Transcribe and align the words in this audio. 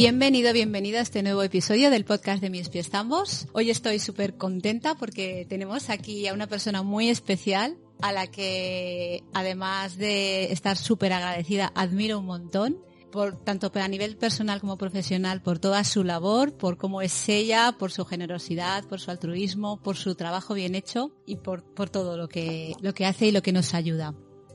Bienvenido, 0.00 0.54
bienvenida 0.54 1.00
a 1.00 1.02
este 1.02 1.22
nuevo 1.22 1.42
episodio 1.42 1.90
del 1.90 2.06
podcast 2.06 2.40
de 2.40 2.48
Mis 2.48 2.70
Pies 2.70 2.88
Tambos. 2.88 3.48
Hoy 3.52 3.68
estoy 3.68 3.98
súper 3.98 4.38
contenta 4.38 4.94
porque 4.94 5.44
tenemos 5.46 5.90
aquí 5.90 6.26
a 6.26 6.32
una 6.32 6.46
persona 6.46 6.82
muy 6.82 7.10
especial 7.10 7.76
a 8.00 8.10
la 8.10 8.26
que, 8.26 9.22
además 9.34 9.98
de 9.98 10.52
estar 10.52 10.78
súper 10.78 11.12
agradecida, 11.12 11.70
admiro 11.74 12.18
un 12.18 12.24
montón. 12.24 12.78
Por, 13.12 13.44
tanto 13.44 13.70
a 13.74 13.88
nivel 13.88 14.16
personal 14.16 14.58
como 14.62 14.78
profesional, 14.78 15.42
por 15.42 15.58
toda 15.58 15.84
su 15.84 16.02
labor, 16.02 16.56
por 16.56 16.78
cómo 16.78 17.02
es 17.02 17.28
ella, 17.28 17.76
por 17.78 17.92
su 17.92 18.06
generosidad, 18.06 18.84
por 18.84 19.00
su 19.00 19.10
altruismo, 19.10 19.82
por 19.82 19.98
su 19.98 20.14
trabajo 20.14 20.54
bien 20.54 20.76
hecho 20.76 21.12
y 21.26 21.36
por, 21.36 21.62
todo 21.90 22.16
lo 22.16 22.26
que, 22.26 22.72
lo 22.80 22.94
que 22.94 23.04
hace 23.04 23.26
y 23.26 23.32
lo 23.32 23.42
que 23.42 23.52
nos 23.52 23.74
ayuda. 23.74 24.14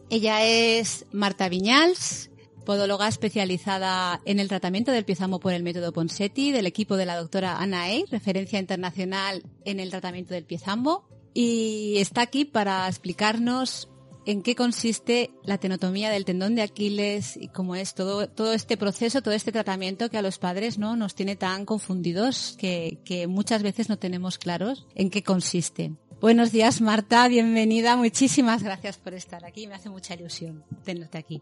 Ella 0.09 0.43
es 0.43 1.05
Marta 1.11 1.49
Viñals, 1.49 2.31
podóloga 2.65 3.07
especializada 3.07 4.21
en 4.25 4.39
el 4.39 4.49
tratamiento 4.49 4.91
del 4.91 5.05
piezamo 5.05 5.39
por 5.39 5.53
el 5.53 5.63
método 5.63 5.93
Ponseti, 5.93 6.51
del 6.51 6.65
equipo 6.65 6.97
de 6.97 7.05
la 7.05 7.15
doctora 7.15 7.59
Ana 7.59 7.89
Ey, 7.89 8.05
referencia 8.11 8.59
internacional 8.59 9.43
en 9.63 9.79
el 9.79 9.91
tratamiento 9.91 10.33
del 10.33 10.43
piezamo, 10.43 11.07
y 11.33 11.95
está 11.97 12.21
aquí 12.21 12.45
para 12.45 12.87
explicarnos 12.87 13.89
en 14.25 14.41
qué 14.41 14.55
consiste 14.55 15.31
la 15.43 15.57
tenotomía 15.59 16.09
del 16.09 16.25
tendón 16.25 16.55
de 16.55 16.63
Aquiles 16.63 17.37
y 17.37 17.49
cómo 17.49 17.75
es 17.75 17.93
todo, 17.93 18.27
todo 18.27 18.53
este 18.53 18.75
proceso, 18.75 19.21
todo 19.21 19.33
este 19.33 19.51
tratamiento 19.51 20.09
que 20.09 20.17
a 20.17 20.21
los 20.21 20.39
padres 20.39 20.79
no 20.79 20.95
nos 20.95 21.13
tiene 21.13 21.35
tan 21.35 21.65
confundidos 21.65 22.55
que, 22.57 22.99
que 23.05 23.27
muchas 23.27 23.61
veces 23.61 23.87
no 23.87 23.97
tenemos 23.97 24.37
claros 24.37 24.87
en 24.95 25.09
qué 25.09 25.23
consiste. 25.23 25.93
Buenos 26.21 26.51
días 26.51 26.81
Marta, 26.81 27.27
bienvenida, 27.27 27.95
muchísimas 27.97 28.63
gracias 28.63 28.97
por 28.97 29.13
estar 29.13 29.45
aquí, 29.45 29.67
me 29.67 29.75
hace 29.75 29.89
mucha 29.89 30.15
ilusión 30.15 30.63
tenerte 30.83 31.17
aquí. 31.17 31.41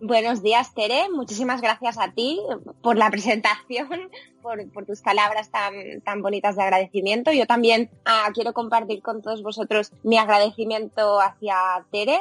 Buenos 0.00 0.42
días, 0.42 0.74
Tere. 0.74 1.08
Muchísimas 1.08 1.62
gracias 1.62 1.96
a 1.96 2.12
ti 2.12 2.38
por 2.82 2.98
la 2.98 3.10
presentación, 3.10 4.10
por, 4.42 4.84
tus 4.84 5.00
palabras 5.00 5.50
tan, 5.50 6.02
tan 6.04 6.20
bonitas 6.20 6.54
de 6.56 6.64
agradecimiento. 6.64 7.32
Yo 7.32 7.46
también 7.46 7.90
ah, 8.04 8.28
quiero 8.34 8.52
compartir 8.52 9.00
con 9.00 9.22
todos 9.22 9.42
vosotros 9.42 9.92
mi 10.02 10.18
agradecimiento 10.18 11.18
hacia 11.20 11.56
Tere, 11.90 12.18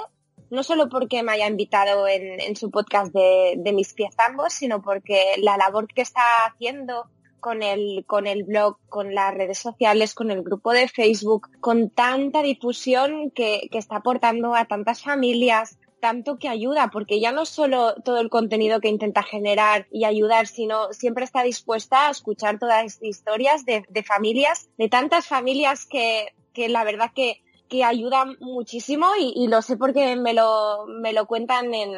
no 0.50 0.64
solo 0.64 0.88
porque 0.88 1.22
me 1.22 1.34
haya 1.34 1.48
invitado 1.48 2.08
en, 2.08 2.56
su 2.56 2.72
podcast 2.72 3.14
de, 3.14 3.72
Mis 3.74 3.94
pies 3.94 4.16
ambos, 4.26 4.54
sino 4.54 4.82
porque 4.82 5.36
la 5.40 5.58
labor 5.58 5.88
que 5.88 6.02
está 6.02 6.46
haciendo 6.46 7.10
con 7.42 7.62
el, 7.62 8.06
con 8.08 8.26
el 8.26 8.44
blog, 8.44 8.78
con 8.88 9.14
las 9.14 9.34
redes 9.34 9.60
sociales, 9.60 10.16
con 10.16 10.32
el 10.32 10.44
grupo 10.44 10.72
de 10.72 10.88
Facebook, 10.88 11.50
con 11.60 11.90
tanta 11.90 12.42
difusión 12.42 13.32
que, 13.32 13.68
que 13.70 13.78
está 13.78 13.98
aportando 13.98 14.56
a 14.56 14.66
tantas 14.66 15.04
familias, 15.04 15.78
tanto 16.06 16.38
que 16.38 16.50
ayuda, 16.50 16.92
porque 16.94 17.20
ya 17.20 17.32
no 17.32 17.48
solo 17.48 17.96
todo 18.04 18.20
el 18.20 18.30
contenido 18.30 18.80
que 18.80 18.90
intenta 18.90 19.24
generar 19.24 19.88
y 19.90 20.06
ayudar, 20.06 20.46
sino 20.46 20.94
siempre 20.94 21.26
está 21.26 21.42
dispuesta 21.42 22.06
a 22.06 22.12
escuchar 22.12 22.60
todas 22.60 22.86
estas 22.86 23.10
historias 23.10 23.66
de, 23.66 24.04
familias, 24.04 24.70
de 24.78 24.88
tantas 24.88 25.26
familias 25.26 25.88
que, 25.88 26.32
la 26.70 26.84
verdad 26.84 27.10
que, 27.16 27.42
que 27.70 27.84
ayudan 27.84 28.38
muchísimo 28.40 29.08
y, 29.20 29.48
lo 29.48 29.64
sé 29.64 29.78
porque 29.78 30.16
me 30.16 30.36
lo, 30.36 30.86
me 30.86 31.12
lo 31.12 31.26
cuentan 31.26 31.74
en, 31.74 31.90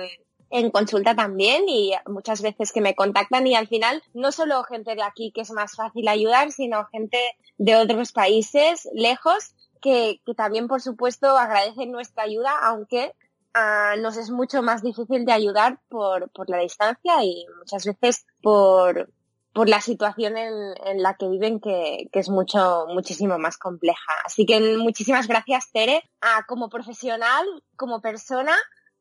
en 0.52 0.72
consulta 0.72 1.14
también 1.14 1.68
y 1.68 1.92
muchas 2.06 2.42
veces 2.42 2.72
que 2.72 2.80
me 2.80 2.96
contactan 2.96 3.46
y 3.46 3.56
al 3.56 3.68
final 3.68 4.02
no 4.14 4.32
solo 4.32 4.64
gente 4.64 4.96
de 4.96 5.04
aquí 5.04 5.34
que 5.34 5.42
es 5.42 5.52
más 5.52 5.76
fácil 5.76 6.08
ayudar, 6.08 6.54
sino 6.54 6.86
gente 6.94 7.20
de 7.58 7.76
otros 7.76 8.14
países 8.14 8.88
lejos 8.94 9.54
que, 9.82 10.22
que 10.26 10.34
también 10.34 10.70
por 10.70 10.82
supuesto 10.82 11.38
agradecen 11.38 11.92
nuestra 11.92 12.24
ayuda, 12.24 12.58
aunque 12.64 13.12
nos 13.98 14.18
es 14.18 14.30
mucho 14.30 14.62
más 14.62 14.82
difícil 14.82 15.26
de 15.26 15.34
ayudar 15.34 15.80
por, 15.90 16.30
la 16.48 16.60
distancia 16.60 17.24
y 17.24 17.46
muchas 17.58 17.86
veces 17.86 18.26
por, 18.42 19.10
la 19.54 19.82
situación 19.82 20.38
en, 20.38 21.02
la 21.02 21.16
que 21.16 21.28
viven 21.28 21.60
que, 21.60 22.10
es 22.12 22.30
mucho, 22.30 22.86
muchísimo 22.90 23.40
más 23.40 23.58
compleja. 23.58 24.12
Así 24.26 24.46
que 24.46 24.60
muchísimas 24.78 25.28
gracias, 25.28 25.72
Tere. 25.72 26.04
como 26.48 26.70
profesional, 26.70 27.46
como 27.76 28.02
persona, 28.02 28.56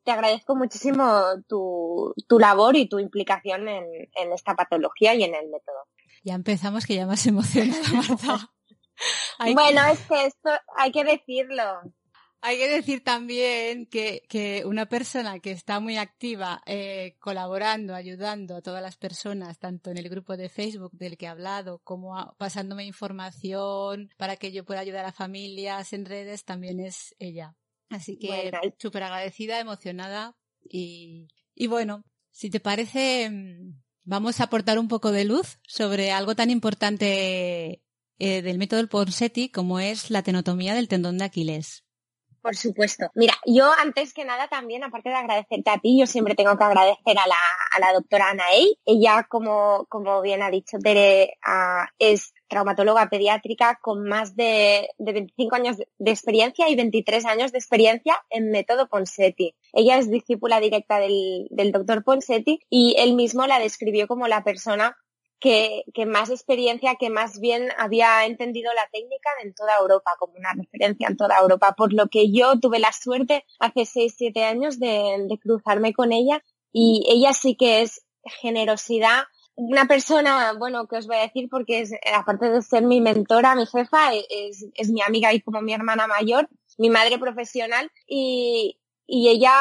te 0.07 0.13
agradezco 0.13 0.55
muchísimo 0.55 1.05
tu, 1.49 2.15
labor 2.39 2.77
y 2.77 2.89
tu 2.89 2.99
implicación 3.01 3.69
en, 3.69 4.33
esta 4.33 4.55
patología 4.55 5.15
y 5.15 5.25
en 5.25 5.35
el 5.35 5.49
método. 5.51 5.89
Ya 6.23 6.35
empezamos 6.35 6.87
que 6.87 6.95
ya 6.95 7.07
más 7.07 7.27
emocionada, 7.27 7.83
Marta. 7.93 8.51
bueno, 9.55 9.85
es 9.93 10.01
que 10.07 10.27
esto 10.27 10.51
hay 10.77 10.93
que 10.93 11.05
decirlo. 11.05 11.83
Hay 12.47 12.59
que 12.59 12.69
decir 12.69 13.03
también 13.03 13.87
que, 13.87 14.63
una 14.67 14.87
persona 14.87 15.41
que 15.41 15.51
está 15.51 15.81
muy 15.81 15.97
activa 15.97 16.63
eh, 16.65 17.17
colaborando, 17.19 17.93
ayudando 17.93 18.55
a 18.55 18.63
todas 18.63 18.81
las 18.81 18.97
personas, 18.97 19.59
tanto 19.59 19.91
en 19.91 19.99
el 19.99 20.09
grupo 20.09 20.37
de 20.37 20.49
Facebook 20.49 20.93
del 20.93 21.17
que 21.17 21.25
he 21.25 21.29
hablado, 21.29 21.81
como 21.83 22.37
pasándome 22.39 22.85
información 22.85 24.11
para 24.17 24.37
que 24.37 24.53
yo 24.53 24.65
pueda 24.65 24.79
ayudar 24.79 25.07
a 25.07 25.11
familias 25.11 25.93
en 25.93 26.05
redes, 26.05 26.45
también 26.45 26.79
es 26.79 27.17
ella. 27.19 27.57
Así 27.89 28.17
que 28.17 28.53
súper 28.79 29.03
agradecida, 29.03 29.59
emocionada 29.59 30.37
y, 30.63 31.27
y 31.53 31.67
bueno, 31.67 32.05
si 32.31 32.49
te 32.49 32.61
parece, 32.61 33.29
mm, 33.29 33.83
vamos 34.05 34.39
a 34.39 34.45
aportar 34.45 34.79
un 34.79 34.87
poco 34.87 35.11
de 35.11 35.25
luz 35.25 35.59
sobre 35.67 36.13
algo 36.13 36.37
tan 36.37 36.51
importante 36.51 37.83
eh, 38.21 38.43
del 38.43 38.59
método 38.59 38.77
del 38.77 38.89
Ponseti 38.89 39.49
como 39.49 39.81
es 39.81 40.13
la 40.13 40.23
tenotomía 40.23 40.77
del 40.77 40.87
tendón 40.87 41.19
de 41.19 41.25
Aquiles. 41.25 41.86
Por 42.47 42.55
supuesto. 42.55 43.11
Mira, 43.17 43.35
yo 43.45 43.73
antes 43.83 44.15
que 44.15 44.25
nada 44.25 44.47
también, 44.47 44.85
aparte 44.85 45.09
de 45.09 45.17
agradecerte 45.17 45.69
a 45.69 45.79
ti, 45.79 45.99
yo 45.99 46.07
siempre 46.07 46.37
tengo 46.37 46.57
que 46.57 46.63
agradecer 46.63 47.19
a 47.19 47.27
la, 47.27 47.35
a 47.73 47.81
la 47.81 47.93
doctora. 47.93 48.37
Ella, 48.85 49.27
como, 49.29 49.87
como 49.89 50.23
bien 50.23 50.43
ha 50.43 50.51
dicho 50.51 50.79
Tere, 50.79 51.39
uh, 51.45 51.87
es 51.99 52.35
traumatóloga 52.47 53.09
pediátrica 53.09 53.81
con 53.83 54.05
más 54.05 54.37
de, 54.37 54.89
de 54.97 55.13
25 55.13 55.57
años 55.57 55.77
de 55.77 56.11
experiencia 56.13 56.69
y 56.69 56.77
23 56.77 57.27
años 57.27 57.51
de 57.51 57.59
experiencia 57.59 58.17
en 58.31 58.53
método 58.53 58.89
Ponseti. 58.89 59.57
Ella 59.73 59.99
es 59.99 60.09
discípula 60.09 60.61
directa 60.61 61.01
del, 61.01 61.49
del 61.51 61.73
doctor 61.73 62.05
Ponseti 62.05 62.61
y 62.71 62.95
él 62.99 63.15
mismo 63.15 63.45
la 63.49 63.59
describió 63.59 64.07
como 64.07 64.29
la 64.29 64.45
persona 64.45 64.97
que, 65.41 65.85
más 66.07 66.31
experiencia, 66.31 66.97
que 66.97 67.11
más 67.11 67.41
bien 67.41 67.69
había 67.79 68.25
entendido 68.25 68.73
la 68.75 68.89
técnica 68.93 69.31
en 69.43 69.55
toda 69.55 69.79
Europa, 69.79 70.13
como 70.19 70.35
una 70.35 70.53
referencia 70.53 71.09
en 71.09 71.17
toda 71.17 71.39
Europa, 71.39 71.75
por 71.77 71.93
lo 71.93 72.09
que 72.09 72.33
yo 72.33 72.59
tuve 72.59 72.79
la 72.79 72.93
suerte 72.93 73.45
hace 73.59 73.85
6, 73.85 74.15
7 74.17 74.45
años 74.45 74.79
de, 74.79 75.27
cruzarme 75.43 75.93
con 75.93 76.13
ella 76.13 76.43
y 76.73 77.05
ella 77.09 77.33
sí 77.33 77.57
que 77.57 77.83
es 77.83 78.05
generosidad, 78.41 79.25
una 79.55 79.87
persona, 79.87 80.53
bueno, 80.59 80.87
que 80.87 80.97
os 80.97 81.07
voy 81.07 81.17
a 81.17 81.23
decir 81.23 81.49
porque 81.51 81.81
es, 81.81 81.93
aparte 82.15 82.51
de 82.51 82.61
ser 82.61 82.83
mi 82.83 83.01
mentora, 83.01 83.55
mi 83.55 83.67
jefa, 83.67 84.13
es, 84.15 84.67
es 84.75 84.91
mi 84.91 85.01
amiga 85.01 85.33
y 85.33 85.41
como 85.41 85.63
mi 85.63 85.73
hermana 85.73 86.07
mayor, 86.07 86.49
mi 86.77 86.91
madre 86.91 87.19
profesional 87.19 87.91
y, 88.07 88.79
y 89.07 89.29
ella 89.29 89.55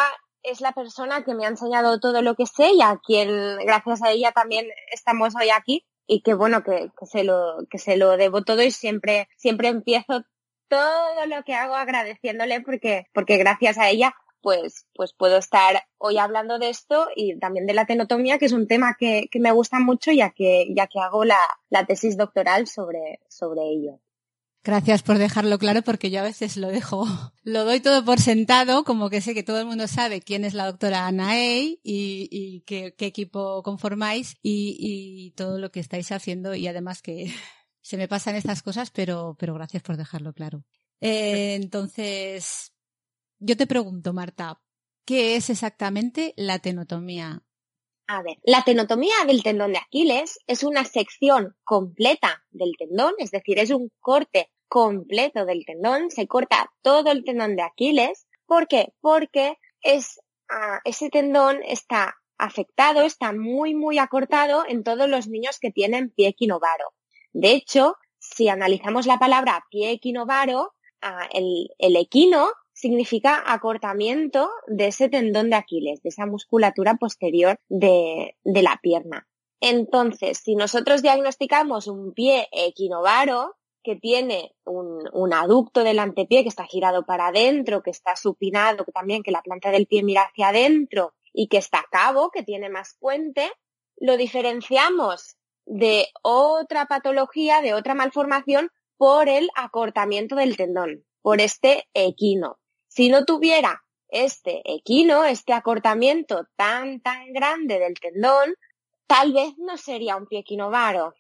es 0.45 0.61
la 0.61 0.73
persona 0.73 1.24
que 1.24 1.33
me 1.33 1.45
ha 1.45 1.50
enseñado 1.50 2.00
todo 2.00 2.21
lo 2.21 2.36
que 2.36 2.45
sé 2.45 2.71
y 2.74 2.81
a 2.81 3.00
quien 3.03 3.57
gracias 3.65 4.03
a 4.03 4.12
ella 4.12 4.31
también 4.31 4.68
estamos 4.92 5.36
hoy 5.36 5.50
aquí 5.50 5.86
y 6.07 6.21
que 6.21 6.33
bueno 6.33 6.63
que, 6.63 6.92
se 7.06 7.24
lo 7.24 7.57
que 7.69 7.80
se 7.80 7.97
lo 7.97 8.18
debo 8.18 8.44
todo 8.44 8.62
y 8.62 8.71
siempre 8.71 9.27
siempre 9.38 9.69
empiezo 9.69 10.24
todo 10.68 11.25
lo 11.27 11.44
que 11.44 11.53
hago 11.53 11.75
agradeciéndole 11.75 12.62
porque 12.62 13.07
porque 13.13 13.38
gracias 13.38 13.77
a 13.77 13.89
ella 13.89 14.15
pues 14.42 14.86
pues 14.94 15.13
puedo 15.13 15.38
estar 15.38 15.83
hoy 15.97 16.18
hablando 16.18 16.59
de 16.59 16.69
esto 16.69 17.07
y 17.15 17.38
también 17.39 17.65
de 17.65 17.74
la 17.74 17.86
tenotomía 17.86 18.38
que 18.38 18.45
es 18.45 18.53
un 18.53 18.68
tema 18.68 18.95
que, 19.00 19.27
que 19.31 19.39
me 19.39 19.51
gusta 19.51 19.80
mucho 19.80 20.12
ya 20.12 20.31
que 20.31 20.68
ya 20.75 20.88
que 20.88 21.00
hago 21.00 21.25
la, 21.25 21.39
la 21.69 21.86
tesis 21.86 22.18
doctoral 22.18 22.68
sobre 22.68 23.19
sobre 23.27 23.62
ello 23.63 24.00
Gracias 24.65 25.03
por 25.03 25.19
dejarlo 25.19 25.59
claro 25.59 25.83
porque 25.83 26.09
yo 26.09 26.21
a 26.21 26.23
veces 26.23 26.57
lo 26.57 26.69
dejo, 26.69 27.06
lo 27.44 27.65
doy 27.65 27.81
todo 27.81 28.03
por 28.03 28.19
sentado, 28.19 28.83
como 28.83 29.12
que 29.12 29.21
sé 29.21 29.35
que 29.35 29.44
todo 29.44 29.59
el 29.59 29.67
mundo 29.67 29.88
sabe 29.88 30.21
quién 30.21 30.44
es 30.44 30.56
la 30.56 30.65
doctora 30.65 31.06
Ana 31.06 31.39
y, 31.39 31.79
y 31.83 32.62
qué, 32.62 32.95
equipo 32.97 33.62
conformáis 33.62 34.38
y, 34.41 35.33
todo 35.38 35.59
lo 35.59 35.71
que 35.71 35.79
estáis 35.79 36.12
haciendo 36.12 36.56
y 36.56 36.65
además 36.67 37.03
que 37.03 37.31
se 37.81 37.95
me 37.95 38.07
pasan 38.07 38.35
estas 38.35 38.63
cosas, 38.63 38.89
pero, 38.89 39.35
pero 39.38 39.53
gracias 39.53 39.83
por 39.83 39.97
dejarlo 39.97 40.33
claro. 40.33 40.65
Eh, 41.00 41.53
entonces, 41.53 42.73
yo 43.38 43.56
te 43.56 43.68
pregunto, 43.68 44.13
Marta, 44.13 44.59
¿qué 45.06 45.35
es 45.35 45.51
exactamente 45.51 46.33
la 46.38 46.57
tenotomía? 46.57 47.44
A 48.07 48.23
ver, 48.23 48.38
la 48.44 48.63
tenotomía 48.63 49.13
del 49.27 49.44
tendón 49.44 49.73
de 49.73 49.79
Aquiles 49.79 50.39
es 50.47 50.63
una 50.63 50.85
sección 50.85 51.56
completa 51.63 52.44
del 52.50 52.71
tendón, 52.79 53.13
es 53.19 53.29
decir, 53.29 53.59
es 53.59 53.69
un 53.69 53.91
corte 54.00 54.50
completo 54.67 55.45
del 55.45 55.65
tendón, 55.65 56.12
se 56.12 56.27
corta 56.27 56.71
todo 56.81 57.12
el 57.12 57.23
tendón 57.23 57.56
de 57.56 57.63
Aquiles. 57.63 58.27
¿Por 58.45 58.67
qué? 58.67 58.94
Porque 59.01 59.57
ah, 60.50 60.79
ese 60.83 61.09
tendón 61.09 61.62
está 61.63 62.15
afectado, 62.38 63.01
está 63.01 63.31
muy, 63.31 63.73
muy 63.73 63.97
acortado 63.97 64.63
en 64.67 64.83
todos 64.83 65.07
los 65.09 65.27
niños 65.27 65.59
que 65.59 65.71
tienen 65.71 66.09
pie 66.09 66.29
equinovaro. 66.29 66.94
De 67.33 67.51
hecho, 67.51 67.95
si 68.19 68.50
analizamos 68.50 69.06
la 69.06 69.17
palabra 69.17 69.65
pie 69.69 69.91
equinovaro, 69.91 70.73
ah, 71.01 71.27
el, 71.33 71.69
el 71.77 71.95
equino 71.95 72.50
significa 72.73 73.41
acortamiento 73.45 74.50
de 74.68 74.88
ese 74.88 75.09
tendón 75.09 75.50
de 75.50 75.56
Aquiles, 75.56 76.01
de 76.03 76.09
esa 76.09 76.25
musculatura 76.25 76.95
posterior 76.95 77.57
de, 77.69 78.35
de 78.44 78.61
la 78.61 78.79
pierna. 78.81 79.27
Entonces, 79.61 80.39
si 80.39 80.56
nosotros 80.56 81.01
diagnosticamos 81.01 81.88
un 81.88 82.13
pie 82.13 82.47
equinovaro, 82.51 83.56
que 83.85 83.95
tiene 83.95 84.55
un, 84.65 85.07
un, 85.13 85.33
aducto 85.33 85.83
del 85.83 85.99
antepié 85.99 86.41
que 86.41 86.49
está 86.49 86.65
girado 86.65 87.05
para 87.05 87.27
adentro, 87.27 87.83
que 87.83 87.91
está 87.91 88.15
supinado 88.15 88.83
también, 88.91 89.21
que 89.21 89.29
la 89.29 89.43
planta 89.43 89.69
del 89.69 89.85
pie 89.85 90.01
mira 90.01 90.23
hacia 90.23 90.47
adentro 90.47 91.13
y 91.31 91.47
que 91.47 91.57
está 91.57 91.85
cabo, 91.91 92.31
que 92.31 92.41
tiene 92.41 92.67
más 92.69 92.97
puente, 92.99 93.51
lo 93.97 94.17
diferenciamos 94.17 95.37
de 95.65 96.07
otra 96.23 96.87
patología, 96.87 97.61
de 97.61 97.75
otra 97.75 97.93
malformación, 97.93 98.71
por 98.97 99.29
el 99.29 99.49
acortamiento 99.55 100.35
del 100.35 100.57
tendón, 100.57 101.05
por 101.21 101.39
este 101.39 101.87
equino. 101.93 102.57
Si 102.87 103.09
no 103.09 103.23
tuviera 103.23 103.83
este 104.07 104.63
equino, 104.65 105.25
este 105.25 105.53
acortamiento 105.53 106.47
tan, 106.55 107.01
tan 107.01 107.33
grande 107.33 107.77
del 107.77 107.93
tendón, 107.99 108.55
tal 109.05 109.33
vez 109.33 109.53
no 109.57 109.77
sería 109.77 110.15
un 110.15 110.25
pie 110.25 110.39
equinovaro, 110.39 111.13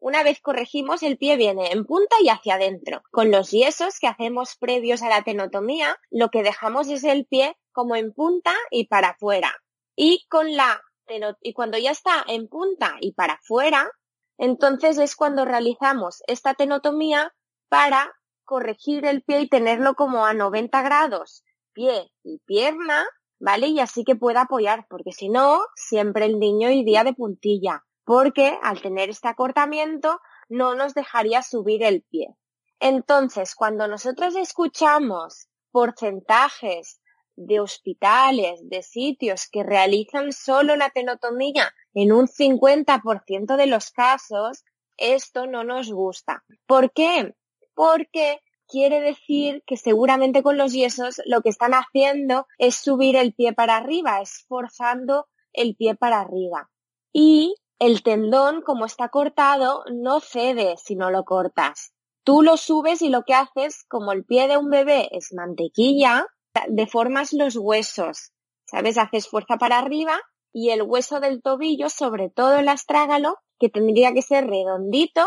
Una 0.00 0.22
vez 0.22 0.40
corregimos, 0.40 1.02
el 1.02 1.18
pie 1.18 1.36
viene 1.36 1.72
en 1.72 1.84
punta 1.84 2.16
y 2.22 2.28
hacia 2.28 2.54
adentro. 2.54 3.02
Con 3.10 3.30
los 3.30 3.50
yesos 3.50 3.98
que 4.00 4.06
hacemos 4.06 4.56
previos 4.58 5.02
a 5.02 5.08
la 5.08 5.22
tenotomía, 5.22 5.96
lo 6.10 6.30
que 6.30 6.42
dejamos 6.42 6.88
es 6.88 7.04
el 7.04 7.26
pie 7.26 7.56
como 7.72 7.96
en 7.96 8.12
punta 8.12 8.54
y 8.70 8.86
para 8.86 9.10
afuera. 9.10 9.54
Y 9.94 10.26
con 10.28 10.56
la 10.56 10.80
y 11.40 11.54
cuando 11.54 11.78
ya 11.78 11.90
está 11.90 12.22
en 12.26 12.48
punta 12.48 12.96
y 13.00 13.12
para 13.12 13.34
afuera, 13.34 13.90
entonces 14.36 14.98
es 14.98 15.16
cuando 15.16 15.44
realizamos 15.44 16.22
esta 16.26 16.54
tenotomía 16.54 17.32
para 17.70 18.12
corregir 18.48 19.04
el 19.04 19.22
pie 19.22 19.42
y 19.42 19.48
tenerlo 19.48 19.94
como 19.94 20.24
a 20.24 20.32
90 20.32 20.80
grados, 20.80 21.44
pie 21.74 22.10
y 22.24 22.38
pierna, 22.46 23.04
¿vale? 23.38 23.66
Y 23.68 23.78
así 23.78 24.04
que 24.04 24.16
pueda 24.16 24.42
apoyar, 24.42 24.86
porque 24.88 25.12
si 25.12 25.28
no, 25.28 25.60
siempre 25.76 26.24
el 26.24 26.38
niño 26.38 26.70
iría 26.70 27.04
de 27.04 27.12
puntilla, 27.12 27.84
porque 28.04 28.58
al 28.62 28.80
tener 28.80 29.10
este 29.10 29.28
acortamiento 29.28 30.18
no 30.48 30.74
nos 30.74 30.94
dejaría 30.94 31.42
subir 31.42 31.82
el 31.82 32.02
pie. 32.02 32.34
Entonces, 32.80 33.54
cuando 33.54 33.86
nosotros 33.86 34.34
escuchamos 34.34 35.48
porcentajes 35.70 37.00
de 37.36 37.60
hospitales, 37.60 38.60
de 38.62 38.82
sitios 38.82 39.46
que 39.52 39.62
realizan 39.62 40.32
solo 40.32 40.74
la 40.74 40.88
tenotomía 40.88 41.70
en 41.92 42.12
un 42.12 42.28
50% 42.28 43.56
de 43.56 43.66
los 43.66 43.90
casos, 43.90 44.64
esto 44.96 45.46
no 45.46 45.64
nos 45.64 45.92
gusta. 45.92 46.44
¿Por 46.66 46.92
qué? 46.92 47.34
Porque 47.78 48.40
quiere 48.66 49.00
decir 49.00 49.62
que 49.64 49.76
seguramente 49.76 50.42
con 50.42 50.58
los 50.58 50.72
yesos 50.72 51.22
lo 51.26 51.42
que 51.42 51.48
están 51.48 51.74
haciendo 51.74 52.48
es 52.58 52.74
subir 52.74 53.14
el 53.14 53.34
pie 53.34 53.52
para 53.52 53.76
arriba, 53.76 54.20
esforzando 54.20 55.28
el 55.52 55.76
pie 55.76 55.94
para 55.94 56.20
arriba. 56.20 56.68
Y 57.12 57.54
el 57.78 58.02
tendón, 58.02 58.62
como 58.62 58.84
está 58.84 59.10
cortado, 59.10 59.84
no 59.92 60.18
cede 60.18 60.74
si 60.76 60.96
no 60.96 61.12
lo 61.12 61.22
cortas. 61.22 61.92
Tú 62.24 62.42
lo 62.42 62.56
subes 62.56 63.00
y 63.00 63.10
lo 63.10 63.22
que 63.22 63.34
haces, 63.34 63.84
como 63.86 64.10
el 64.10 64.24
pie 64.24 64.48
de 64.48 64.56
un 64.56 64.70
bebé 64.70 65.08
es 65.12 65.32
mantequilla, 65.32 66.26
deformas 66.66 67.32
los 67.32 67.54
huesos. 67.54 68.32
¿Sabes? 68.64 68.98
Haces 68.98 69.28
fuerza 69.28 69.56
para 69.56 69.78
arriba 69.78 70.18
y 70.52 70.70
el 70.70 70.82
hueso 70.82 71.20
del 71.20 71.42
tobillo, 71.42 71.90
sobre 71.90 72.28
todo 72.28 72.56
el 72.56 72.68
astrágalo, 72.68 73.36
que 73.60 73.68
tendría 73.68 74.12
que 74.12 74.22
ser 74.22 74.48
redondito, 74.48 75.24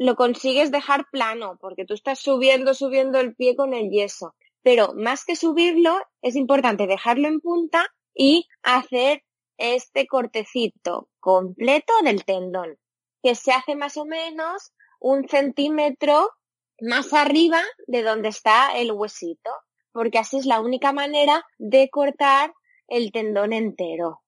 lo 0.00 0.16
consigues 0.16 0.70
dejar 0.70 1.10
plano, 1.12 1.58
porque 1.60 1.84
tú 1.84 1.92
estás 1.92 2.18
subiendo, 2.20 2.72
subiendo 2.72 3.20
el 3.20 3.34
pie 3.34 3.54
con 3.54 3.74
el 3.74 3.90
yeso. 3.90 4.34
Pero 4.62 4.94
más 4.94 5.26
que 5.26 5.36
subirlo, 5.36 5.94
es 6.22 6.36
importante 6.36 6.86
dejarlo 6.86 7.28
en 7.28 7.38
punta 7.38 7.86
y 8.14 8.48
hacer 8.62 9.22
este 9.58 10.06
cortecito 10.06 11.10
completo 11.20 11.92
del 12.02 12.24
tendón, 12.24 12.78
que 13.22 13.34
se 13.34 13.52
hace 13.52 13.76
más 13.76 13.98
o 13.98 14.06
menos 14.06 14.72
un 15.00 15.28
centímetro 15.28 16.30
más 16.80 17.12
arriba 17.12 17.60
de 17.86 18.02
donde 18.02 18.30
está 18.30 18.78
el 18.78 18.92
huesito, 18.92 19.50
porque 19.92 20.16
así 20.16 20.38
es 20.38 20.46
la 20.46 20.62
única 20.62 20.94
manera 20.94 21.44
de 21.58 21.90
cortar 21.90 22.54
el 22.88 23.12
tendón 23.12 23.52
entero. 23.52 24.22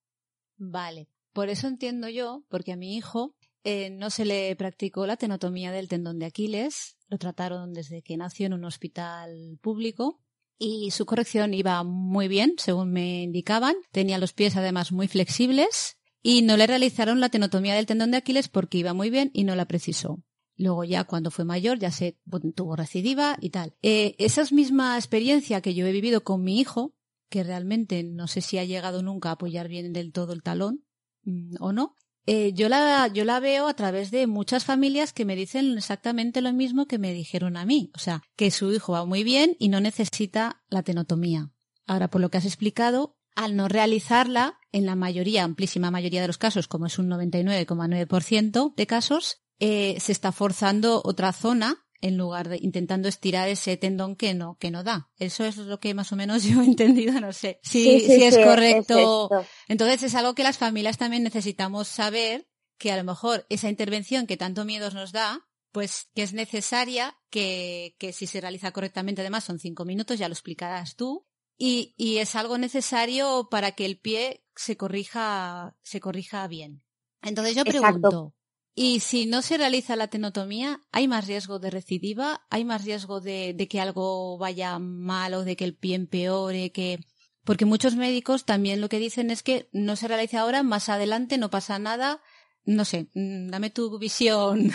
Vale, 0.59 1.09
por 1.33 1.49
eso 1.49 1.67
entiendo 1.67 2.11
yo, 2.11 2.43
porque 2.51 2.73
a 2.73 2.77
mi 2.77 2.95
hijo 2.95 3.35
eh, 3.65 3.91
no 3.91 4.11
se 4.11 4.25
le 4.25 4.55
practicó 4.57 5.07
la 5.07 5.17
tenotomía 5.17 5.73
del 5.73 5.89
tendón 5.89 6.19
de 6.19 6.27
Aquiles, 6.27 6.97
lo 7.09 7.19
trataron 7.19 7.73
desde 7.73 8.03
que 8.03 8.17
nació 8.17 8.47
en 8.47 8.55
un 8.55 8.65
hospital 8.65 9.59
público 9.61 10.21
y 10.59 10.91
su 10.93 11.07
corrección 11.07 11.55
iba 11.55 11.83
muy 11.83 12.29
bien, 12.29 12.55
según 12.57 12.93
me 12.93 13.23
indicaban. 13.23 13.75
Tenía 13.91 14.19
los 14.19 14.33
pies 14.33 14.57
además 14.57 14.93
muy 14.93 15.09
flexibles 15.09 15.99
y 16.23 16.43
no 16.43 16.57
le 16.57 16.67
realizaron 16.67 17.21
la 17.21 17.29
tenotomía 17.29 17.75
del 17.75 17.87
tendón 17.87 18.13
de 18.13 18.19
Aquiles 18.19 18.49
porque 18.49 18.79
iba 18.79 18.95
muy 18.95 19.11
bien 19.11 19.31
y 19.33 19.45
no 19.45 19.57
la 19.57 19.67
precisó. 19.67 20.23
Luego 20.57 20.85
ya 20.85 21.05
cuando 21.05 21.31
fue 21.31 21.45
mayor 21.45 21.79
ya 21.79 21.91
se 21.91 22.19
tuvo 22.55 22.77
recidiva 22.77 23.37
y 23.41 23.51
tal. 23.51 23.75
Eh, 23.83 24.15
esa 24.19 24.45
misma 24.53 24.97
experiencia 24.97 25.61
que 25.61 25.75
yo 25.75 25.87
he 25.87 25.93
vivido 25.93 26.23
con 26.23 26.43
mi 26.43 26.61
hijo, 26.61 26.95
que 27.29 27.43
realmente 27.43 28.05
no 28.05 28.29
sé 28.29 28.41
si 28.41 28.59
ha 28.59 28.65
llegado 28.65 29.03
nunca 29.03 29.31
a 29.31 29.33
apoyar 29.33 29.69
bien 29.69 29.93
del 29.93 30.13
todo 30.13 30.33
el 30.33 30.43
talón 30.43 30.85
mm, 31.25 31.57
o 31.61 31.73
no, 31.73 31.97
eh, 32.27 32.53
yo, 32.53 32.69
la, 32.69 33.09
yo 33.09 33.25
la 33.25 33.41
veo 33.41 33.67
a 33.67 33.75
través 33.75 34.11
de 34.11 34.27
muchas 34.27 34.65
familias 34.65 35.13
que 35.13 35.25
me 35.25 35.37
dicen 35.37 35.77
exactamente 35.77 36.41
lo 36.41 36.53
mismo 36.53 36.87
que 36.87 36.99
me 36.99 37.13
dijeron 37.13 37.57
a 37.57 37.65
mí. 37.65 37.91
O 37.95 37.99
sea, 37.99 38.23
que 38.37 38.51
su 38.51 38.73
hijo 38.73 38.93
va 38.93 39.05
muy 39.05 39.25
bien 39.25 39.57
y 39.59 39.69
no 39.69 39.81
necesita 39.81 40.63
la 40.69 40.83
tenotomía. 40.83 41.51
Ahora, 41.87 42.09
por 42.09 42.21
lo 42.21 42.31
que 42.31 42.39
has 42.39 42.45
explicado, 42.45 43.17
al 43.35 43.57
no 43.57 43.69
realizarla, 43.69 44.59
en 44.71 44.87
la 44.87 44.95
mayoría, 44.95 45.45
amplísima 45.45 45.91
mayoría 45.91 46.21
de 46.21 46.29
los 46.29 46.39
casos, 46.39 46.69
como 46.69 46.87
es 46.87 46.99
un 46.99 47.11
99,9% 47.11 48.75
de 48.75 48.87
casos, 48.87 49.43
eh, 49.59 49.97
se 50.01 50.13
está 50.13 50.33
forzando 50.33 51.03
otra 51.05 51.33
zona 51.33 51.85
en 52.03 52.19
lugar 52.19 52.49
de 52.49 52.59
intentando 52.61 53.09
estirar 53.09 53.49
ese 53.49 53.77
tendón 53.79 54.17
que 54.17 54.35
no, 54.35 54.59
que 54.59 54.71
no 54.71 54.83
da. 54.83 55.11
Eso 55.17 55.45
es 55.45 55.57
lo 55.57 55.81
que 55.81 55.95
más 55.95 56.13
o 56.13 56.17
menos 56.17 56.43
yo 56.45 56.61
he 56.61 56.65
entendido, 56.65 57.19
no 57.21 57.33
sé 57.33 57.61
si, 57.63 58.01
si 58.01 58.25
es 58.25 58.37
correcto. 58.37 59.31
Entonces 59.69 60.03
es 60.03 60.15
algo 60.15 60.35
que 60.35 60.43
las 60.43 60.59
familias 60.59 60.99
también 60.99 61.23
necesitamos 61.23 61.89
saber 61.89 62.47
que 62.77 62.91
a 62.93 62.97
lo 62.97 63.05
mejor 63.05 63.47
esa 63.49 63.71
intervención 63.71 64.27
que 64.27 64.37
tanto 64.37 64.65
miedos 64.65 64.93
nos 64.93 65.13
da, 65.13 65.49
pues 65.71 66.09
que 66.15 66.23
es 66.23 66.33
necesaria, 66.33 67.17
que, 67.31 67.95
que 67.99 68.13
si 68.13 68.27
se 68.27 68.41
realiza 68.41 68.73
correctamente, 68.73 69.23
además 69.23 69.45
son 69.45 69.61
cinco 69.61 69.85
minutos, 69.85 70.19
ya 70.19 70.29
lo 70.29 70.35
explicarás 70.35 70.97
tú, 70.97 71.27
y, 71.57 71.95
y 71.97 72.19
es 72.19 72.35
algo 72.35 72.59
necesario 72.59 73.49
para 73.51 73.73
que 73.73 73.87
el 73.87 74.01
pie 74.01 74.45
se 74.57 74.77
corrija, 74.77 75.77
se 75.83 76.01
corrija 76.01 76.47
bien. 76.49 76.83
Entonces 77.23 77.55
yo 77.55 77.65
pregunto, 77.65 78.35
y 78.75 79.01
si 79.01 79.27
no 79.27 79.43
se 79.43 79.59
realiza 79.59 79.97
la 79.97 80.09
tenotomía, 80.09 80.81
¿hay 80.93 81.07
más 81.07 81.27
riesgo 81.27 81.59
de 81.59 81.71
recidiva? 81.71 82.47
¿Hay 82.49 82.65
más 82.65 82.85
riesgo 82.85 83.21
de, 83.21 83.55
que 83.69 83.81
algo 83.81 84.39
vaya 84.39 84.79
mal 84.79 85.35
o 85.35 85.45
de 85.45 85.57
que 85.57 85.65
el 85.65 85.77
pie 85.77 85.95
empeore? 85.95 86.73
Que... 86.73 86.99
Porque 87.45 87.67
muchos 87.67 87.97
médicos 87.97 88.45
también 88.45 88.81
lo 88.81 88.89
que 88.89 88.99
dicen 88.99 89.31
es 89.31 89.43
que 89.43 89.69
no 89.73 89.97
se 89.97 90.09
realiza 90.09 90.41
ahora, 90.41 90.63
más 90.63 90.89
adelante 90.89 91.37
no 91.39 91.51
pasa 91.51 91.79
nada, 91.79 92.23
no 92.65 92.85
sé, 92.85 93.09
mm, 93.15 93.49
dame 93.49 93.71
tu 93.71 93.99
visión. 93.99 94.71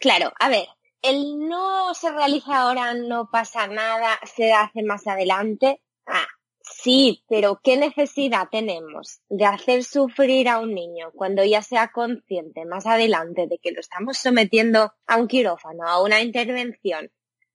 Claro, 0.00 0.32
a 0.40 0.48
ver, 0.48 0.66
el 1.00 1.38
no 1.48 1.94
se 1.94 2.10
realiza 2.10 2.62
ahora, 2.62 2.92
no 2.92 3.30
pasa 3.30 3.68
nada, 3.68 4.18
se 4.34 4.52
hace 4.52 4.82
más 4.82 5.06
adelante. 5.06 5.80
Ah, 6.06 6.26
sí, 6.64 7.24
pero 7.28 7.60
¿qué 7.62 7.76
necesidad 7.76 8.48
tenemos 8.50 9.20
de 9.28 9.44
hacer 9.44 9.84
sufrir 9.84 10.48
a 10.48 10.58
un 10.58 10.74
niño 10.74 11.10
cuando 11.14 11.44
ya 11.44 11.62
sea 11.62 11.90
consciente 11.92 12.64
más 12.64 12.86
adelante 12.86 13.46
de 13.46 13.58
que 13.58 13.72
lo 13.72 13.80
estamos 13.80 14.18
sometiendo 14.18 14.92
a 15.06 15.16
un 15.16 15.28
quirófano, 15.28 15.86
a 15.86 16.02
una 16.02 16.20
intervención 16.20 17.10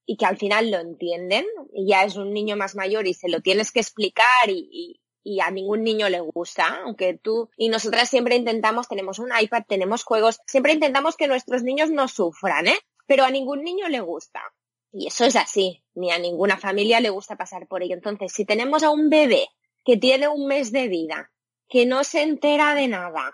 y 0.06 0.18
que 0.18 0.26
al 0.26 0.38
final 0.38 0.72
lo 0.72 0.80
entienden? 0.80 1.46
Y 1.74 1.88
ya 1.88 2.04
es 2.04 2.16
un 2.16 2.34
niño 2.34 2.56
más 2.56 2.76
mayor 2.76 3.08
y 3.08 3.14
se 3.14 3.30
lo 3.30 3.42
tienes 3.42 3.72
que 3.72 3.80
explicar 3.80 4.50
y, 4.50 5.02
y 5.28 5.42
a 5.42 5.52
ningún 5.52 5.84
niño 5.84 6.08
le 6.08 6.22
gusta, 6.22 6.80
aunque 6.86 7.20
tú 7.22 7.50
y 7.58 7.68
nosotras 7.68 8.10
siempre 8.10 8.38
intentamos, 8.38 8.88
tenemos 8.88 9.20
un 9.20 9.30
iPad, 9.38 9.64
tenemos 9.68 10.06
juegos, 10.06 10.40
siempre 10.48 10.72
intentamos 10.72 11.18
que 11.18 11.28
nuestros 11.28 11.64
niños 11.64 11.92
no 11.92 12.08
sufran, 12.08 12.68
¿eh? 12.68 12.80
Pero 13.08 13.26
a 13.26 13.30
ningún 13.30 13.62
niño 13.64 13.90
le 13.90 14.00
gusta. 14.00 14.42
Y 14.92 15.08
eso 15.08 15.26
es 15.26 15.36
así, 15.36 15.84
ni 15.96 16.12
a 16.12 16.20
ninguna 16.20 16.58
familia 16.58 17.00
le 17.00 17.10
gusta 17.10 17.36
pasar 17.36 17.68
por 17.68 17.84
ello. 17.84 17.96
Entonces, 17.96 18.32
si 18.32 18.46
tenemos 18.46 18.84
a 18.84 18.90
un 18.90 19.10
bebé 19.10 19.50
que 19.84 19.98
tiene 19.98 20.28
un 20.28 20.48
mes 20.48 20.72
de 20.72 20.88
vida, 20.88 21.32
que 21.70 21.86
no 21.86 22.04
se 22.04 22.22
entera 22.22 22.74
de 22.76 22.88
nada, 22.88 23.34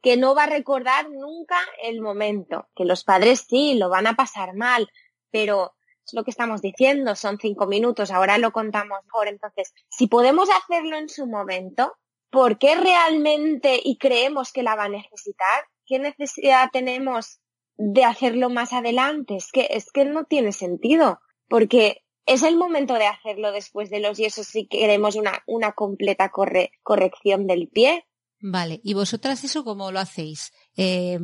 que 0.00 0.16
no 0.16 0.34
va 0.34 0.44
a 0.44 0.48
recordar 0.48 1.10
nunca 1.10 1.56
el 1.82 2.00
momento, 2.00 2.68
que 2.74 2.84
los 2.84 3.04
padres 3.04 3.46
sí 3.48 3.74
lo 3.74 3.88
van 3.88 4.06
a 4.06 4.14
pasar 4.14 4.54
mal, 4.54 4.88
pero 5.30 5.74
es 6.04 6.12
lo 6.14 6.24
que 6.24 6.30
estamos 6.30 6.60
diciendo, 6.60 7.14
son 7.14 7.38
cinco 7.38 7.66
minutos, 7.66 8.10
ahora 8.10 8.38
lo 8.38 8.52
contamos 8.52 8.98
mejor. 9.04 9.28
Entonces, 9.28 9.72
si 9.88 10.08
podemos 10.08 10.48
hacerlo 10.50 10.96
en 10.96 11.08
su 11.08 11.26
momento, 11.26 11.96
¿por 12.30 12.58
qué 12.58 12.74
realmente 12.74 13.80
y 13.82 13.96
creemos 13.98 14.52
que 14.52 14.62
la 14.62 14.74
va 14.74 14.84
a 14.84 14.88
necesitar? 14.88 15.64
¿Qué 15.86 15.98
necesidad 15.98 16.70
tenemos 16.72 17.40
de 17.84 18.04
hacerlo 18.04 18.48
más 18.48 18.72
adelante? 18.72 19.36
Es 19.36 19.50
que, 19.50 19.66
es 19.70 19.90
que 19.90 20.04
no 20.04 20.24
tiene 20.24 20.52
sentido, 20.52 21.18
porque 21.48 22.02
es 22.26 22.42
el 22.44 22.56
momento 22.56 22.94
de 22.94 23.06
hacerlo 23.06 23.50
después 23.50 23.90
de 23.90 23.98
los 23.98 24.16
yesos 24.16 24.46
si 24.46 24.66
queremos 24.66 25.16
una, 25.16 25.42
una 25.46 25.72
completa 25.72 26.30
corrección 26.30 27.46
del 27.46 27.68
pie. 27.68 28.04
Vale, 28.40 28.80
¿y 28.82 28.94
vosotras 28.94 29.42
eso 29.44 29.64
cómo 29.64 29.90
lo 29.92 30.00
hacéis? 30.00 30.52
Eh, 30.76 31.18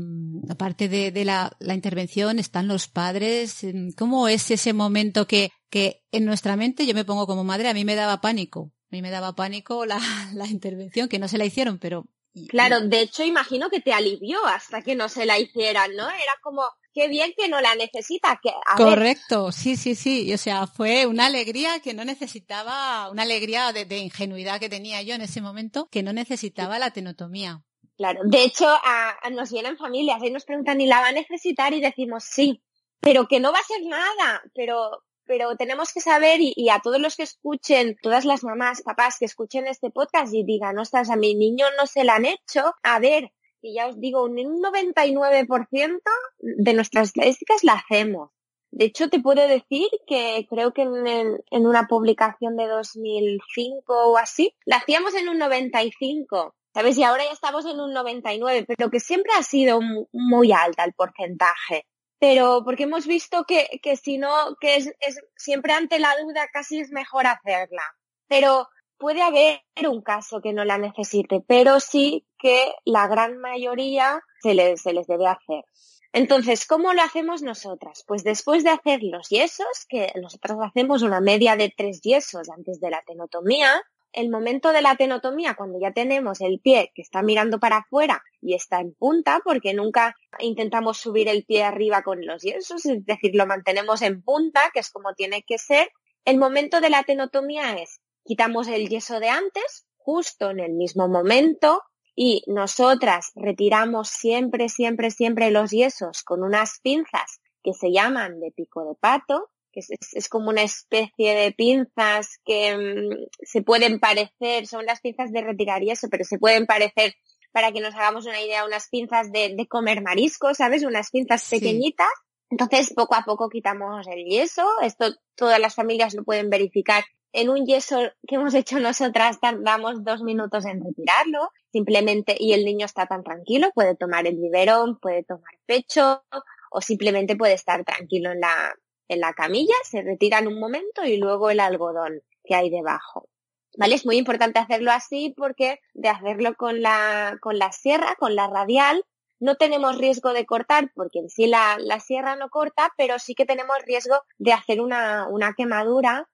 aparte 0.48 0.88
de, 0.88 1.24
la, 1.24 1.56
intervención, 1.72 2.38
están 2.38 2.68
los 2.68 2.88
padres. 2.88 3.64
¿Cómo 3.96 4.28
es 4.28 4.50
ese 4.50 4.72
momento 4.72 5.26
que, 5.26 5.50
que 5.70 6.02
en 6.12 6.24
nuestra 6.24 6.56
mente, 6.56 6.86
yo 6.86 6.94
me 6.94 7.04
pongo 7.04 7.26
como 7.26 7.44
madre, 7.44 7.68
a 7.68 7.74
mí 7.74 7.84
me 7.84 7.94
daba 7.94 8.20
pánico? 8.20 8.72
A 8.90 8.96
mí 8.96 9.02
me 9.02 9.10
daba 9.10 9.34
pánico 9.34 9.84
la, 9.84 10.00
la 10.34 10.46
intervención, 10.46 11.08
que 11.08 11.18
no 11.18 11.28
se 11.28 11.38
la 11.38 11.44
hicieron, 11.44 11.78
pero 11.78 12.06
Claro, 12.46 12.80
de 12.80 13.00
hecho 13.00 13.24
imagino 13.24 13.70
que 13.70 13.80
te 13.80 13.92
alivió 13.92 14.44
hasta 14.46 14.82
que 14.82 14.94
no 14.94 15.08
se 15.08 15.26
la 15.26 15.38
hicieran, 15.38 15.94
¿no? 15.96 16.08
Era 16.08 16.32
como, 16.42 16.62
qué 16.92 17.08
bien 17.08 17.32
que 17.36 17.48
no 17.48 17.60
la 17.60 17.74
necesita. 17.74 18.38
Que, 18.42 18.50
Correcto, 18.76 19.52
sí, 19.52 19.76
sí, 19.76 19.94
sí. 19.94 20.32
O 20.32 20.38
sea, 20.38 20.66
fue 20.66 21.06
una 21.06 21.26
alegría 21.26 21.80
que 21.80 21.94
no 21.94 22.04
necesitaba, 22.04 23.10
una 23.10 23.22
alegría 23.22 23.72
de, 23.72 23.98
ingenuidad 23.98 24.60
que 24.60 24.68
tenía 24.68 25.02
yo 25.02 25.14
en 25.14 25.22
ese 25.22 25.40
momento, 25.40 25.88
que 25.90 26.02
no 26.02 26.12
necesitaba 26.12 26.78
la 26.78 26.90
tenotomía. 26.90 27.62
Claro, 27.96 28.20
de 28.24 28.44
hecho 28.44 28.66
a, 28.68 29.16
nos 29.30 29.50
vienen 29.50 29.76
familias 29.76 30.22
y 30.22 30.30
nos 30.30 30.44
preguntan, 30.44 30.80
¿y 30.80 30.86
la 30.86 31.00
va 31.00 31.08
a 31.08 31.12
necesitar? 31.12 31.72
Y 31.74 31.80
decimos 31.80 32.24
sí, 32.24 32.62
pero 33.00 33.26
que 33.26 33.40
no 33.40 33.52
va 33.52 33.58
a 33.58 33.64
ser 33.64 33.82
nada, 33.84 34.42
pero 34.54 35.02
pero 35.28 35.54
tenemos 35.56 35.92
que 35.92 36.00
saber 36.00 36.40
y, 36.40 36.68
a 36.70 36.80
todos 36.80 36.98
los 37.00 37.14
que 37.14 37.22
escuchen, 37.22 37.96
todas 38.02 38.24
las 38.24 38.42
mamás, 38.42 38.82
papás 38.82 39.18
que 39.20 39.26
escuchen 39.26 39.66
este 39.66 39.90
podcast 39.90 40.34
y 40.34 40.42
digan, 40.42 40.78
ostras, 40.78 41.10
a 41.10 41.16
mi 41.16 41.34
niño 41.34 41.66
no 41.76 41.86
se 41.86 42.02
la 42.02 42.16
han 42.16 42.24
hecho, 42.24 42.74
a 42.82 42.98
ver, 42.98 43.30
y 43.60 43.74
ya 43.74 43.88
os 43.88 44.00
digo, 44.00 44.24
un 44.24 44.36
99% 44.36 46.00
de 46.38 46.72
nuestras 46.72 47.08
estadísticas 47.08 47.62
la 47.62 47.74
hacemos. 47.74 48.30
De 48.70 48.86
hecho, 48.86 49.08
te 49.08 49.20
puedo 49.20 49.46
decir 49.46 49.88
que 50.06 50.46
creo 50.48 50.72
que 50.72 50.82
en, 50.82 51.38
en, 51.50 51.66
una 51.66 51.86
publicación 51.86 52.56
de 52.56 52.66
2005 52.66 54.10
o 54.10 54.16
así, 54.16 54.54
la 54.64 54.76
hacíamos 54.76 55.14
en 55.14 55.28
un 55.28 55.38
95. 55.38 56.54
¿Sabes? 56.74 56.98
Y 56.98 57.02
ahora 57.02 57.24
ya 57.24 57.32
estamos 57.32 57.64
en 57.64 57.80
un 57.80 57.92
99, 57.92 58.66
pero 58.68 58.90
que 58.90 59.00
siempre 59.00 59.32
ha 59.36 59.42
sido 59.42 59.80
muy 60.12 60.52
alta 60.52 60.84
el 60.84 60.92
porcentaje 60.92 61.86
pero 62.18 62.62
porque 62.64 62.84
hemos 62.84 63.06
visto 63.06 63.44
que, 63.44 63.80
que 63.82 63.96
si 63.96 64.18
no, 64.18 64.56
que 64.60 64.76
es, 64.76 64.86
es, 65.00 65.20
siempre 65.36 65.72
ante 65.72 65.98
la 65.98 66.14
duda 66.20 66.48
casi 66.52 66.80
es 66.80 66.90
mejor 66.90 67.26
hacerla. 67.26 67.82
Pero 68.26 68.68
puede 68.98 69.22
haber 69.22 69.62
un 69.88 70.02
caso 70.02 70.40
que 70.40 70.52
no 70.52 70.64
la 70.64 70.78
necesite, 70.78 71.42
pero 71.46 71.80
sí 71.80 72.26
que 72.38 72.72
la 72.84 73.06
gran 73.06 73.38
mayoría 73.38 74.20
se 74.42 74.54
les, 74.54 74.82
se 74.82 74.92
les 74.92 75.06
debe 75.06 75.26
hacer. 75.26 75.64
Entonces, 76.12 76.66
¿cómo 76.66 76.94
lo 76.94 77.02
hacemos 77.02 77.42
nosotras? 77.42 78.02
Pues 78.06 78.24
después 78.24 78.64
de 78.64 78.70
hacer 78.70 79.00
los 79.02 79.28
yesos, 79.28 79.66
que 79.88 80.10
nosotras 80.20 80.58
hacemos 80.62 81.02
una 81.02 81.20
media 81.20 81.54
de 81.54 81.72
tres 81.74 82.00
yesos 82.00 82.48
antes 82.48 82.80
de 82.80 82.90
la 82.90 83.02
tenotomía, 83.06 83.82
el 84.12 84.30
momento 84.30 84.72
de 84.72 84.82
la 84.82 84.96
tenotomía, 84.96 85.54
cuando 85.54 85.78
ya 85.80 85.92
tenemos 85.92 86.40
el 86.40 86.60
pie 86.60 86.92
que 86.94 87.02
está 87.02 87.22
mirando 87.22 87.58
para 87.58 87.78
afuera 87.78 88.22
y 88.40 88.54
está 88.54 88.80
en 88.80 88.94
punta, 88.94 89.40
porque 89.44 89.74
nunca 89.74 90.16
intentamos 90.38 90.98
subir 90.98 91.28
el 91.28 91.44
pie 91.44 91.64
arriba 91.64 92.02
con 92.02 92.24
los 92.24 92.42
yesos, 92.42 92.84
es 92.86 93.04
decir, 93.04 93.34
lo 93.34 93.46
mantenemos 93.46 94.02
en 94.02 94.22
punta, 94.22 94.70
que 94.72 94.80
es 94.80 94.90
como 94.90 95.14
tiene 95.14 95.42
que 95.42 95.58
ser, 95.58 95.90
el 96.24 96.38
momento 96.38 96.80
de 96.80 96.90
la 96.90 97.04
tenotomía 97.04 97.76
es 97.76 98.00
quitamos 98.24 98.68
el 98.68 98.88
yeso 98.88 99.20
de 99.20 99.30
antes, 99.30 99.86
justo 99.96 100.50
en 100.50 100.60
el 100.60 100.72
mismo 100.72 101.08
momento, 101.08 101.82
y 102.14 102.42
nosotras 102.46 103.30
retiramos 103.34 104.08
siempre, 104.08 104.68
siempre, 104.68 105.10
siempre 105.10 105.50
los 105.50 105.70
yesos 105.70 106.24
con 106.24 106.42
unas 106.42 106.80
pinzas 106.82 107.40
que 107.62 107.72
se 107.72 107.90
llaman 107.90 108.38
de 108.40 108.50
pico 108.50 108.84
de 108.84 108.94
pato, 108.96 109.50
es, 109.78 110.28
como 110.28 110.50
una 110.50 110.62
especie 110.62 111.34
de 111.34 111.52
pinzas 111.52 112.38
que 112.44 112.76
mm, 112.76 113.26
se 113.42 113.62
pueden 113.62 114.00
parecer, 114.00 114.66
son 114.66 114.86
las 114.86 115.00
pinzas 115.00 115.32
de 115.32 115.42
retirar 115.42 115.82
y 115.82 115.90
eso, 115.90 116.08
pero 116.10 116.24
se 116.24 116.38
pueden 116.38 116.66
parecer, 116.66 117.14
para 117.52 117.72
que 117.72 117.80
nos 117.80 117.94
hagamos 117.94 118.26
una 118.26 118.40
idea, 118.40 118.64
unas 118.64 118.88
pinzas 118.88 119.32
de, 119.32 119.66
comer 119.68 120.02
marisco, 120.02 120.54
¿sabes? 120.54 120.84
Unas 120.84 121.10
pinzas 121.10 121.48
pequeñitas. 121.48 122.08
Entonces, 122.50 122.92
poco 122.94 123.14
a 123.14 123.22
poco 123.22 123.48
quitamos 123.48 124.06
el 124.06 124.24
yeso. 124.24 124.66
Esto 124.82 125.06
todas 125.34 125.58
las 125.58 125.74
familias 125.74 126.14
lo 126.14 126.24
pueden 126.24 126.50
verificar. 126.50 127.04
En 127.32 127.50
un 127.50 127.66
yeso 127.66 127.98
que 128.26 128.36
hemos 128.36 128.54
hecho 128.54 128.78
nosotras 128.80 129.38
tardamos 129.40 130.02
dos 130.02 130.22
minutos 130.22 130.64
en 130.64 130.82
retirarlo, 130.82 131.50
simplemente, 131.72 132.36
y 132.38 132.52
el 132.52 132.64
niño 132.64 132.86
está 132.86 133.06
tan 133.06 133.22
tranquilo, 133.22 133.70
puede 133.74 133.96
tomar 133.96 134.26
el 134.26 134.36
biberón, 134.36 134.98
puede 134.98 135.24
tomar 135.24 135.58
pecho, 135.66 136.22
o 136.70 136.80
simplemente 136.80 137.36
puede 137.36 137.54
estar 137.54 137.84
tranquilo 137.84 138.32
en 138.32 138.40
la, 138.40 138.74
en 139.08 139.20
la 139.20 139.32
camilla, 139.32 139.74
se 139.84 140.02
retiran 140.02 140.46
un 140.46 140.60
momento 140.60 141.04
y 141.04 141.16
luego 141.16 141.50
el 141.50 141.60
algodón 141.60 142.22
que 142.44 142.54
hay 142.54 142.70
debajo. 142.70 143.28
¿Vale? 143.76 143.94
Es 143.94 144.06
muy 144.06 144.16
importante 144.16 144.58
hacerlo 144.58 144.90
así 144.90 145.34
porque 145.36 145.80
de 145.94 146.08
hacerlo 146.08 146.54
con 146.56 146.82
la, 146.82 147.38
con 147.40 147.58
la 147.58 147.70
sierra, 147.72 148.16
con 148.18 148.34
la 148.34 148.48
radial, 148.48 149.04
no 149.40 149.56
tenemos 149.56 149.98
riesgo 149.98 150.32
de 150.32 150.46
cortar 150.46 150.90
porque 150.94 151.20
en 151.20 151.30
sí 151.30 151.46
la, 151.46 151.76
la 151.78 152.00
sierra 152.00 152.36
no 152.36 152.48
corta, 152.48 152.92
pero 152.96 153.18
sí 153.18 153.34
que 153.34 153.46
tenemos 153.46 153.76
riesgo 153.86 154.16
de 154.38 154.52
hacer 154.52 154.80
una, 154.80 155.28
una 155.28 155.54
quemadura 155.54 156.28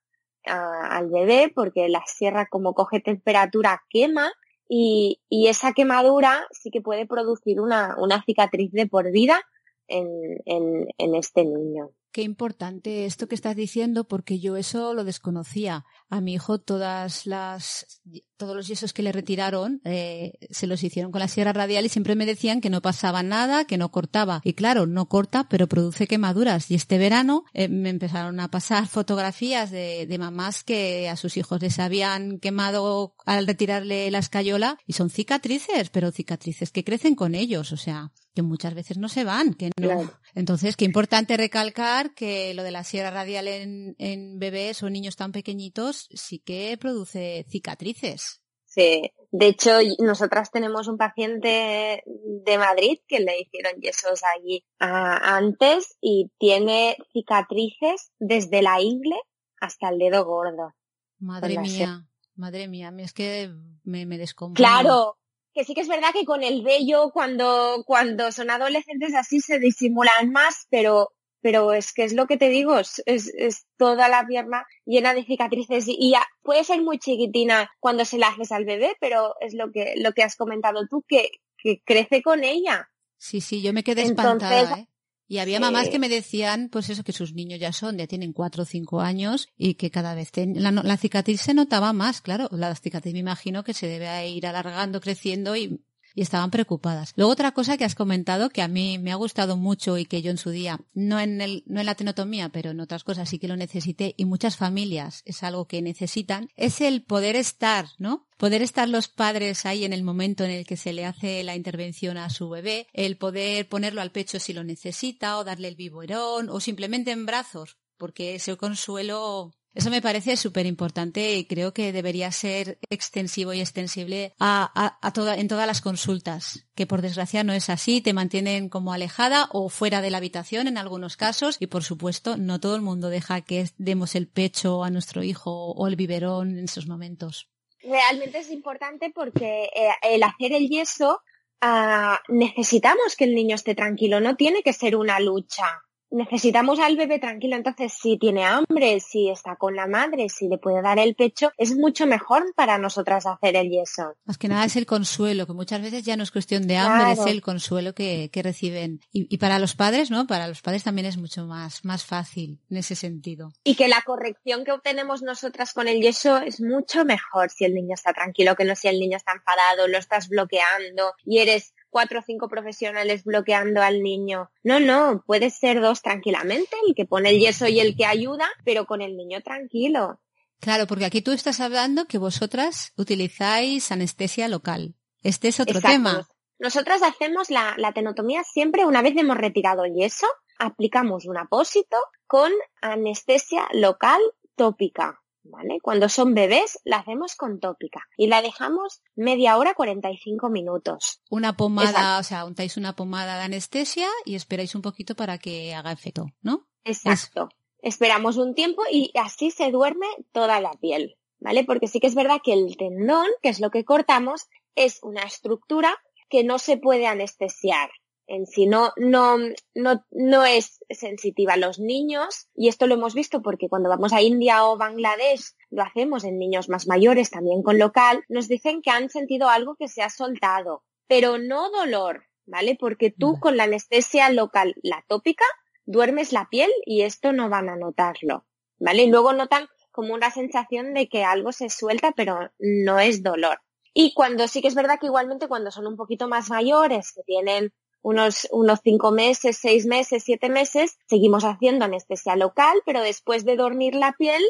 ah, 0.47 0.89
al 0.91 1.11
bebé 1.11 1.53
porque 1.55 1.89
la 1.89 2.03
sierra 2.07 2.47
como 2.47 2.75
coge 2.75 3.01
temperatura 3.01 3.83
quema 3.91 4.33
y, 4.69 5.21
y 5.29 5.49
esa 5.49 5.73
quemadura 5.73 6.47
sí 6.51 6.71
que 6.71 6.81
puede 6.81 7.07
producir 7.07 7.61
una, 7.61 7.97
una 7.99 8.23
cicatriz 8.25 8.73
de 8.73 8.87
por 8.87 9.11
vida 9.11 9.43
en, 9.87 10.09
en, 10.47 10.89
en 10.97 11.15
este 11.15 11.45
niño. 11.45 11.91
Qué 12.15 12.23
importante 12.23 13.07
esto 13.07 13.27
que 13.27 13.35
estás 13.35 13.57
diciendo 13.57 14.07
porque 14.07 14.39
yo 14.39 14.57
eso 14.57 14.95
lo 14.95 15.03
desconocía. 15.03 15.85
A 16.09 16.21
mi 16.21 16.35
hijo 16.35 16.61
todas 16.61 17.27
las 17.27 18.01
todos 18.37 18.55
los 18.55 18.69
yesos 18.69 18.93
que 18.93 19.03
le 19.03 19.11
retiraron 19.11 19.81
eh, 19.85 20.35
se 20.51 20.69
los 20.69 20.85
hicieron 20.85 21.11
con 21.11 21.19
la 21.19 21.27
sierra 21.27 21.53
radial 21.53 21.85
y 21.85 21.89
siempre 21.89 22.15
me 22.15 22.25
decían 22.25 22.61
que 22.61 22.71
no 22.71 22.83
pasaba 22.83 23.25
nada, 23.25 23.65
que 23.65 23.79
no 23.79 23.91
cortaba. 23.91 24.43
Y 24.45 24.53
claro, 24.53 24.87
no 24.87 25.09
corta, 25.09 25.49
pero 25.49 25.67
produce 25.67 26.07
quemaduras. 26.07 26.71
Y 26.71 26.77
este 26.77 26.99
verano 26.99 27.43
eh, 27.53 27.67
me 27.67 27.91
empezaron 27.91 28.39
a 28.39 28.49
pasar 28.49 28.87
fotografías 28.89 29.73
de, 29.73 30.07
de 30.07 30.19
mamás 30.19 30.63
que 30.63 31.09
a 31.09 31.17
sus 31.17 31.37
hijos 31.37 31.61
les 31.63 31.81
habían 31.81 32.39
quemado 32.39 33.17
al 33.27 33.45
retirarle 33.49 34.09
la 34.13 34.19
escayola 34.19 34.79
y 34.87 34.93
son 34.93 35.11
cicatrices, 35.11 35.91
pero 35.91 36.13
cicatrices 36.13 36.71
que 36.71 36.85
crecen 36.85 37.17
con 37.17 37.35
ellos. 37.35 37.73
O 37.73 37.77
sea, 37.77 38.13
que 38.35 38.43
muchas 38.43 38.75
veces 38.75 38.99
no 38.99 39.09
se 39.09 39.25
van, 39.25 39.55
que 39.55 39.71
no. 39.81 40.11
Entonces, 40.35 40.77
qué 40.77 40.85
importante 40.85 41.37
recalcar 41.37 42.15
que 42.15 42.55
lo 42.55 42.63
de 42.63 42.73
la 42.73 42.85
sierra 42.85 43.11
radial 43.11 43.47
en, 43.47 43.95
en 43.99 44.39
bebés 44.39 44.83
o 44.83 44.91
niños 44.91 45.17
tan 45.17 45.33
pequeñitos 45.33 46.09
sí 46.13 46.41
que 46.41 46.77
produce 46.79 47.47
cicatrices. 47.49 48.41
Sí, 48.67 49.13
de 49.31 49.47
hecho, 49.47 49.71
nosotras 50.01 50.51
tenemos 50.51 50.89
un 50.89 50.99
paciente 50.99 52.03
de 52.07 52.59
Madrid 52.59 52.99
que 53.07 53.21
le 53.21 53.41
hicieron 53.41 53.81
yesos 53.81 54.23
allí 54.37 54.65
antes 54.81 55.97
y 56.01 56.33
tiene 56.39 56.97
cicatrices 57.13 58.11
desde 58.19 58.63
la 58.63 58.81
ingle 58.81 59.17
hasta 59.61 59.91
el 59.91 59.99
dedo 59.99 60.25
gordo. 60.25 60.75
Madre 61.21 61.59
mía, 61.59 62.05
madre 62.35 62.67
mía, 62.67 62.93
es 62.99 63.13
que 63.13 63.53
me, 63.85 64.07
me 64.07 64.19
Claro, 64.55 65.19
que 65.55 65.65
sí 65.65 65.75
que 65.75 65.83
es 65.83 65.89
verdad 65.89 66.13
que 66.13 66.25
con 66.25 66.43
el 66.43 66.63
vello 66.63 67.11
cuando, 67.13 67.85
cuando 67.87 68.33
son 68.33 68.51
adolescentes 68.51 69.15
así 69.15 69.41
se 69.41 69.59
disimulan 69.59 70.33
más, 70.33 70.67
pero, 70.69 71.13
pero 71.41 71.73
es 71.73 71.93
que 71.93 72.03
es 72.05 72.13
lo 72.13 72.27
que 72.27 72.37
te 72.37 72.49
digo, 72.49 72.79
es, 72.79 73.03
es 73.07 73.67
toda 73.77 74.09
la 74.09 74.27
pierna 74.27 74.67
llena 74.85 75.15
de 75.15 75.25
cicatrices 75.25 75.85
y, 75.87 76.11
ya 76.11 76.27
puede 76.43 76.65
ser 76.65 76.83
muy 76.83 76.99
chiquitina 76.99 77.71
cuando 77.79 78.05
se 78.05 78.19
la 78.19 78.29
haces 78.29 78.51
al 78.51 78.65
bebé, 78.65 78.97
pero 79.01 79.35
es 79.41 79.55
lo 79.55 79.71
que, 79.71 79.95
lo 79.97 80.13
que 80.13 80.25
has 80.25 80.37
comentado 80.37 80.87
tú, 80.91 81.05
que, 81.07 81.29
que 81.57 81.81
crece 81.85 82.21
con 82.23 82.43
ella. 82.43 82.91
Sí, 83.17 83.41
sí, 83.41 83.63
yo 83.63 83.73
me 83.73 83.85
quedé 83.85 84.03
espantada, 84.03 84.81
¿eh? 84.81 84.89
Y 85.27 85.39
había 85.39 85.59
mamás 85.59 85.89
que 85.89 85.99
me 85.99 86.09
decían, 86.09 86.69
pues 86.71 86.91
eso, 86.91 87.03
que 87.03 87.13
sus 87.13 87.33
niños 87.33 87.59
ya 87.59 87.73
son, 87.73 87.97
ya 87.97 88.07
tienen 88.07 88.33
cuatro 88.33 88.65
o 88.65 88.67
cinco 88.67 89.01
años 89.01 89.49
y 89.57 89.75
que 89.75 89.91
cada 89.91 90.15
vez 90.15 90.31
la, 90.37 90.71
la, 90.71 90.97
cicatriz 90.99 91.41
se 91.41 91.55
notaba 91.55 91.93
más, 91.93 92.21
claro. 92.21 92.49
La 92.53 92.75
cicatriz 92.75 93.15
me 93.15 93.21
imagino 93.21 93.65
que 93.65 93.73
se 93.73 93.87
debe 93.87 94.29
ir 94.29 94.47
alargando, 94.47 95.01
creciendo 95.01 95.57
y 95.57 95.81
y 96.15 96.23
estaban 96.23 96.51
preocupadas. 96.51 97.13
Luego 97.17 97.33
otra 97.33 97.53
cosa 97.53 97.77
que 97.77 97.85
has 97.85 97.95
comentado 97.95 98.51
que 98.51 98.63
a 98.63 98.69
mí 98.69 98.99
me 98.99 99.13
ha 99.13 99.17
gustado 99.17 99.57
mucho 99.57 99.99
y 99.99 100.05
que 100.05 100.23
yo 100.23 100.31
en 100.31 100.39
su 100.39 100.51
día, 100.51 100.81
no 100.95 101.19
en, 101.21 101.41
el, 101.41 101.65
no 101.67 101.81
en 101.81 101.87
la 101.87 101.95
tenotomía, 101.95 102.49
pero 102.51 102.71
en 102.71 102.81
otras 102.81 103.05
cosas 103.05 103.29
sí 103.29 103.39
que 103.39 103.49
lo 103.49 103.57
necesité 103.57 104.15
y 104.17 104.25
muchas 104.25 104.57
familias 104.57 105.23
es 105.25 105.43
algo 105.43 105.67
que 105.67 105.83
necesitan, 105.83 106.49
es 106.57 106.81
el 106.81 107.03
poder 107.03 107.37
estar, 107.37 107.89
¿no? 107.99 108.27
Poder 108.37 108.63
estar 108.63 108.89
los 108.89 109.09
padres 109.09 109.67
ahí 109.67 109.85
en 109.85 109.93
el 109.93 110.03
momento 110.03 110.45
en 110.45 110.51
el 110.51 110.67
que 110.67 110.77
se 110.77 110.93
le 110.93 111.05
hace 111.05 111.43
la 111.45 111.57
intervención 111.57 112.17
a 112.17 112.31
su 112.31 112.49
bebé, 112.49 112.89
el 112.93 113.17
poder 113.17 113.69
ponerlo 113.69 114.01
al 114.01 114.13
pecho 114.13 114.39
si 114.39 114.53
lo 114.53 114.65
necesita 114.65 115.39
o 115.39 115.45
darle 115.45 115.69
el 115.69 115.77
biberón 115.77 116.49
o 116.51 116.61
simplemente 116.61 117.11
en 117.11 117.27
brazos, 117.27 117.79
porque 117.97 118.35
ese 118.35 118.57
consuelo 118.57 119.55
eso 119.75 119.91
me 119.91 120.01
parece 120.01 120.37
súper 120.37 120.67
importante 120.67 121.35
y 121.35 121.47
creo 121.47 121.75
que 121.75 121.93
debería 121.93 122.31
ser 122.31 122.79
extensivo 122.91 123.53
y 123.53 123.61
extensible 123.61 124.33
a, 124.39 124.99
en 125.37 125.49
todas 125.49 125.67
las 125.67 125.81
consultas, 125.81 126.67
que 126.77 126.87
por 126.87 127.03
desgracia 127.03 127.43
no 127.43 127.53
es 127.53 127.69
así, 127.69 128.01
te 128.01 128.13
mantienen 128.13 128.69
como 128.69 128.93
alejada 128.93 129.49
o 129.51 129.69
fuera 129.69 130.01
de 130.01 130.11
la 130.11 130.19
habitación 130.19 130.69
en 130.69 130.79
algunos 130.79 131.17
casos 131.17 131.57
y 131.59 131.67
por 131.67 131.83
supuesto 131.83 132.37
no 132.37 132.61
todo 132.61 132.77
el 132.77 132.83
mundo 132.83 133.09
deja 133.09 133.41
que 133.41 133.69
demos 133.77 134.15
el 134.15 134.29
pecho 134.29 134.85
a 134.85 134.91
nuestro 134.91 135.25
hijo 135.25 135.73
o 135.73 135.89
el 135.89 135.97
biberón 135.97 136.57
en 136.57 136.65
esos 136.65 136.87
momentos. 136.87 137.49
Realmente 137.83 138.39
es 138.39 138.51
importante 138.51 139.11
porque 139.13 139.65
eh, 139.75 139.91
el 140.03 140.23
hacer 140.23 140.53
el 140.53 140.69
yeso 140.69 141.21
ah, 141.61 142.21
necesitamos 142.29 143.17
que 143.17 143.25
el 143.25 143.35
niño 143.35 143.57
esté 143.57 143.75
tranquilo, 143.75 144.21
no 144.21 144.37
tiene 144.37 144.63
que 144.63 144.73
ser 144.73 144.95
una 144.95 145.19
lucha 145.19 145.67
necesitamos 146.15 146.79
al 146.79 146.97
bebé 146.97 147.19
tranquilo, 147.19 147.57
entonces 147.57 147.93
si 147.93 148.17
tiene 148.19 148.45
hambre, 148.45 149.01
si 149.01 149.29
está 149.29 149.57
con 149.57 149.75
la 149.75 149.87
madre, 149.87 150.29
si 150.29 150.49
le 150.49 150.59
puede 150.59 150.81
dar 150.81 150.99
el 150.99 151.15
pecho, 151.15 151.53
es 151.59 151.77
mucho 151.77 152.07
mejor 152.07 152.45
para 152.55 152.79
nosotras 152.79 153.27
hacer 153.27 153.57
el 153.57 153.71
yeso. 153.71 154.15
Más 154.25 154.39
que 154.39 154.49
nada 154.49 154.65
es 154.65 154.77
el 154.77 154.87
consuelo, 154.87 155.47
que 155.47 155.53
muchas 155.53 155.83
veces 155.83 156.05
ya 156.05 156.17
no 156.17 156.23
es 156.23 156.31
cuestión 156.31 156.67
de 156.67 156.77
hambre, 156.77 157.13
es 157.13 157.27
el 157.27 157.43
consuelo 157.43 157.95
que, 157.95 158.31
que 158.33 158.43
reciben. 158.43 159.01
Y, 159.13 159.27
y, 159.33 159.39
para 159.39 159.59
los 159.59 159.75
padres, 159.75 160.11
¿no? 160.11 160.27
Para 160.27 160.49
los 160.49 160.63
padres 160.63 160.85
también 160.85 161.07
es 161.07 161.17
mucho 161.17 161.47
más, 161.47 161.85
más 161.85 162.05
fácil 162.05 162.61
en 162.71 162.77
ese 162.77 162.95
sentido. 162.95 163.53
Y 163.65 163.75
que 163.75 163.89
la 163.89 164.03
corrección 164.03 164.65
que 164.65 164.73
obtenemos 164.73 165.23
nosotras 165.23 165.73
con 165.73 165.89
el 165.89 166.01
yeso 166.01 166.39
es 166.39 166.61
mucho 166.61 167.05
mejor 167.05 167.51
si 167.51 167.65
el 167.65 167.75
niño 167.75 167.95
está 167.95 168.13
tranquilo, 168.13 168.55
que 168.55 168.65
no 168.65 168.77
si 168.77 168.89
el 168.89 169.01
niño 169.01 169.17
está 169.17 169.33
enfadado, 169.33 169.89
lo 169.89 169.99
estás 169.99 170.29
bloqueando 170.29 171.13
y 171.25 171.39
eres 171.39 171.75
cuatro 171.95 172.19
o 172.19 172.23
cinco 172.27 172.49
profesionales 172.49 173.23
bloqueando 173.23 173.81
al 173.81 174.03
niño. 174.03 174.51
No, 174.65 174.81
no, 174.81 175.23
puede 175.25 175.51
ser 175.51 175.81
dos 175.81 176.03
tranquilamente, 176.03 176.75
el 176.89 176.97
que 176.97 177.05
pone 177.05 177.31
el 177.31 177.39
yeso 177.39 177.69
y 177.69 177.79
el 177.79 177.97
que 177.97 178.05
ayuda, 178.05 178.49
pero 178.65 178.85
con 178.85 179.01
el 179.01 179.17
niño 179.17 179.43
tranquilo. 179.43 180.21
Claro, 180.59 180.89
porque 180.89 181.05
aquí 181.05 181.23
tú 181.23 181.31
estás 181.31 181.61
hablando 181.61 182.07
que 182.07 182.19
vosotras 182.19 182.93
utilizáis 182.97 183.93
anestesia 183.93 184.49
local. 184.49 184.97
Este 185.23 185.47
es 185.47 185.61
otro 185.61 185.81
tema. 185.81 186.27
Nosotras 186.59 187.01
hacemos 187.05 187.49
la, 187.49 187.75
la 187.77 187.93
tenotomía 187.93 188.43
siempre 188.43 188.85
una 188.85 189.01
vez 189.01 189.17
hemos 189.17 189.37
retirado 189.37 189.85
el 189.85 189.95
yeso, 189.95 190.27
aplicamos 190.59 191.27
un 191.27 191.39
apósito 191.39 191.97
con 192.27 192.51
anestesia 192.83 193.69
local 193.73 194.21
tópica. 194.57 195.23
¿Vale? 195.45 195.79
Cuando 195.83 196.09
son 196.09 196.35
bebés 196.35 196.79
la 196.85 196.99
hacemos 196.99 197.37
con 197.37 197.61
tópica 197.61 198.03
y 198.17 198.27
la 198.27 198.43
dejamos 198.43 199.03
media 199.15 199.57
hora 199.57 199.75
45 199.75 200.51
minutos. 200.51 201.21
Una 201.31 201.57
pomada, 201.57 202.19
o 202.19 202.23
sea, 202.23 202.45
untáis 202.45 202.77
una 202.77 202.97
pomada 202.97 203.37
de 203.37 203.45
anestesia 203.45 204.09
y 204.25 204.35
esperáis 204.35 204.75
un 204.75 204.83
poquito 204.83 205.15
para 205.15 205.39
que 205.39 205.75
haga 205.75 205.93
efecto, 205.93 206.27
¿no? 206.43 206.67
Exacto. 206.85 207.49
Esperamos 207.81 208.37
un 208.37 208.55
tiempo 208.55 208.83
y 208.91 209.13
así 209.15 209.51
se 209.51 209.71
duerme 209.71 210.07
toda 210.33 210.61
la 210.61 210.73
piel, 210.73 211.17
¿vale? 211.39 211.65
Porque 211.65 211.87
sí 211.87 212.01
que 212.01 212.07
es 212.07 212.15
verdad 212.15 212.41
que 212.43 212.55
el 212.55 212.77
tendón, 212.77 213.27
que 213.43 213.51
es 213.51 213.61
lo 213.61 213.71
que 213.71 213.85
cortamos, 213.85 214.49
es 214.75 215.01
una 215.03 215.23
estructura 215.23 215.97
que 216.29 216.45
no 216.45 216.59
se 216.59 216.79
puede 216.79 217.07
anestesiar 217.07 217.91
en 218.27 218.47
sí 218.47 218.67
no, 218.67 218.93
no, 218.97 219.39
no, 219.75 220.05
no 220.11 220.45
es 220.45 220.81
sensitiva 220.91 221.55
a 221.55 221.59
los 221.59 221.79
niños 221.79 222.49
y 222.55 222.69
esto 222.69 222.87
lo 222.87 222.95
hemos 222.95 223.15
visto 223.15 223.43
porque 223.43 223.69
cuando 223.69 223.89
vamos 223.89 224.13
a 224.13 224.23
India 224.23 224.65
o 224.65 224.77
Bangladesh 224.77 225.53
lo 225.71 225.83
hacemos 225.83 226.25
en 226.25 226.39
niños 226.39 226.69
más 226.69 226.87
mayores 226.87 227.31
también 227.31 227.63
con 227.63 227.79
local, 227.79 228.25
nos 228.29 228.49
dicen 228.49 228.83
que 228.83 228.91
han 228.91 229.11
sentido 229.11 229.49
algo 229.49 229.77
que 229.77 229.89
se 229.89 230.03
ha 230.03 230.11
soltado, 230.11 230.85
pero 231.07 231.39
no 231.39 231.71
dolor, 231.71 232.25
¿vale? 232.47 232.77
Porque 232.79 233.11
tú 233.11 233.39
con 233.41 233.57
la 233.57 233.65
anestesia 233.65 234.31
local, 234.31 234.75
la 234.83 235.05
tópica, 235.09 235.45
duermes 235.85 236.33
la 236.33 236.49
piel 236.49 236.71
y 236.87 237.03
esto 237.03 237.33
no 237.33 237.49
van 237.49 237.69
a 237.69 237.77
notarlo, 237.77 238.47
¿vale? 238.79 239.05
Y 239.05 239.11
luego 239.11 239.33
notan 239.33 239.69
como 239.91 240.15
una 240.15 240.31
sensación 240.31 240.95
de 240.95 241.09
que 241.09 241.25
algo 241.25 241.53
se 241.53 241.69
suelta, 241.71 242.13
pero 242.17 242.51
no 242.59 242.99
es 242.99 243.23
dolor. 243.23 243.61
Y 243.93 244.13
cuando 244.13 244.49
sí 244.49 244.61
que 244.61 244.69
es 244.69 244.75
verdad 244.75 244.99
que 244.99 245.07
igualmente 245.07 245.47
cuando 245.47 245.71
son 245.71 245.87
un 245.87 245.97
poquito 245.97 246.27
más 246.27 246.51
mayores, 246.51 247.13
que 247.13 247.23
tienen 247.23 247.73
unos, 248.05 248.47
unos 248.53 248.81
cinco 248.85 249.11
meses, 249.11 249.57
seis 249.57 249.87
meses, 249.87 250.23
siete 250.23 250.51
meses, 250.51 250.99
seguimos 251.07 251.43
haciendo 251.45 251.87
anestesia 251.87 252.37
local, 252.37 252.77
pero 252.85 253.01
después 253.01 253.47
de 253.47 253.57
dormir 253.57 253.95
la 253.95 254.13
piel, 254.13 254.43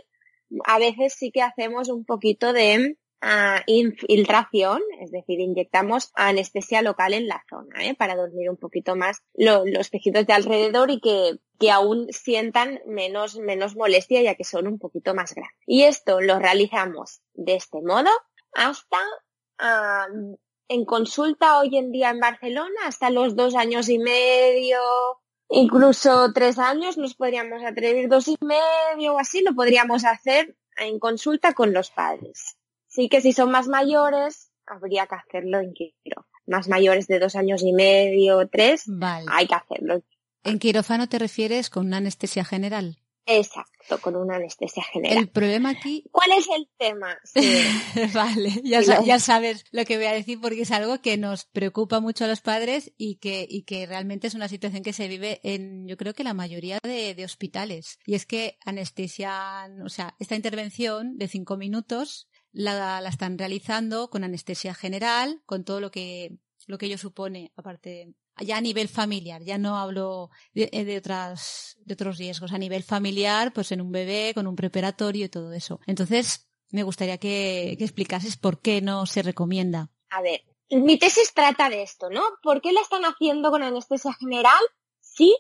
a 0.67 0.79
veces 0.81 1.15
sí 1.15 1.31
que 1.31 1.41
hacemos 1.41 1.89
un 1.89 2.05
poquito 2.05 2.53
de 2.53 2.97
uh, 3.23 3.61
infiltración, 3.67 4.83
es 5.01 5.13
decir, 5.13 5.39
inyectamos 5.39 6.11
anestesia 6.17 6.83
local 6.83 7.15
en 7.15 7.29
la 7.29 7.45
zona, 7.49 7.87
¿eh? 7.87 7.95
para 7.95 8.17
dormir 8.17 8.51
un 8.51 8.57
poquito 8.57 8.97
más 8.97 9.23
los 9.35 9.89
tejidos 9.89 10.27
de 10.27 10.33
alrededor 10.33 10.91
y 10.91 11.01
que, 11.01 11.39
que 11.61 11.71
aún 11.71 12.09
sientan 12.11 12.81
menos, 12.87 13.37
menos 13.39 13.77
molestia 13.77 14.21
ya 14.21 14.35
que 14.35 14.45
son 14.45 14.67
un 14.67 14.81
poquito 14.81 15.15
más 15.15 15.33
grandes. 15.33 15.57
Y 15.65 15.85
esto 15.85 16.21
lo 16.21 16.41
realizamos 16.41 17.23
de 17.35 17.55
este 17.55 17.81
modo 17.83 18.11
hasta 18.53 18.99
uh, 19.61 20.37
en 20.69 20.85
consulta 20.85 21.59
hoy 21.59 21.77
en 21.77 21.93
día 21.93 22.11
en 22.11 22.21
Barcelona 22.21 22.87
hasta 22.87 23.11
los 23.11 23.37
dos 23.37 23.55
años 23.55 23.89
y 23.89 23.99
medio, 23.99 24.79
incluso 25.51 26.33
tres 26.33 26.59
años 26.59 26.97
nos 26.99 27.15
podríamos 27.15 27.63
atrever, 27.63 28.09
dos 28.09 28.29
y 28.29 28.37
medio 28.41 29.15
o 29.15 29.19
así 29.19 29.43
lo 29.43 29.55
podríamos 29.55 30.05
hacer 30.05 30.57
en 30.79 30.99
consulta 30.99 31.53
con 31.53 31.73
los 31.73 31.91
padres. 31.91 32.57
Sí 32.89 33.09
que 33.09 33.21
si 33.21 33.33
son 33.33 33.51
más 33.51 33.69
mayores, 33.69 34.51
habría 34.67 35.07
que 35.07 35.17
hacerlo 35.17 35.61
en 35.61 35.75
quirófano. 35.75 36.29
Más 36.47 36.69
mayores 36.69 37.07
de 37.07 37.19
dos 37.19 37.37
años 37.37 37.63
y 37.63 37.73
medio, 37.73 38.47
tres, 38.49 38.85
hay 39.29 39.47
que 39.47 39.55
hacerlo. 39.55 40.03
¿En 40.43 40.59
quirófano 40.59 41.09
te 41.09 41.19
refieres 41.19 41.71
con 41.71 41.87
una 41.87 41.97
anestesia 41.97 42.45
general? 42.45 42.99
Exacto, 43.27 44.01
con 44.01 44.17
una 44.17 44.37
anestesia 44.37 44.83
general. 44.83 45.19
El 45.19 45.31
problema 45.31 45.71
aquí. 45.71 46.05
¿Cuál 46.13 46.33
es 46.33 46.47
el 46.55 46.69
tema? 46.77 47.17
vale, 48.15 48.61
ya, 48.65 48.83
ya, 48.83 49.19
sabes 49.19 49.65
lo 49.73 49.85
que 49.85 49.97
voy 49.97 50.07
a 50.07 50.13
decir 50.13 50.41
porque 50.41 50.63
es 50.63 50.71
algo 50.71 51.01
que 51.01 51.17
nos 51.17 51.47
preocupa 51.47 52.01
mucho 52.01 52.25
a 52.25 52.29
los 52.29 52.43
padres 52.43 52.93
y 52.99 53.17
que, 53.17 53.47
y 53.49 53.63
que 53.63 53.87
realmente 53.87 54.27
es 54.27 54.35
una 54.35 54.49
situación 54.49 54.83
que 54.83 54.93
se 54.93 55.09
vive 55.09 55.41
en, 55.43 55.87
yo 55.89 55.97
creo 55.97 56.13
que 56.13 56.25
la 56.25 56.35
mayoría 56.35 56.79
de, 56.83 57.15
de 57.15 57.25
hospitales. 57.25 57.99
Y 58.05 58.15
es 58.15 58.27
que 58.27 58.59
anestesia, 58.65 59.69
o 59.85 59.89
sea, 59.89 60.15
esta 60.19 60.37
intervención 60.37 61.17
de 61.17 61.29
cinco 61.29 61.57
minutos 61.57 62.29
la, 62.53 63.01
la 63.01 63.09
están 63.09 63.39
realizando 63.39 64.11
con 64.11 64.23
anestesia 64.23 64.75
general, 64.75 65.43
con 65.47 65.65
todo 65.65 65.81
lo 65.81 65.91
que, 65.91 66.37
lo 66.67 66.77
que 66.77 66.87
ello 66.87 66.99
supone, 66.99 67.53
aparte 67.57 68.15
ya 68.41 68.57
a 68.57 68.61
nivel 68.61 68.89
familiar, 68.89 69.43
ya 69.43 69.59
no 69.59 69.77
hablo 69.77 70.31
de, 70.53 70.69
eh, 70.73 70.85
de, 70.85 70.99
otras, 70.99 71.77
de 71.85 71.95
otros 71.95 72.19
riesgos, 72.19 72.53
a 72.53 72.59
nivel 72.59 72.83
familiar, 72.83 73.53
pues 73.53 73.73
en 73.73 73.81
un 73.81 73.93
bebé, 73.93 74.33
con 74.35 74.47
un 74.47 74.57
preparatorio 74.57 75.27
y 75.27 75.29
todo 75.29 75.53
eso. 75.53 75.81
Entonces, 75.87 76.49
me 76.71 76.83
gustaría 76.83 77.19
que, 77.19 77.77
que 77.79 77.85
explicases 77.85 78.37
por 78.37 78.61
qué 78.61 78.81
no 78.81 79.07
se 79.07 79.23
recomienda. 79.23 79.91
A 80.11 80.23
ver, 80.23 80.43
mi 80.71 80.99
tesis 80.99 81.33
trata 81.35 81.69
de 81.69 81.83
esto, 81.83 82.11
¿no? 82.11 82.23
¿Por 82.43 82.61
qué 82.61 82.73
la 82.73 82.81
están 82.81 83.05
haciendo 83.05 83.51
con 83.51 83.63
anestesia 83.63 84.13
general? 84.15 84.61
Sí, 85.01 85.37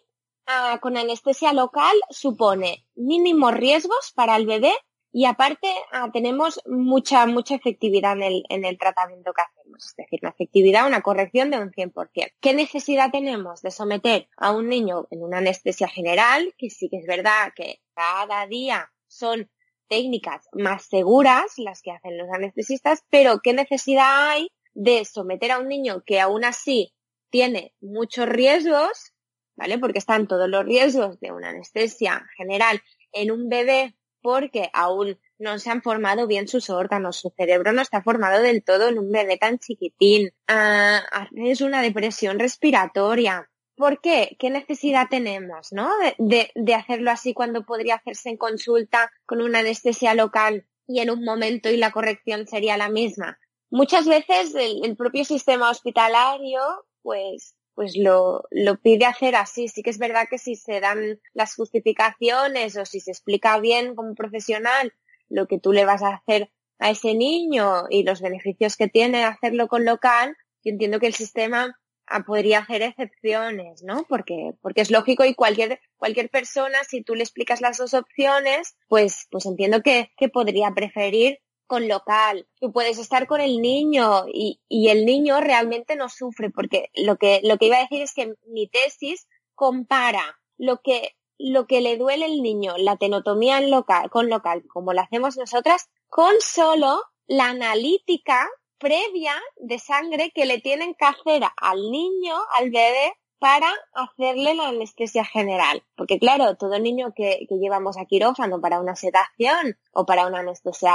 ah, 0.46 0.78
con 0.80 0.96
anestesia 0.96 1.52
local 1.52 1.96
supone 2.11 2.87
mínimos 2.94 3.54
riesgos 3.54 4.12
para 4.14 4.37
el 4.37 4.46
bebé 4.46 4.72
y 5.16 5.27
aparte 5.27 5.68
ah, 5.92 6.11
tenemos 6.12 6.61
mucha, 6.66 7.24
mucha 7.27 7.55
efectividad 7.55 8.14
en 8.14 8.22
el, 8.24 8.44
en 8.48 8.64
el 8.64 8.77
tratamiento 8.77 9.33
que 9.33 9.42
hacemos, 9.42 9.87
es 9.87 9.94
decir, 9.96 10.18
una 10.22 10.31
efectividad, 10.31 10.88
una 10.88 11.03
corrección 11.03 11.53
de 11.53 11.61
un 11.61 11.70
100%. 11.70 12.33
¿Qué 12.40 12.53
necesidad 12.53 13.12
tenemos 13.12 13.62
de 13.62 13.70
someter 13.70 14.27
a 14.37 14.50
un 14.50 14.68
niño 14.68 15.07
en 15.12 15.22
una 15.22 15.38
anestesia 15.38 15.87
general? 15.87 16.53
Que 16.59 16.68
sí 16.68 16.88
que 16.88 16.96
es 16.96 17.07
verdad 17.07 17.53
que 17.55 17.81
cada 17.94 18.48
día 18.48 18.90
son 19.07 19.48
técnicas 19.87 20.48
más 20.53 20.87
seguras 20.87 21.44
las 21.59 21.81
que 21.81 21.92
hacen 21.92 22.18
los 22.18 22.29
anestesistas, 22.33 23.05
pero 23.09 23.38
¿qué 23.40 23.53
necesidad 23.53 24.31
hay 24.31 24.48
de 24.72 25.05
someter 25.05 25.53
a 25.53 25.61
un 25.61 25.68
niño 25.68 26.03
que 26.05 26.18
aún 26.18 26.44
así 26.44 26.92
tiene 27.31 27.72
muchos 27.81 28.29
riesgos, 28.29 29.12
¿vale? 29.55 29.79
Porque 29.79 30.00
están 30.00 30.27
todos 30.27 30.48
los 30.48 30.64
riesgos 30.64 31.20
de 31.20 31.31
una 31.31 31.50
anestesia 31.50 32.27
general 32.37 32.83
en 33.12 33.31
un 33.31 33.48
bebé 33.48 33.94
porque 34.24 34.70
aún 34.72 35.18
no 35.38 35.58
se 35.58 35.68
han 35.68 35.82
formado 35.82 36.26
bien 36.26 36.48
sus 36.48 36.70
órganos, 36.70 37.16
su 37.16 37.28
cerebro 37.37 37.74
no 37.74 37.82
está 37.82 38.02
formado 38.02 38.40
del 38.40 38.64
todo 38.64 38.88
en 38.88 38.98
un 38.98 39.12
bebé 39.12 39.37
tan 39.37 39.58
chiquitín, 39.58 40.30
ah, 40.48 41.28
es 41.37 41.60
una 41.60 41.82
depresión 41.82 42.38
respiratoria. 42.38 43.50
¿Por 43.76 44.00
qué? 44.00 44.34
¿Qué 44.38 44.48
necesidad 44.48 45.08
tenemos, 45.10 45.72
no? 45.72 45.90
De, 46.16 46.50
de, 46.54 46.74
hacerlo 46.74 47.10
así 47.10 47.34
cuando 47.34 47.66
podría 47.66 47.96
hacerse 47.96 48.30
en 48.30 48.38
consulta 48.38 49.12
con 49.26 49.42
una 49.42 49.58
anestesia 49.58 50.14
local 50.14 50.66
y 50.87 51.00
en 51.00 51.10
un 51.10 51.22
momento 51.22 51.68
y 51.68 51.76
la 51.76 51.90
corrección 51.90 52.46
sería 52.46 52.78
la 52.78 52.88
misma. 52.88 53.38
Muchas 53.68 54.06
veces 54.06 54.54
el 54.54 54.96
propio 54.96 55.26
sistema 55.26 55.68
hospitalario, 55.68 56.62
pues, 57.02 57.53
pues 57.74 57.96
lo, 57.96 58.44
lo 58.50 58.76
pide 58.80 59.06
hacer 59.06 59.37
así. 59.37 59.68
Sí 59.68 59.82
que 59.82 59.90
es 59.90 59.98
verdad 59.98 60.26
que 60.30 60.38
si 60.38 60.56
se 60.56 60.80
dan 60.80 61.20
las 61.32 61.54
justificaciones 61.54 62.76
o 62.76 62.84
si 62.84 63.00
se 63.00 63.10
explica 63.10 63.58
bien 63.58 63.94
como 63.94 64.14
profesional 64.14 64.92
lo 65.28 65.46
que 65.46 65.58
tú 65.58 65.72
le 65.72 65.84
vas 65.84 66.02
a 66.02 66.14
hacer 66.14 66.50
a 66.78 66.90
ese 66.90 67.14
niño 67.14 67.84
y 67.90 68.02
los 68.02 68.20
beneficios 68.20 68.76
que 68.76 68.88
tiene 68.88 69.24
hacerlo 69.24 69.68
con 69.68 69.84
local, 69.84 70.37
yo 70.62 70.70
entiendo 70.72 70.98
que 70.98 71.06
el 71.06 71.14
sistema 71.14 71.78
ah, 72.06 72.24
podría 72.24 72.60
hacer 72.60 72.82
excepciones, 72.82 73.82
¿no? 73.82 74.04
Porque, 74.08 74.52
porque 74.60 74.82
es 74.82 74.90
lógico 74.90 75.24
y 75.24 75.34
cualquier, 75.34 75.80
cualquier 75.96 76.30
persona, 76.30 76.82
si 76.84 77.02
tú 77.02 77.14
le 77.14 77.22
explicas 77.22 77.60
las 77.60 77.78
dos 77.78 77.94
opciones, 77.94 78.76
pues, 78.88 79.28
pues 79.30 79.46
entiendo 79.46 79.82
que, 79.82 80.10
que 80.16 80.28
podría 80.28 80.72
preferir 80.72 81.38
con 81.74 81.88
local. 81.88 82.46
Tú 82.60 82.70
puedes 82.70 83.00
estar 83.00 83.26
con 83.26 83.40
el 83.40 83.60
niño 83.60 84.26
y, 84.32 84.60
y 84.68 84.90
el 84.90 85.04
niño 85.04 85.40
realmente 85.40 85.96
no 85.96 86.08
sufre 86.08 86.48
porque 86.48 86.88
lo 86.94 87.16
que, 87.16 87.40
lo 87.42 87.58
que 87.58 87.66
iba 87.66 87.78
a 87.78 87.80
decir 87.80 88.00
es 88.00 88.14
que 88.14 88.37
mi 88.46 88.68
tesis 88.68 89.26
compara 89.56 90.38
lo 90.56 90.82
que, 90.82 91.16
lo 91.37 91.66
que 91.66 91.80
le 91.80 91.96
duele 91.96 92.26
al 92.26 92.42
niño, 92.42 92.74
la 92.78 92.96
tenotomía 92.96 93.58
en 93.58 93.72
local, 93.72 94.08
con 94.08 94.28
local, 94.28 94.62
como 94.68 94.92
lo 94.92 95.00
hacemos 95.00 95.37
nosotras, 95.37 95.88
con 96.08 96.34
solo 96.38 97.02
la 97.26 97.46
analítica 97.46 98.48
previa 98.78 99.34
de 99.56 99.80
sangre 99.80 100.30
que 100.32 100.46
le 100.46 100.60
tienen 100.60 100.94
que 100.94 101.06
hacer 101.06 101.42
al 101.56 101.90
niño, 101.90 102.37
al 102.56 102.70
bebé, 102.70 103.14
para 103.38 103.68
hacerle 103.92 104.54
la 104.54 104.68
anestesia 104.68 105.24
general. 105.24 105.82
Porque 105.96 106.18
claro, 106.18 106.56
todo 106.56 106.78
niño 106.78 107.12
que, 107.14 107.46
llevamos 107.50 107.96
a 107.98 108.04
quirófano 108.06 108.60
para 108.60 108.80
una 108.80 108.96
sedación 108.96 109.76
o 109.92 110.06
para 110.06 110.26
una 110.26 110.40
anestesia, 110.40 110.92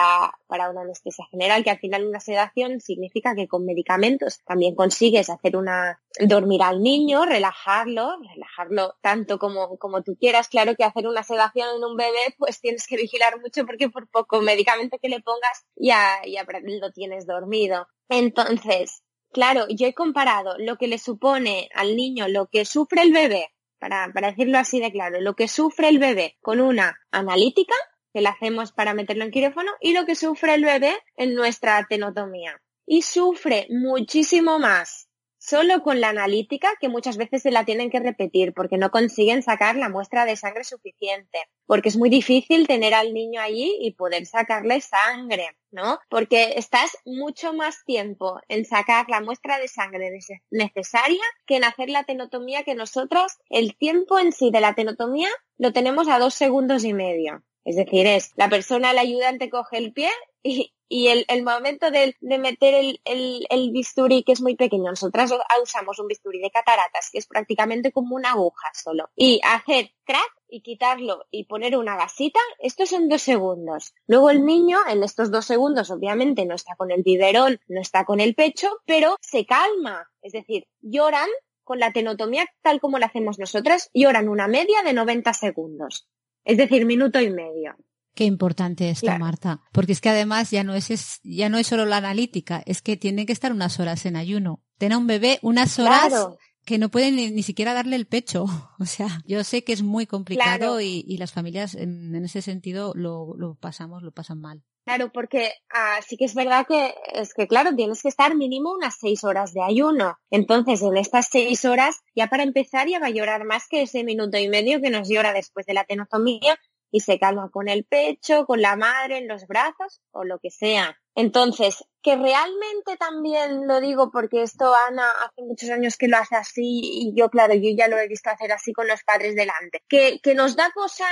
para 0.47 0.69
una 0.69 0.81
anestesia 0.81 1.25
general, 1.31 1.63
que 1.63 1.69
al 1.69 1.79
final 1.79 2.05
una 2.05 2.19
sedación 2.19 2.81
significa 2.81 3.35
que 3.35 3.47
con 3.47 3.65
medicamentos 3.65 4.41
también 4.45 4.75
consigues 4.75 5.29
hacer 5.29 5.55
una, 5.55 6.01
dormir 6.19 6.63
al 6.63 6.81
niño, 6.81 7.25
relajarlo, 7.25 8.17
relajarlo 8.21 8.95
tanto 9.01 9.39
como, 9.39 9.77
como 9.77 10.01
tú 10.01 10.15
quieras. 10.19 10.49
Claro 10.49 10.75
que 10.75 10.83
hacer 10.83 11.07
una 11.07 11.23
sedación 11.23 11.67
en 11.77 11.83
un 11.83 11.95
bebé, 11.95 12.35
pues 12.37 12.59
tienes 12.59 12.87
que 12.87 12.97
vigilar 12.97 13.39
mucho 13.39 13.65
porque 13.65 13.89
por 13.89 14.09
poco 14.09 14.41
medicamento 14.41 14.97
que 15.01 15.09
le 15.09 15.21
pongas 15.21 15.65
ya, 15.75 16.21
ya 16.25 16.45
lo 16.45 16.91
tienes 16.91 17.25
dormido. 17.25 17.87
Entonces, 18.09 19.03
Claro, 19.31 19.65
yo 19.69 19.87
he 19.87 19.93
comparado 19.93 20.55
lo 20.57 20.77
que 20.77 20.87
le 20.87 20.97
supone 20.97 21.69
al 21.75 21.95
niño, 21.95 22.27
lo 22.27 22.47
que 22.47 22.65
sufre 22.65 23.03
el 23.03 23.11
bebé, 23.11 23.49
para, 23.79 24.11
para 24.13 24.29
decirlo 24.29 24.57
así 24.57 24.79
de 24.79 24.91
claro, 24.91 25.21
lo 25.21 25.35
que 25.35 25.47
sufre 25.47 25.89
el 25.89 25.99
bebé 25.99 26.37
con 26.41 26.59
una 26.59 26.99
analítica, 27.11 27.75
que 28.11 28.21
la 28.21 28.31
hacemos 28.31 28.71
para 28.71 28.93
meterlo 28.93 29.23
en 29.23 29.31
quirófano, 29.31 29.71
y 29.81 29.93
lo 29.93 30.05
que 30.05 30.15
sufre 30.15 30.55
el 30.55 30.65
bebé 30.65 30.97
en 31.15 31.35
nuestra 31.35 31.85
tenotomía. 31.87 32.59
Y 32.85 33.03
sufre 33.03 33.67
muchísimo 33.69 34.57
más 34.57 35.08
solo 35.49 35.81
con 35.81 35.99
la 35.99 36.09
analítica 36.09 36.69
que 36.79 36.89
muchas 36.89 37.17
veces 37.17 37.41
se 37.41 37.49
la 37.49 37.65
tienen 37.65 37.89
que 37.89 37.99
repetir 37.99 38.53
porque 38.53 38.77
no 38.77 38.91
consiguen 38.91 39.41
sacar 39.41 39.75
la 39.75 39.89
muestra 39.89 40.25
de 40.25 40.35
sangre 40.35 40.63
suficiente, 40.63 41.39
porque 41.65 41.89
es 41.89 41.97
muy 41.97 42.09
difícil 42.09 42.67
tener 42.67 42.93
al 42.93 43.13
niño 43.13 43.41
allí 43.41 43.75
y 43.81 43.93
poder 43.93 44.27
sacarle 44.27 44.79
sangre, 44.81 45.57
¿no? 45.71 45.99
Porque 46.07 46.53
estás 46.57 46.95
mucho 47.03 47.53
más 47.53 47.83
tiempo 47.83 48.39
en 48.47 48.63
sacar 48.65 49.09
la 49.09 49.21
muestra 49.21 49.57
de 49.57 49.67
sangre 49.67 50.11
necesaria 50.51 51.23
que 51.47 51.55
en 51.55 51.63
hacer 51.63 51.89
la 51.89 52.03
tenotomía 52.03 52.63
que 52.63 52.75
nosotros, 52.75 53.39
el 53.49 53.75
tiempo 53.75 54.19
en 54.19 54.31
sí 54.31 54.51
de 54.51 54.61
la 54.61 54.75
tenotomía 54.75 55.29
lo 55.57 55.73
tenemos 55.73 56.07
a 56.09 56.19
dos 56.19 56.35
segundos 56.35 56.83
y 56.83 56.93
medio. 56.93 57.43
Es 57.65 57.75
decir, 57.75 58.05
es 58.05 58.33
la 58.35 58.49
persona, 58.49 58.91
el 58.91 58.99
ayudante 58.99 59.49
coge 59.49 59.77
el 59.77 59.93
pie 59.93 60.09
y, 60.43 60.73
y 60.89 61.07
el, 61.07 61.23
el 61.27 61.43
momento 61.43 61.91
de, 61.91 62.15
de 62.19 62.37
meter 62.39 62.73
el, 62.73 62.99
el, 63.05 63.45
el, 63.49 63.71
bisturí, 63.71 64.23
que 64.23 64.31
es 64.31 64.41
muy 64.41 64.55
pequeño, 64.55 64.89
nosotras 64.89 65.31
usamos 65.61 65.99
un 65.99 66.07
bisturí 66.07 66.39
de 66.41 66.49
cataratas, 66.49 67.09
que 67.11 67.19
es 67.19 67.27
prácticamente 67.27 67.91
como 67.91 68.15
una 68.15 68.31
aguja 68.31 68.69
solo, 68.73 69.09
y 69.15 69.39
hacer 69.43 69.91
crack 70.03 70.33
y 70.49 70.61
quitarlo 70.61 71.27
y 71.29 71.45
poner 71.45 71.77
una 71.77 71.95
gasita, 71.95 72.39
esto 72.57 72.87
son 72.87 73.07
dos 73.07 73.21
segundos. 73.21 73.93
Luego 74.07 74.31
el 74.31 74.43
niño, 74.43 74.79
en 74.89 75.03
estos 75.03 75.29
dos 75.31 75.45
segundos, 75.45 75.91
obviamente 75.91 76.45
no 76.45 76.55
está 76.55 76.75
con 76.75 76.89
el 76.89 77.03
biberón, 77.03 77.59
no 77.67 77.79
está 77.79 78.03
con 78.03 78.19
el 78.19 78.33
pecho, 78.33 78.67
pero 78.85 79.15
se 79.21 79.45
calma. 79.45 80.09
Es 80.23 80.33
decir, 80.33 80.67
lloran 80.81 81.29
con 81.63 81.77
la 81.77 81.93
tenotomía 81.93 82.47
tal 82.63 82.81
como 82.81 82.97
la 82.97 83.05
hacemos 83.05 83.37
nosotras, 83.37 83.91
lloran 83.93 84.27
una 84.27 84.47
media 84.47 84.81
de 84.83 84.93
90 84.93 85.33
segundos. 85.33 86.07
Es 86.43 86.57
decir, 86.57 86.87
minuto 86.87 87.21
y 87.21 87.29
medio. 87.29 87.75
Qué 88.19 88.25
importante 88.25 88.89
esto, 88.89 89.17
Marta. 89.17 89.61
Porque 89.71 89.93
es 89.93 90.01
que 90.01 90.09
además 90.09 90.51
ya 90.51 90.65
no 90.65 90.75
es, 90.75 91.21
ya 91.23 91.47
no 91.47 91.57
es 91.57 91.67
solo 91.67 91.85
la 91.85 91.95
analítica, 91.95 92.61
es 92.65 92.81
que 92.81 92.97
tiene 92.97 93.25
que 93.25 93.31
estar 93.31 93.53
unas 93.53 93.79
horas 93.79 94.05
en 94.05 94.17
ayuno. 94.17 94.61
Tener 94.77 94.97
un 94.97 95.07
bebé 95.07 95.39
unas 95.41 95.79
horas 95.79 96.27
que 96.65 96.77
no 96.77 96.89
pueden 96.89 97.15
ni, 97.15 97.43
siquiera 97.43 97.73
darle 97.73 97.95
el 97.95 98.07
pecho. 98.07 98.43
O 98.77 98.85
sea, 98.85 99.07
yo 99.25 99.41
sé 99.45 99.63
que 99.63 99.71
es 99.71 99.83
muy 99.83 100.05
complicado 100.05 100.81
y, 100.81 101.15
las 101.17 101.31
familias 101.31 101.75
en, 101.75 102.13
ese 102.25 102.41
sentido 102.41 102.91
lo, 102.93 103.35
lo, 103.37 103.55
pasamos, 103.55 104.03
lo 104.03 104.11
pasan 104.11 104.41
mal. 104.41 104.65
Claro, 104.83 105.13
porque 105.13 105.53
ah, 105.73 105.99
sí 106.05 106.17
que 106.17 106.25
es 106.25 106.35
verdad 106.35 106.65
que 106.67 106.93
es 107.13 107.33
que, 107.33 107.47
claro, 107.47 107.73
tienes 107.73 108.01
que 108.01 108.09
estar 108.09 108.35
mínimo 108.35 108.73
unas 108.73 108.97
seis 108.99 109.23
horas 109.23 109.53
de 109.53 109.61
ayuno. 109.61 110.17
Entonces, 110.29 110.81
en 110.81 110.97
estas 110.97 111.27
seis 111.31 111.63
horas, 111.63 112.01
ya 112.15 112.27
para 112.27 112.43
empezar, 112.43 112.89
ya 112.89 112.99
va 112.99 113.07
a 113.07 113.11
llorar 113.11 113.45
más 113.45 113.67
que 113.69 113.83
ese 113.83 114.03
minuto 114.03 114.37
y 114.37 114.49
medio 114.49 114.81
que 114.81 114.89
nos 114.89 115.07
llora 115.07 115.31
después 115.31 115.65
de 115.65 115.73
la 115.73 115.85
tenotomía 115.85 116.59
y 116.91 117.01
se 117.01 117.19
calma 117.19 117.49
con 117.51 117.69
el 117.69 117.85
pecho, 117.85 118.45
con 118.45 118.61
la 118.61 118.75
madre 118.75 119.17
en 119.17 119.27
los 119.27 119.45
brazos 119.47 120.01
o 120.11 120.23
lo 120.23 120.39
que 120.39 120.49
sea. 120.49 120.97
Entonces, 121.15 121.83
que 122.01 122.15
realmente 122.15 122.95
también 122.97 123.67
lo 123.67 123.81
digo 123.81 124.09
porque 124.11 124.41
esto 124.41 124.73
Ana 124.87 125.09
hace 125.25 125.41
muchos 125.41 125.69
años 125.69 125.97
que 125.97 126.07
lo 126.07 126.17
hace 126.17 126.35
así 126.35 126.79
y 126.81 127.13
yo, 127.15 127.29
claro, 127.29 127.53
yo 127.55 127.69
ya 127.75 127.87
lo 127.87 127.97
he 127.97 128.07
visto 128.07 128.29
hacer 128.29 128.51
así 128.51 128.71
con 128.71 128.87
los 128.87 129.03
padres 129.03 129.35
delante. 129.35 129.81
Que, 129.89 130.19
que 130.21 130.33
nos 130.33 130.55
da 130.55 130.71
cosa 130.73 131.05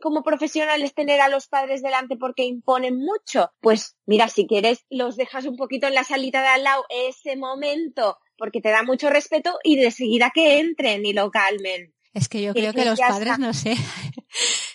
como 0.00 0.22
profesionales 0.22 0.94
tener 0.94 1.20
a 1.20 1.28
los 1.28 1.48
padres 1.48 1.82
delante 1.82 2.16
porque 2.16 2.44
imponen 2.44 2.96
mucho. 2.96 3.50
Pues 3.60 3.96
mira, 4.06 4.28
si 4.28 4.46
quieres, 4.46 4.84
los 4.88 5.16
dejas 5.16 5.44
un 5.44 5.56
poquito 5.56 5.86
en 5.86 5.94
la 5.94 6.04
salita 6.04 6.40
de 6.40 6.48
al 6.48 6.64
lado 6.64 6.84
ese 6.88 7.36
momento 7.36 8.18
porque 8.36 8.60
te 8.60 8.70
da 8.70 8.82
mucho 8.82 9.10
respeto 9.10 9.58
y 9.62 9.76
de 9.76 9.90
seguida 9.90 10.30
que 10.34 10.58
entren 10.58 11.04
y 11.06 11.12
lo 11.12 11.30
calmen. 11.30 11.94
Es 12.12 12.28
que 12.28 12.42
yo 12.42 12.54
creo 12.54 12.72
que, 12.72 12.84
los 12.84 13.00
padres, 13.00 13.38
no 13.40 13.52
sé, 13.52 13.74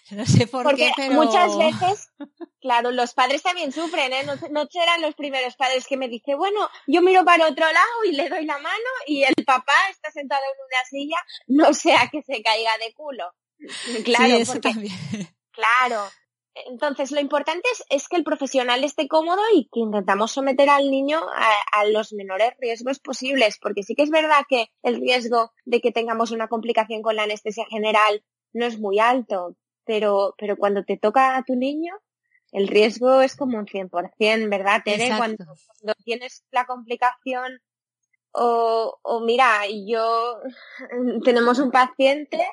no 0.16 0.26
sé 0.26 0.48
por 0.48 0.64
Porque 0.64 0.92
qué, 0.96 1.10
muchas 1.10 1.58
veces, 1.58 2.10
claro, 2.62 2.92
los 2.92 3.14
padres 3.14 3.44
también 3.44 3.72
sufren, 3.72 4.14
¿eh? 4.14 4.24
No, 4.24 4.36
no 4.52 4.68
serán 4.70 5.02
los 5.02 5.16
primeros 5.16 5.56
padres 5.56 5.88
que 5.88 5.98
me 5.98 6.08
dicen, 6.08 6.38
bueno, 6.38 6.70
yo 6.88 7.02
miro 7.02 7.24
para 7.26 7.48
otro 7.48 7.66
lado 7.66 8.04
y 8.06 8.12
le 8.14 8.30
doy 8.30 8.46
la 8.46 8.58
mano 8.58 8.90
y 9.08 9.24
el 9.24 9.36
papá 9.46 9.74
está 9.92 10.12
sentado 10.12 10.42
en 10.42 10.60
una 10.66 10.86
silla, 10.90 11.18
no 11.48 11.74
sea 11.74 12.10
que 12.12 12.22
se 12.24 12.42
caiga 12.42 12.72
de 12.78 12.94
culo. 12.94 13.34
Claro, 14.04 14.36
porque, 14.46 14.72
claro. 15.52 16.10
Entonces, 16.68 17.12
lo 17.12 17.20
importante 17.20 17.68
es, 17.90 18.08
que 18.08 18.18
el 18.18 18.24
profesional 18.24 18.84
esté 18.84 19.08
cómodo 19.08 19.42
y 19.54 19.70
que 19.72 19.80
intentamos 19.80 20.32
someter 20.32 20.70
al 20.70 20.90
niño 20.90 21.22
a, 21.22 21.86
los 21.86 22.12
menores 22.14 22.54
riesgos 22.60 23.00
posibles, 23.00 23.58
porque 23.62 23.84
sí 23.84 23.96
que 23.96 24.04
es 24.04 24.10
verdad 24.10 24.44
que 24.48 24.68
el 24.84 25.00
riesgo 25.00 25.52
de 25.66 25.80
que 25.80 25.92
tengamos 25.92 26.32
una 26.32 26.48
complicación 26.48 27.02
con 27.02 27.16
la 27.16 27.24
anestesia 27.24 27.66
general 27.70 28.24
no 28.52 28.66
es 28.66 28.80
muy 28.80 29.00
alto, 29.00 29.56
pero, 29.86 30.36
pero 30.38 30.58
cuando 30.58 30.84
te 30.84 30.98
toca 30.98 31.38
a 31.38 31.44
tu 31.44 31.56
niño, 31.56 31.94
el 32.52 32.68
riesgo 32.68 33.22
es 33.22 33.36
como 33.36 33.58
un 33.58 33.66
100%, 33.66 34.50
¿verdad, 34.50 34.82
Tere? 34.84 35.10
Cuando, 35.18 35.46
cuando, 35.46 35.94
tienes 36.04 36.46
la 36.52 36.66
complicación 36.66 37.62
o, 38.32 39.00
o 39.02 39.20
mira, 39.22 39.62
yo 39.88 40.40
tenemos 41.24 41.60
un 41.60 41.72
paciente 41.72 42.46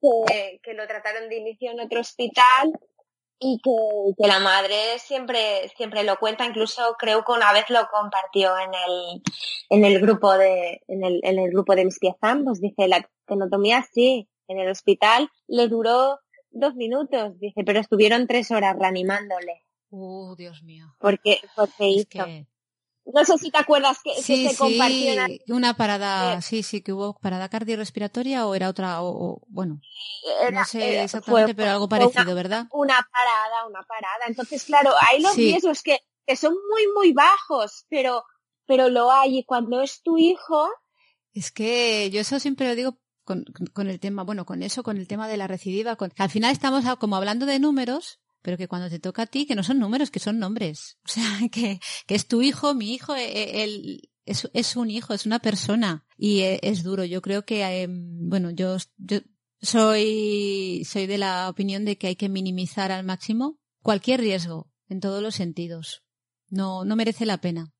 que, 0.00 0.60
que 0.62 0.74
lo 0.74 0.86
trataron 0.86 1.28
de 1.28 1.36
inicio 1.36 1.70
en 1.70 1.80
otro 1.80 2.00
hospital 2.00 2.72
y 3.42 3.60
que, 3.60 4.28
la 4.28 4.38
madre 4.38 4.98
siempre 4.98 5.68
siempre 5.76 6.04
lo 6.04 6.16
cuenta 6.18 6.46
incluso 6.46 6.94
creo 6.98 7.24
que 7.24 7.32
una 7.32 7.52
vez 7.52 7.68
lo 7.70 7.88
compartió 7.88 8.56
en 8.56 8.70
el 8.72 9.22
en 9.68 9.84
el 9.84 10.00
grupo 10.00 10.32
de 10.34 10.80
en 10.86 11.04
el, 11.04 11.20
en 11.24 11.40
el 11.40 11.50
grupo 11.50 11.74
de 11.74 11.84
mis 11.84 11.98
pies 11.98 12.14
ambos 12.20 12.60
dice 12.60 12.86
la 12.86 13.08
tenotomía 13.26 13.84
sí 13.92 14.28
en 14.46 14.60
el 14.60 14.70
hospital 14.70 15.28
le 15.48 15.66
duró 15.66 16.20
dos 16.52 16.74
minutos 16.74 17.38
dice 17.38 17.62
pero 17.64 17.80
estuvieron 17.80 18.26
tres 18.26 18.50
horas 18.50 18.76
reanimándole 18.78 19.64
uh 19.90 20.34
Dios 20.36 20.62
mío 20.62 20.94
porque 20.98 21.40
porque 21.56 21.88
hizo 21.88 22.24
no 23.04 23.24
sé 23.24 23.38
si 23.38 23.50
te 23.50 23.58
acuerdas 23.58 23.98
que, 24.02 24.14
sí, 24.22 24.48
se 24.48 24.56
compartió 24.56 25.26
sí, 25.26 25.40
una 25.48 25.74
parada, 25.74 26.40
sí, 26.40 26.62
sí, 26.62 26.82
que 26.82 26.92
hubo 26.92 27.18
parada 27.18 27.48
cardiorrespiratoria 27.48 28.46
o 28.46 28.54
era 28.54 28.68
otra, 28.68 29.02
o, 29.02 29.42
bueno, 29.48 29.80
no 30.52 30.64
sé 30.64 31.02
exactamente, 31.02 31.54
pero 31.54 31.72
algo 31.72 31.88
parecido, 31.88 32.34
¿verdad? 32.34 32.66
Una 32.70 33.06
parada, 33.12 33.66
una 33.66 33.82
parada. 33.82 34.26
Entonces, 34.28 34.64
claro, 34.64 34.92
hay 35.00 35.20
los 35.20 35.36
riesgos 35.36 35.82
que, 35.82 35.98
que 36.26 36.36
son 36.36 36.54
muy, 36.70 36.86
muy 36.94 37.12
bajos, 37.12 37.86
pero, 37.88 38.24
pero 38.66 38.88
lo 38.88 39.10
hay. 39.10 39.38
Y 39.38 39.44
cuando 39.44 39.82
es 39.82 40.02
tu 40.02 40.18
hijo... 40.18 40.68
Es 41.34 41.50
que 41.50 42.10
yo 42.10 42.20
eso 42.20 42.38
siempre 42.38 42.68
lo 42.68 42.74
digo 42.76 42.98
con, 43.24 43.44
con, 43.72 43.88
el 43.88 44.00
tema, 44.00 44.22
bueno, 44.24 44.44
con 44.44 44.62
eso, 44.62 44.82
con 44.82 44.96
el 44.96 45.06
tema 45.06 45.28
de 45.28 45.36
la 45.36 45.46
recidiva, 45.46 45.96
con, 45.96 46.12
al 46.16 46.30
final 46.30 46.52
estamos 46.52 46.84
como 46.98 47.16
hablando 47.16 47.46
de 47.46 47.58
números, 47.58 48.20
pero 48.42 48.56
que 48.56 48.68
cuando 48.68 48.90
te 48.90 48.98
toca 48.98 49.22
a 49.22 49.26
ti, 49.26 49.46
que 49.46 49.54
no 49.54 49.62
son 49.62 49.78
números, 49.78 50.10
que 50.10 50.20
son 50.20 50.38
nombres. 50.38 50.98
O 51.04 51.08
sea, 51.08 51.24
que, 51.52 51.80
que 52.06 52.14
es 52.14 52.26
tu 52.26 52.42
hijo, 52.42 52.74
mi 52.74 52.92
hijo, 52.92 53.14
él, 53.14 54.00
e, 54.04 54.08
es, 54.26 54.48
es 54.52 54.76
un 54.76 54.90
hijo, 54.90 55.14
es 55.14 55.26
una 55.26 55.38
persona. 55.38 56.04
Y 56.16 56.40
e, 56.40 56.60
es, 56.62 56.82
duro. 56.82 57.04
Yo 57.04 57.22
creo 57.22 57.44
que, 57.44 57.62
em, 57.64 58.28
bueno, 58.28 58.50
yo, 58.50 58.76
yo 58.98 59.20
soy, 59.60 60.84
soy 60.84 61.06
de 61.06 61.18
la 61.18 61.48
opinión 61.48 61.84
de 61.84 61.96
que 61.96 62.08
hay 62.08 62.16
que 62.16 62.28
minimizar 62.28 62.90
al 62.90 63.04
máximo 63.04 63.58
cualquier 63.80 64.20
riesgo, 64.20 64.70
en 64.88 65.00
todos 65.00 65.22
los 65.22 65.34
sentidos. 65.34 66.02
No, 66.48 66.84
no 66.84 66.96
merece 66.96 67.26
la 67.26 67.38
pena. 67.38 67.72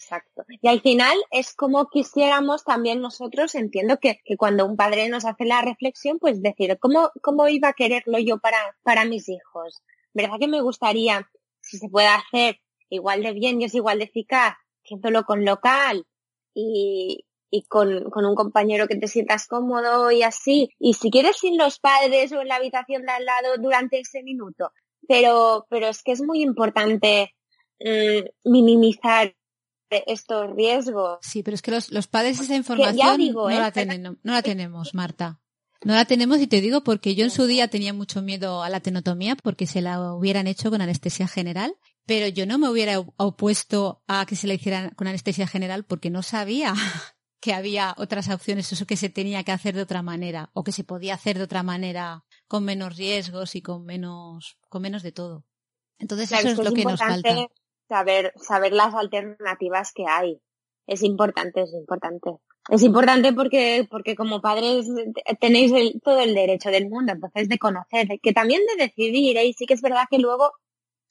Exacto. 0.00 0.44
Y 0.62 0.66
al 0.66 0.80
final 0.80 1.14
es 1.30 1.54
como 1.54 1.90
quisiéramos 1.90 2.64
también 2.64 3.02
nosotros, 3.02 3.54
entiendo 3.54 3.98
que, 3.98 4.18
que, 4.24 4.38
cuando 4.38 4.64
un 4.64 4.74
padre 4.74 5.10
nos 5.10 5.26
hace 5.26 5.44
la 5.44 5.60
reflexión, 5.60 6.18
pues 6.18 6.40
decir, 6.40 6.78
¿cómo, 6.80 7.10
cómo 7.20 7.46
iba 7.48 7.68
a 7.68 7.72
quererlo 7.74 8.18
yo 8.18 8.38
para, 8.38 8.56
para 8.82 9.04
mis 9.04 9.28
hijos? 9.28 9.82
¿Verdad 10.14 10.38
que 10.40 10.48
me 10.48 10.62
gustaría, 10.62 11.30
si 11.60 11.76
se 11.76 11.90
puede 11.90 12.06
hacer 12.06 12.60
igual 12.88 13.22
de 13.22 13.34
bien 13.34 13.60
y 13.60 13.66
es 13.66 13.74
igual 13.74 13.98
de 13.98 14.06
eficaz, 14.06 14.54
haciéndolo 14.82 15.24
con 15.24 15.44
local 15.44 16.06
y, 16.54 17.26
y 17.50 17.64
con, 17.64 18.04
con, 18.04 18.24
un 18.24 18.34
compañero 18.34 18.88
que 18.88 18.96
te 18.96 19.06
sientas 19.06 19.46
cómodo 19.46 20.10
y 20.10 20.22
así. 20.22 20.70
Y 20.78 20.94
si 20.94 21.10
quieres 21.10 21.36
sin 21.36 21.58
los 21.58 21.78
padres 21.78 22.32
o 22.32 22.40
en 22.40 22.48
la 22.48 22.56
habitación 22.56 23.02
de 23.02 23.12
al 23.12 23.26
lado 23.26 23.58
durante 23.58 24.00
ese 24.00 24.22
minuto. 24.22 24.72
Pero, 25.06 25.66
pero 25.68 25.88
es 25.88 26.02
que 26.02 26.12
es 26.12 26.22
muy 26.22 26.40
importante 26.42 27.34
mm, 27.80 28.50
minimizar 28.50 29.34
estos 29.90 30.54
riesgos. 30.54 31.18
Sí, 31.22 31.42
pero 31.42 31.54
es 31.54 31.62
que 31.62 31.70
los, 31.70 31.90
los 31.90 32.06
padres 32.06 32.40
esa 32.40 32.56
información 32.56 33.32
no, 33.32 33.50
¿eh? 33.50 33.54
la 33.54 33.98
no 33.98 34.32
la 34.32 34.42
tenemos, 34.42 34.94
Marta. 34.94 35.40
No 35.82 35.94
la 35.94 36.04
tenemos 36.04 36.38
y 36.40 36.46
te 36.46 36.60
digo 36.60 36.84
porque 36.84 37.14
yo 37.14 37.24
en 37.24 37.30
su 37.30 37.46
día 37.46 37.68
tenía 37.68 37.94
mucho 37.94 38.20
miedo 38.20 38.62
a 38.62 38.68
la 38.68 38.80
tenotomía 38.80 39.34
porque 39.36 39.66
se 39.66 39.80
la 39.80 40.12
hubieran 40.12 40.46
hecho 40.46 40.70
con 40.70 40.82
anestesia 40.82 41.26
general, 41.26 41.74
pero 42.04 42.28
yo 42.28 42.44
no 42.44 42.58
me 42.58 42.68
hubiera 42.68 42.98
opuesto 42.98 44.02
a 44.06 44.26
que 44.26 44.36
se 44.36 44.46
la 44.46 44.54
hicieran 44.54 44.90
con 44.90 45.06
anestesia 45.06 45.46
general 45.46 45.84
porque 45.84 46.10
no 46.10 46.22
sabía 46.22 46.74
que 47.40 47.54
había 47.54 47.94
otras 47.96 48.28
opciones, 48.28 48.70
eso 48.70 48.86
que 48.86 48.98
se 48.98 49.08
tenía 49.08 49.42
que 49.42 49.52
hacer 49.52 49.74
de 49.74 49.82
otra 49.82 50.02
manera 50.02 50.50
o 50.52 50.62
que 50.64 50.72
se 50.72 50.84
podía 50.84 51.14
hacer 51.14 51.38
de 51.38 51.44
otra 51.44 51.62
manera 51.62 52.24
con 52.46 52.64
menos 52.64 52.96
riesgos 52.96 53.54
y 53.54 53.62
con 53.62 53.86
menos, 53.86 54.58
con 54.68 54.82
menos 54.82 55.02
de 55.02 55.12
todo. 55.12 55.46
Entonces 55.98 56.30
eso 56.30 56.48
es 56.48 56.58
lo 56.58 56.74
que 56.74 56.84
nos 56.84 57.00
falta 57.00 57.48
saber, 57.90 58.32
saber 58.36 58.72
las 58.72 58.94
alternativas 58.94 59.92
que 59.92 60.04
hay. 60.08 60.40
Es 60.86 61.02
importante, 61.02 61.62
es 61.62 61.74
importante. 61.74 62.30
Es 62.68 62.82
importante 62.82 63.32
porque, 63.32 63.86
porque 63.90 64.14
como 64.14 64.40
padres 64.40 64.86
tenéis 65.40 65.72
todo 66.04 66.20
el 66.20 66.34
derecho 66.34 66.70
del 66.70 66.88
mundo, 66.88 67.12
entonces 67.12 67.48
de 67.48 67.58
conocer, 67.58 68.06
que 68.22 68.32
también 68.32 68.62
de 68.66 68.84
decidir, 68.84 69.36
y 69.38 69.52
sí 69.54 69.66
que 69.66 69.74
es 69.74 69.82
verdad 69.82 70.04
que 70.08 70.18
luego 70.18 70.52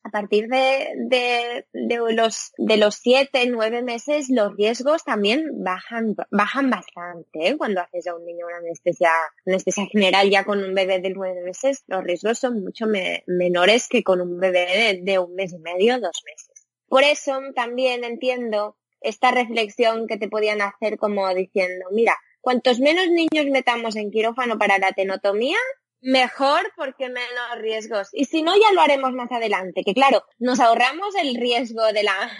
a 0.03 0.09
partir 0.09 0.47
de, 0.47 0.87
de, 0.95 1.65
de, 1.73 2.13
los 2.13 2.53
de 2.57 2.77
los 2.77 2.95
siete, 2.95 3.45
nueve 3.47 3.83
meses, 3.83 4.27
los 4.29 4.55
riesgos 4.55 5.03
también 5.03 5.63
bajan, 5.63 6.15
bajan 6.31 6.69
bastante. 6.69 7.49
¿eh? 7.49 7.57
Cuando 7.57 7.81
haces 7.81 8.07
a 8.07 8.15
un 8.15 8.25
niño 8.25 8.45
una 8.47 8.57
anestesia, 8.57 9.11
anestesia 9.45 9.85
general 9.87 10.29
ya 10.29 10.45
con 10.45 10.63
un 10.63 10.73
bebé 10.73 11.01
de 11.01 11.09
nueve 11.09 11.41
meses, 11.43 11.83
los 11.87 12.03
riesgos 12.03 12.39
son 12.39 12.63
mucho 12.63 12.85
menores 13.27 13.89
que 13.89 14.03
con 14.03 14.21
un 14.21 14.39
bebé 14.39 15.01
de 15.03 15.19
un 15.19 15.35
mes 15.35 15.51
y 15.51 15.59
medio, 15.59 15.99
dos 15.99 16.23
meses. 16.25 16.58
Por 16.89 17.03
eso 17.03 17.39
también 17.55 18.03
entiendo 18.03 18.77
esta 19.01 19.31
reflexión 19.31 20.07
que 20.07 20.17
te 20.17 20.27
podían 20.27 20.61
hacer 20.61 20.97
como 20.97 21.33
diciendo, 21.33 21.85
mira, 21.91 22.17
cuantos 22.41 22.79
menos 22.79 23.07
niños 23.09 23.45
metamos 23.51 23.95
en 23.95 24.11
quirófano 24.11 24.57
para 24.57 24.77
la 24.77 24.91
tenotomía, 24.91 25.57
mejor 26.01 26.71
porque 26.75 27.07
menos 27.07 27.57
riesgos. 27.57 28.09
Y 28.11 28.25
si 28.25 28.41
no, 28.41 28.55
ya 28.55 28.71
lo 28.73 28.81
haremos 28.81 29.13
más 29.13 29.31
adelante, 29.31 29.83
que 29.83 29.93
claro, 29.93 30.23
nos 30.37 30.59
ahorramos 30.59 31.15
el 31.15 31.35
riesgo 31.35 31.85
de 31.93 32.03
la, 32.03 32.31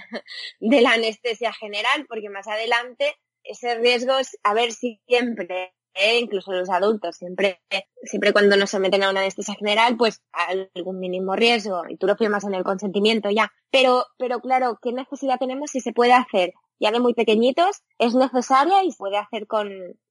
de 0.59 0.81
la 0.81 0.93
anestesia 0.93 1.53
general, 1.53 2.05
porque 2.07 2.29
más 2.29 2.47
adelante 2.47 3.15
ese 3.43 3.75
riesgo 3.75 4.17
es, 4.17 4.37
a 4.43 4.53
ver, 4.53 4.71
si 4.71 4.99
siempre 5.07 5.73
incluso 6.19 6.51
los 6.51 6.69
adultos, 6.69 7.17
siempre, 7.17 7.61
siempre 8.03 8.33
cuando 8.33 8.55
nos 8.55 8.69
someten 8.69 9.03
a 9.03 9.09
una 9.09 9.21
anestesia 9.21 9.55
general, 9.55 9.97
pues 9.97 10.21
algún 10.31 10.99
mínimo 10.99 11.35
riesgo, 11.35 11.83
y 11.89 11.97
tú 11.97 12.07
lo 12.07 12.15
firmas 12.15 12.43
en 12.45 12.53
el 12.53 12.63
consentimiento 12.63 13.29
ya. 13.29 13.51
Pero, 13.71 14.05
pero 14.17 14.39
claro, 14.39 14.79
¿qué 14.81 14.93
necesidad 14.93 15.39
tenemos 15.39 15.71
si 15.71 15.81
se 15.81 15.93
puede 15.93 16.13
hacer 16.13 16.53
ya 16.79 16.91
de 16.91 16.99
muy 16.99 17.13
pequeñitos? 17.13 17.83
Es 17.97 18.15
necesaria 18.15 18.83
y 18.83 18.91
se 18.91 18.97
puede 18.97 19.17
hacer 19.17 19.47
con, 19.47 19.69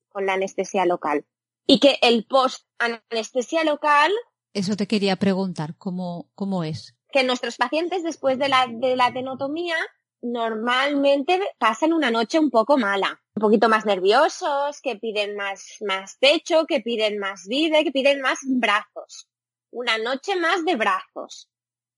con 0.09 0.27
la 0.27 0.35
anestesia 0.35 0.85
local. 0.87 1.25
Y 1.67 1.81
que 1.81 1.99
el 2.03 2.25
post 2.27 2.67
anestesia 3.11 3.65
local. 3.65 4.13
Eso 4.55 4.77
te 4.77 4.87
quería 4.87 5.17
preguntar, 5.17 5.77
¿cómo, 5.77 6.31
cómo 6.35 6.65
es? 6.65 6.95
Que 7.11 7.25
nuestros 7.25 7.57
pacientes 7.57 8.03
después 8.03 8.39
de 8.39 8.49
la, 8.49 8.67
de 8.71 8.97
la 8.97 9.13
tenotomía 9.13 9.77
normalmente 10.23 11.41
pasan 11.59 11.93
una 11.93 12.11
noche 12.11 12.39
un 12.39 12.51
poco 12.51 12.77
mala, 12.77 13.21
un 13.35 13.41
poquito 13.41 13.69
más 13.69 13.87
nerviosos, 13.87 14.81
que 14.83 14.97
piden 14.97 15.37
más, 15.37 15.77
más 15.81 16.17
pecho, 16.19 16.67
que 16.67 16.81
piden 16.81 17.19
más 17.19 17.47
vida, 17.47 17.83
que 17.85 17.93
piden 17.93 18.21
más 18.21 18.41
brazos. 18.45 19.29
Una 19.71 19.99
noche 19.99 20.37
más 20.37 20.65
de 20.65 20.77
brazos. 20.77 21.49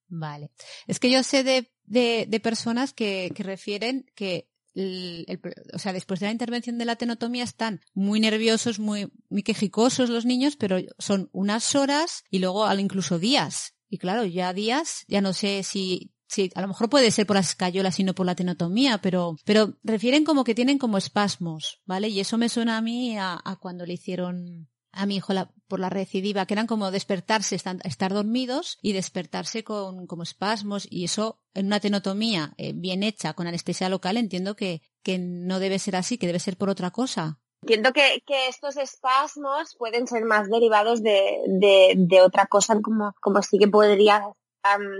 Vale. 0.08 0.50
Es 0.86 0.98
que 0.98 1.10
yo 1.10 1.22
sé 1.22 1.44
de, 1.44 1.70
de, 1.84 2.40
personas 2.40 2.92
que, 2.92 3.32
que 3.34 3.42
refieren 3.44 4.10
que 4.14 4.48
el, 4.74 5.40
o 5.72 5.78
sea, 5.78 5.92
después 5.92 6.20
de 6.20 6.26
la 6.26 6.32
intervención 6.32 6.78
de 6.78 6.84
la 6.84 6.96
tenotomía 6.96 7.44
están 7.44 7.80
muy 7.94 8.20
nerviosos, 8.20 8.78
muy, 8.78 9.10
muy 9.28 9.42
quejicosos 9.42 10.10
los 10.10 10.24
niños, 10.24 10.56
pero 10.56 10.78
son 10.98 11.28
unas 11.32 11.74
horas 11.74 12.24
y 12.30 12.38
luego 12.38 12.72
incluso 12.74 13.18
días. 13.18 13.74
Y 13.88 13.98
claro, 13.98 14.24
ya 14.24 14.52
días, 14.52 15.04
ya 15.08 15.20
no 15.20 15.32
sé 15.32 15.62
si 15.62 16.12
Sí, 16.30 16.48
a 16.54 16.60
lo 16.60 16.68
mejor 16.68 16.88
puede 16.88 17.10
ser 17.10 17.26
por 17.26 17.34
las 17.34 17.48
escayolas 17.48 17.98
y 17.98 18.04
no 18.04 18.14
por 18.14 18.24
la 18.24 18.36
tenotomía, 18.36 18.98
pero, 18.98 19.34
pero 19.44 19.74
refieren 19.82 20.24
como 20.24 20.44
que 20.44 20.54
tienen 20.54 20.78
como 20.78 20.96
espasmos, 20.96 21.82
¿vale? 21.86 22.08
Y 22.08 22.20
eso 22.20 22.38
me 22.38 22.48
suena 22.48 22.76
a 22.76 22.80
mí 22.80 23.18
a, 23.18 23.42
cuando 23.60 23.84
le 23.84 23.94
hicieron 23.94 24.68
a 24.92 25.06
mi 25.06 25.16
hijo 25.16 25.32
la, 25.32 25.50
por 25.66 25.80
la 25.80 25.90
recidiva, 25.90 26.46
que 26.46 26.54
eran 26.54 26.68
como 26.68 26.92
despertarse, 26.92 27.56
estar, 27.56 28.12
dormidos 28.14 28.78
y 28.80 28.92
despertarse 28.92 29.64
con 29.64 30.06
como 30.06 30.22
espasmos 30.22 30.86
y 30.88 31.02
eso 31.02 31.40
en 31.52 31.66
una 31.66 31.80
tenotomía 31.80 32.54
eh, 32.58 32.74
bien 32.76 33.02
hecha 33.02 33.32
con 33.32 33.48
anestesia 33.48 33.88
local 33.88 34.16
entiendo 34.16 34.54
que, 34.54 34.82
que 35.02 35.18
no 35.18 35.58
debe 35.58 35.80
ser 35.80 35.96
así, 35.96 36.16
que 36.16 36.28
debe 36.28 36.38
ser 36.38 36.56
por 36.56 36.70
otra 36.70 36.92
cosa. 36.92 37.40
Entiendo 37.62 37.92
que, 37.92 38.22
que 38.24 38.46
estos 38.46 38.76
espasmos 38.76 39.74
pueden 39.76 40.06
ser 40.06 40.24
más 40.24 40.48
derivados 40.48 41.02
de, 41.02 41.40
de, 41.48 41.94
de 41.96 42.22
otra 42.22 42.46
cosa 42.46 42.80
como, 42.80 43.14
como 43.20 43.42
sí 43.42 43.58
que 43.58 43.66
podría 43.66 44.22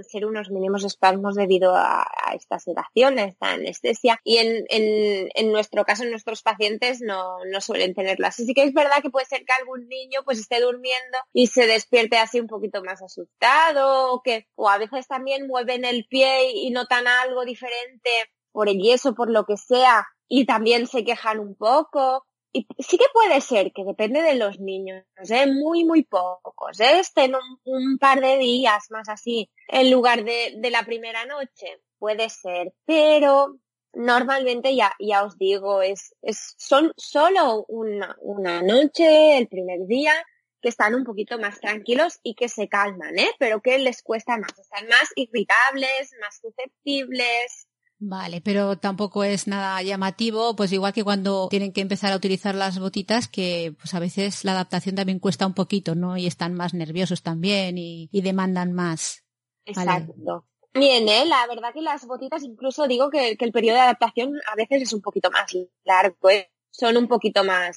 ser 0.08 0.26
unos 0.26 0.50
mínimos 0.50 0.84
espasmos 0.84 1.34
debido 1.34 1.74
a, 1.74 2.06
estas 2.34 2.64
sedaciones, 2.64 3.36
a 3.40 3.52
anestesia. 3.52 4.20
Y 4.24 4.38
en, 4.38 5.52
nuestro 5.52 5.84
caso, 5.84 6.04
en 6.04 6.10
nuestros 6.10 6.42
pacientes 6.42 7.00
no, 7.00 7.44
no 7.50 7.60
suelen 7.60 7.94
tenerlas. 7.94 8.38
Así 8.38 8.54
que 8.54 8.62
es 8.62 8.72
verdad 8.72 9.02
que 9.02 9.10
puede 9.10 9.26
ser 9.26 9.44
que 9.44 9.52
algún 9.52 9.88
niño 9.88 10.20
pues 10.24 10.38
esté 10.38 10.60
durmiendo 10.60 11.18
y 11.32 11.48
se 11.48 11.66
despierte 11.66 12.18
así 12.18 12.40
un 12.40 12.46
poquito 12.46 12.82
más 12.82 13.02
asustado 13.02 14.12
o 14.12 14.22
que, 14.22 14.46
o 14.54 14.68
a 14.68 14.78
veces 14.78 15.06
también 15.06 15.46
mueven 15.46 15.84
el 15.84 16.06
pie 16.08 16.52
y 16.52 16.70
notan 16.70 17.06
algo 17.06 17.44
diferente 17.44 18.10
por 18.52 18.68
el 18.68 18.78
yeso, 18.78 19.14
por 19.14 19.30
lo 19.30 19.44
que 19.44 19.56
sea, 19.56 20.06
y 20.28 20.46
también 20.46 20.86
se 20.86 21.04
quejan 21.04 21.40
un 21.40 21.54
poco 21.56 22.26
y 22.52 22.66
sí 22.78 22.98
que 22.98 23.06
puede 23.12 23.40
ser 23.40 23.72
que 23.72 23.84
depende 23.84 24.22
de 24.22 24.34
los 24.34 24.58
niños, 24.58 25.04
¿eh? 25.28 25.46
muy, 25.46 25.84
muy 25.84 26.02
pocos, 26.02 26.80
¿eh? 26.80 27.00
estén 27.00 27.34
un, 27.34 27.60
un, 27.64 27.98
par 27.98 28.20
de 28.20 28.38
días 28.38 28.90
más 28.90 29.08
así 29.08 29.50
en 29.68 29.90
lugar 29.90 30.24
de, 30.24 30.54
de 30.56 30.70
la 30.70 30.82
primera 30.84 31.24
noche, 31.26 31.80
puede 31.98 32.28
ser, 32.28 32.72
pero 32.84 33.58
normalmente 33.92 34.74
ya, 34.74 34.92
ya 34.98 35.24
os 35.24 35.38
digo, 35.38 35.82
es, 35.82 36.14
es, 36.22 36.54
son 36.58 36.92
solo 36.96 37.64
una, 37.68 38.16
una 38.20 38.62
noche, 38.62 39.38
el 39.38 39.48
primer 39.48 39.86
día, 39.86 40.12
que 40.60 40.68
están 40.68 40.94
un 40.94 41.04
poquito 41.04 41.38
más 41.38 41.60
tranquilos 41.60 42.20
y 42.22 42.34
que 42.34 42.48
se 42.48 42.68
calman, 42.68 43.18
¿eh? 43.18 43.30
pero 43.38 43.60
que 43.62 43.78
les 43.78 44.02
cuesta 44.02 44.36
más, 44.36 44.58
están 44.58 44.86
más 44.88 45.10
irritables, 45.14 46.14
más 46.20 46.38
susceptibles, 46.40 47.68
Vale, 48.02 48.40
pero 48.40 48.78
tampoco 48.78 49.24
es 49.24 49.46
nada 49.46 49.82
llamativo, 49.82 50.56
pues 50.56 50.72
igual 50.72 50.94
que 50.94 51.04
cuando 51.04 51.48
tienen 51.48 51.70
que 51.72 51.82
empezar 51.82 52.12
a 52.12 52.16
utilizar 52.16 52.54
las 52.54 52.78
botitas, 52.78 53.28
que 53.28 53.74
pues 53.78 53.92
a 53.92 53.98
veces 53.98 54.42
la 54.42 54.52
adaptación 54.52 54.94
también 54.94 55.18
cuesta 55.18 55.46
un 55.46 55.52
poquito, 55.52 55.94
¿no? 55.94 56.16
Y 56.16 56.26
están 56.26 56.54
más 56.54 56.72
nerviosos 56.72 57.22
también 57.22 57.76
y, 57.76 58.08
y 58.10 58.22
demandan 58.22 58.72
más. 58.72 59.24
Exacto. 59.66 60.46
Bien, 60.72 61.08
¿eh? 61.08 61.26
la 61.26 61.46
verdad 61.48 61.74
que 61.74 61.82
las 61.82 62.06
botitas 62.06 62.44
incluso 62.44 62.86
digo 62.86 63.10
que, 63.10 63.36
el 63.38 63.52
periodo 63.52 63.76
de 63.76 63.82
adaptación 63.82 64.32
a 64.50 64.54
veces 64.54 64.82
es 64.82 64.92
un 64.92 65.02
poquito 65.02 65.30
más 65.30 65.52
largo, 65.84 66.30
¿eh? 66.30 66.50
son 66.70 66.96
un 66.96 67.08
poquito 67.08 67.44
más... 67.44 67.76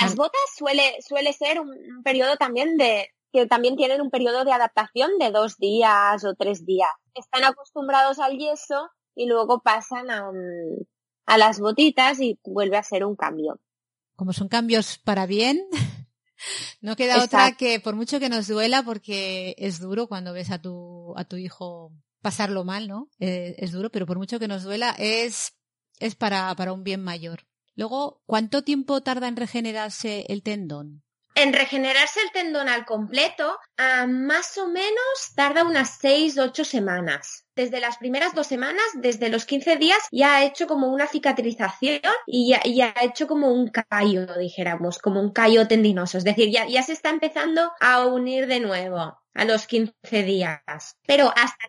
Las 0.00 0.14
botas 0.14 0.40
suele, 0.56 0.96
suele 1.00 1.32
ser 1.32 1.60
un, 1.60 1.74
periodo 2.04 2.36
también 2.36 2.76
de, 2.76 3.10
que 3.32 3.46
también 3.46 3.74
tienen 3.74 4.00
un 4.00 4.10
periodo 4.10 4.44
de 4.44 4.52
adaptación 4.52 5.10
de 5.18 5.32
dos 5.32 5.56
días 5.56 6.24
o 6.24 6.34
tres 6.36 6.64
días. 6.64 6.88
Están 7.14 7.42
acostumbrados 7.42 8.20
al 8.20 8.38
yeso 8.38 8.88
y 9.18 9.26
luego 9.26 9.60
pasan 9.60 10.10
a, 10.10 10.30
a 11.26 11.38
las 11.38 11.58
botitas 11.58 12.20
y 12.20 12.38
vuelve 12.44 12.76
a 12.76 12.82
ser 12.84 13.04
un 13.04 13.16
cambio. 13.16 13.60
Como 14.14 14.32
son 14.32 14.48
cambios 14.48 14.98
para 14.98 15.26
bien, 15.26 15.60
no 16.80 16.94
queda 16.94 17.22
otra 17.22 17.56
que, 17.56 17.80
por 17.80 17.96
mucho 17.96 18.20
que 18.20 18.28
nos 18.28 18.46
duela, 18.46 18.84
porque 18.84 19.56
es 19.58 19.80
duro 19.80 20.06
cuando 20.06 20.32
ves 20.32 20.52
a 20.52 20.62
tu, 20.62 21.14
a 21.16 21.24
tu 21.24 21.36
hijo 21.36 21.92
pasarlo 22.22 22.64
mal, 22.64 22.86
¿no? 22.86 23.10
Eh, 23.18 23.56
es 23.58 23.72
duro, 23.72 23.90
pero 23.90 24.06
por 24.06 24.18
mucho 24.18 24.38
que 24.38 24.46
nos 24.46 24.62
duela, 24.62 24.94
es, 24.98 25.54
es 25.98 26.14
para, 26.14 26.54
para 26.54 26.72
un 26.72 26.84
bien 26.84 27.02
mayor. 27.02 27.40
Luego, 27.74 28.22
¿cuánto 28.24 28.62
tiempo 28.62 29.00
tarda 29.00 29.26
en 29.26 29.36
regenerarse 29.36 30.26
el 30.28 30.44
tendón? 30.44 31.02
En 31.40 31.52
regenerarse 31.52 32.20
el 32.20 32.32
tendón 32.32 32.68
al 32.68 32.84
completo, 32.84 33.60
más 34.08 34.58
o 34.58 34.66
menos 34.66 35.34
tarda 35.36 35.62
unas 35.62 36.02
6-8 36.02 36.64
semanas. 36.64 37.46
Desde 37.54 37.78
las 37.78 37.96
primeras 37.98 38.34
dos 38.34 38.48
semanas, 38.48 38.82
desde 38.94 39.28
los 39.28 39.44
15 39.44 39.76
días, 39.76 39.98
ya 40.10 40.34
ha 40.34 40.44
hecho 40.44 40.66
como 40.66 40.88
una 40.88 41.06
cicatrización 41.06 42.00
y 42.26 42.48
ya, 42.48 42.92
ha 42.96 43.04
hecho 43.04 43.28
como 43.28 43.52
un 43.52 43.68
callo, 43.68 44.26
dijéramos, 44.36 44.98
como 44.98 45.20
un 45.20 45.30
callo 45.32 45.68
tendinoso. 45.68 46.18
Es 46.18 46.24
decir, 46.24 46.50
ya, 46.50 46.66
ya 46.66 46.82
se 46.82 46.94
está 46.94 47.10
empezando 47.10 47.70
a 47.78 48.04
unir 48.06 48.48
de 48.48 48.58
nuevo 48.58 49.20
a 49.32 49.44
los 49.44 49.68
15 49.68 49.92
días. 50.24 50.96
Pero 51.06 51.32
hasta 51.36 51.68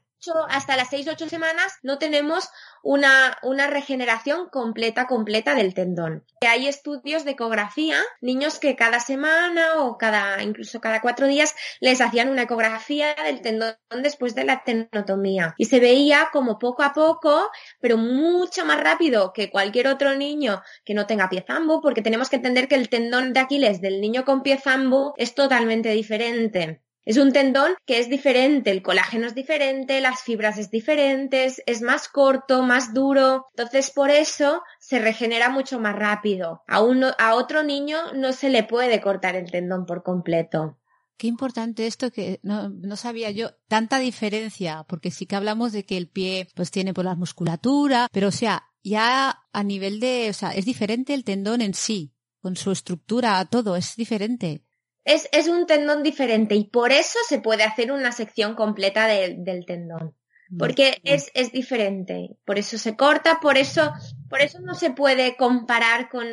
hasta 0.50 0.76
las 0.76 0.92
6-8 0.92 1.30
semanas 1.30 1.78
no 1.82 1.98
tenemos 1.98 2.50
una, 2.84 3.38
una 3.44 3.68
regeneración 3.68 4.50
completa, 4.50 5.08
completa 5.08 5.56
del 5.56 5.74
tendón. 5.74 6.26
Hay 6.48 6.68
estudios 6.68 7.26
de 7.26 7.32
ecografía, 7.32 7.98
niños 8.22 8.60
que 8.60 8.76
cada 8.76 9.00
semana 9.00 9.78
o 9.78 9.98
cada, 9.98 10.42
incluso 10.44 10.80
cada 10.82 11.02
cuatro 11.02 11.28
días 11.28 11.56
les 11.80 12.02
hacían 12.02 12.30
una 12.30 12.44
ecografía 12.44 13.16
del 13.24 13.42
tendón 13.42 13.76
después 14.02 14.36
de 14.36 14.46
la 14.46 14.64
tenotomía 14.64 15.56
y 15.58 15.66
se 15.66 15.80
veía 15.80 16.30
como 16.32 16.60
poco 16.60 16.84
a 16.84 16.94
poco, 16.94 17.50
pero 17.80 17.98
mucho 17.98 18.66
más 18.66 18.80
rápido 18.80 19.34
que 19.34 19.50
cualquier 19.50 19.88
otro 19.88 20.16
niño 20.16 20.62
que 20.86 20.94
no 20.94 21.08
tenga 21.08 21.30
pie 21.30 21.44
zambo, 21.46 21.82
porque 21.82 22.02
tenemos 22.02 22.30
que 22.30 22.38
entender 22.38 22.68
que 22.68 22.76
el 22.76 22.90
tendón 22.90 23.34
de 23.34 23.40
Aquiles 23.40 23.82
del 23.82 24.02
niño 24.02 24.26
con 24.26 24.44
pie 24.44 24.58
zambo 24.58 25.14
es 25.18 25.36
totalmente 25.36 25.90
diferente. 25.90 26.82
Es 27.10 27.18
un 27.18 27.32
tendón 27.32 27.72
que 27.88 27.98
es 27.98 28.08
diferente, 28.08 28.70
el 28.70 28.84
colágeno 28.84 29.26
es 29.26 29.34
diferente, 29.34 30.00
las 30.00 30.22
fibras 30.22 30.60
es 30.60 30.70
diferentes, 30.70 31.60
es 31.66 31.82
más 31.82 32.08
corto, 32.08 32.62
más 32.62 32.94
duro. 32.94 33.48
Entonces, 33.58 33.90
por 33.90 34.12
eso 34.12 34.62
se 34.80 35.00
regenera 35.00 35.50
mucho 35.50 35.80
más 35.80 35.96
rápido. 35.96 36.62
A, 36.68 36.84
uno, 36.84 37.08
a 37.18 37.34
otro 37.34 37.64
niño 37.64 37.98
no 38.14 38.32
se 38.32 38.52
le 38.52 38.62
puede 38.62 39.02
cortar 39.02 39.36
el 39.36 39.50
tendón 39.50 39.88
por 39.88 40.04
completo. 40.04 40.78
Qué 41.18 41.26
importante 41.26 41.88
esto 41.88 42.12
que 42.12 42.40
no, 42.44 42.70
no, 42.70 42.96
sabía 42.96 43.32
yo 43.32 43.56
tanta 43.68 43.98
diferencia, 43.98 44.86
porque 44.88 45.10
sí 45.10 45.26
que 45.26 45.36
hablamos 45.36 45.72
de 45.72 45.86
que 45.86 45.98
el 45.98 46.10
pie 46.10 46.48
pues 46.54 46.70
tiene 46.70 46.94
por 46.94 47.06
la 47.06 47.16
musculatura, 47.16 48.08
pero 48.12 48.28
o 48.28 48.32
sea, 48.32 48.66
ya 48.84 49.36
a 49.52 49.64
nivel 49.64 50.00
de, 50.00 50.30
o 50.30 50.34
sea, 50.34 50.52
es 50.52 50.66
diferente 50.66 51.16
el 51.16 51.24
tendón 51.24 51.62
en 51.62 51.74
sí, 51.74 52.14
con 52.40 52.56
su 52.56 52.70
estructura, 52.70 53.44
todo, 53.46 53.76
es 53.76 53.96
diferente. 53.96 54.64
Es, 55.10 55.48
un 55.48 55.66
tendón 55.66 56.04
diferente 56.04 56.56
y 56.56 56.66
por 56.66 56.92
eso 56.92 57.18
se 57.28 57.40
puede 57.40 57.64
hacer 57.64 57.92
una 57.92 58.12
sección 58.12 58.56
completa 58.56 59.08
del 59.08 59.66
tendón. 59.66 60.16
Porque 60.58 61.00
es, 61.04 61.30
es, 61.36 61.52
diferente. 61.52 62.38
Por 62.44 62.58
eso 62.58 62.80
se 62.80 62.96
corta, 62.96 63.40
por 63.40 63.58
eso, 63.58 63.92
por 64.30 64.42
eso 64.42 64.60
no 64.62 64.74
se 64.74 64.90
puede 64.90 65.36
comparar 65.38 66.10
con, 66.10 66.26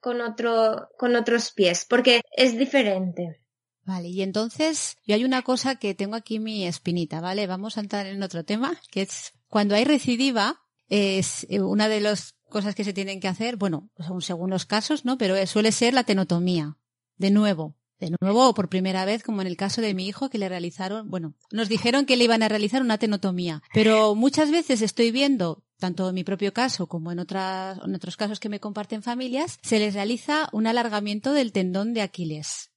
con, 0.00 0.20
otro, 0.20 0.88
con 0.98 1.14
otros 1.14 1.52
pies, 1.52 1.86
porque 1.88 2.22
es 2.36 2.58
diferente. 2.58 3.40
Vale, 3.84 4.08
y 4.08 4.22
entonces 4.22 4.96
yo 5.06 5.14
hay 5.14 5.24
una 5.24 5.42
cosa 5.42 5.76
que 5.76 5.94
tengo 5.94 6.16
aquí 6.16 6.40
mi 6.40 6.66
espinita, 6.66 7.20
¿vale? 7.20 7.46
Vamos 7.46 7.76
a 7.76 7.80
entrar 7.80 8.06
en 8.06 8.22
otro 8.22 8.44
tema, 8.44 8.80
que 8.90 9.02
es 9.02 9.32
cuando 9.46 9.76
hay 9.76 9.84
recidiva, 9.84 10.60
es 10.88 11.46
eh, 11.48 11.60
una 11.60 11.88
de 11.88 12.00
las 12.00 12.34
cosas 12.48 12.74
que 12.74 12.84
se 12.84 12.92
tienen 12.92 13.20
que 13.20 13.28
hacer, 13.28 13.56
bueno, 13.56 13.90
según 14.20 14.50
los 14.50 14.66
casos, 14.66 15.04
¿no? 15.04 15.16
Pero 15.16 15.46
suele 15.46 15.70
ser 15.70 15.94
la 15.94 16.04
tenotomía. 16.04 16.76
De 17.16 17.30
nuevo, 17.30 17.76
de 18.04 18.16
nuevo, 18.20 18.54
por 18.54 18.68
primera 18.68 19.04
vez, 19.04 19.22
como 19.22 19.40
en 19.40 19.46
el 19.46 19.56
caso 19.56 19.80
de 19.80 19.94
mi 19.94 20.06
hijo, 20.06 20.28
que 20.28 20.38
le 20.38 20.48
realizaron, 20.48 21.08
bueno, 21.08 21.34
nos 21.50 21.68
dijeron 21.68 22.06
que 22.06 22.16
le 22.16 22.24
iban 22.24 22.42
a 22.42 22.48
realizar 22.48 22.82
una 22.82 22.98
tenotomía, 22.98 23.62
pero 23.72 24.14
muchas 24.14 24.50
veces 24.50 24.82
estoy 24.82 25.10
viendo, 25.10 25.64
tanto 25.78 26.08
en 26.08 26.14
mi 26.14 26.24
propio 26.24 26.52
caso 26.52 26.86
como 26.86 27.12
en, 27.12 27.18
otras, 27.18 27.78
en 27.84 27.94
otros 27.94 28.16
casos 28.16 28.40
que 28.40 28.48
me 28.48 28.60
comparten 28.60 29.02
familias, 29.02 29.58
se 29.62 29.78
les 29.78 29.94
realiza 29.94 30.48
un 30.52 30.66
alargamiento 30.66 31.32
del 31.32 31.52
tendón 31.52 31.94
de 31.94 32.02
Aquiles. 32.02 32.70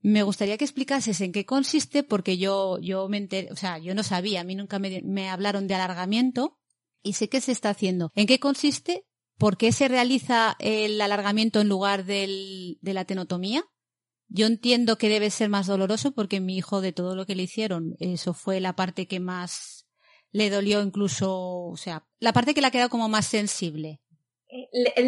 Me 0.00 0.22
gustaría 0.22 0.58
que 0.58 0.64
explicases 0.64 1.20
en 1.20 1.32
qué 1.32 1.46
consiste, 1.46 2.02
porque 2.02 2.36
yo, 2.36 2.78
yo 2.80 3.08
me 3.08 3.16
enteré, 3.16 3.50
o 3.52 3.56
sea, 3.56 3.78
yo 3.78 3.94
no 3.94 4.02
sabía, 4.02 4.40
a 4.40 4.44
mí 4.44 4.54
nunca 4.54 4.78
me, 4.78 5.00
me 5.02 5.30
hablaron 5.30 5.66
de 5.66 5.74
alargamiento 5.74 6.58
y 7.02 7.14
sé 7.14 7.28
qué 7.28 7.40
se 7.40 7.52
está 7.52 7.70
haciendo. 7.70 8.10
¿En 8.14 8.26
qué 8.26 8.38
consiste? 8.38 9.06
¿Por 9.38 9.56
qué 9.56 9.72
se 9.72 9.88
realiza 9.88 10.56
el 10.58 11.00
alargamiento 11.00 11.60
en 11.60 11.68
lugar 11.68 12.04
del, 12.04 12.78
de 12.82 12.94
la 12.94 13.04
tenotomía? 13.04 13.64
Yo 14.28 14.46
entiendo 14.46 14.98
que 14.98 15.08
debe 15.08 15.30
ser 15.30 15.48
más 15.48 15.66
doloroso 15.66 16.12
porque 16.12 16.40
mi 16.40 16.56
hijo 16.56 16.80
de 16.80 16.92
todo 16.92 17.14
lo 17.14 17.26
que 17.26 17.34
le 17.34 17.44
hicieron, 17.44 17.94
eso 18.00 18.34
fue 18.34 18.60
la 18.60 18.74
parte 18.74 19.06
que 19.06 19.20
más 19.20 19.86
le 20.32 20.50
dolió 20.50 20.82
incluso, 20.82 21.66
o 21.66 21.76
sea, 21.76 22.06
la 22.18 22.32
parte 22.32 22.54
que 22.54 22.60
le 22.60 22.66
ha 22.66 22.72
quedado 22.72 22.90
como 22.90 23.08
más 23.08 23.26
sensible. 23.26 24.00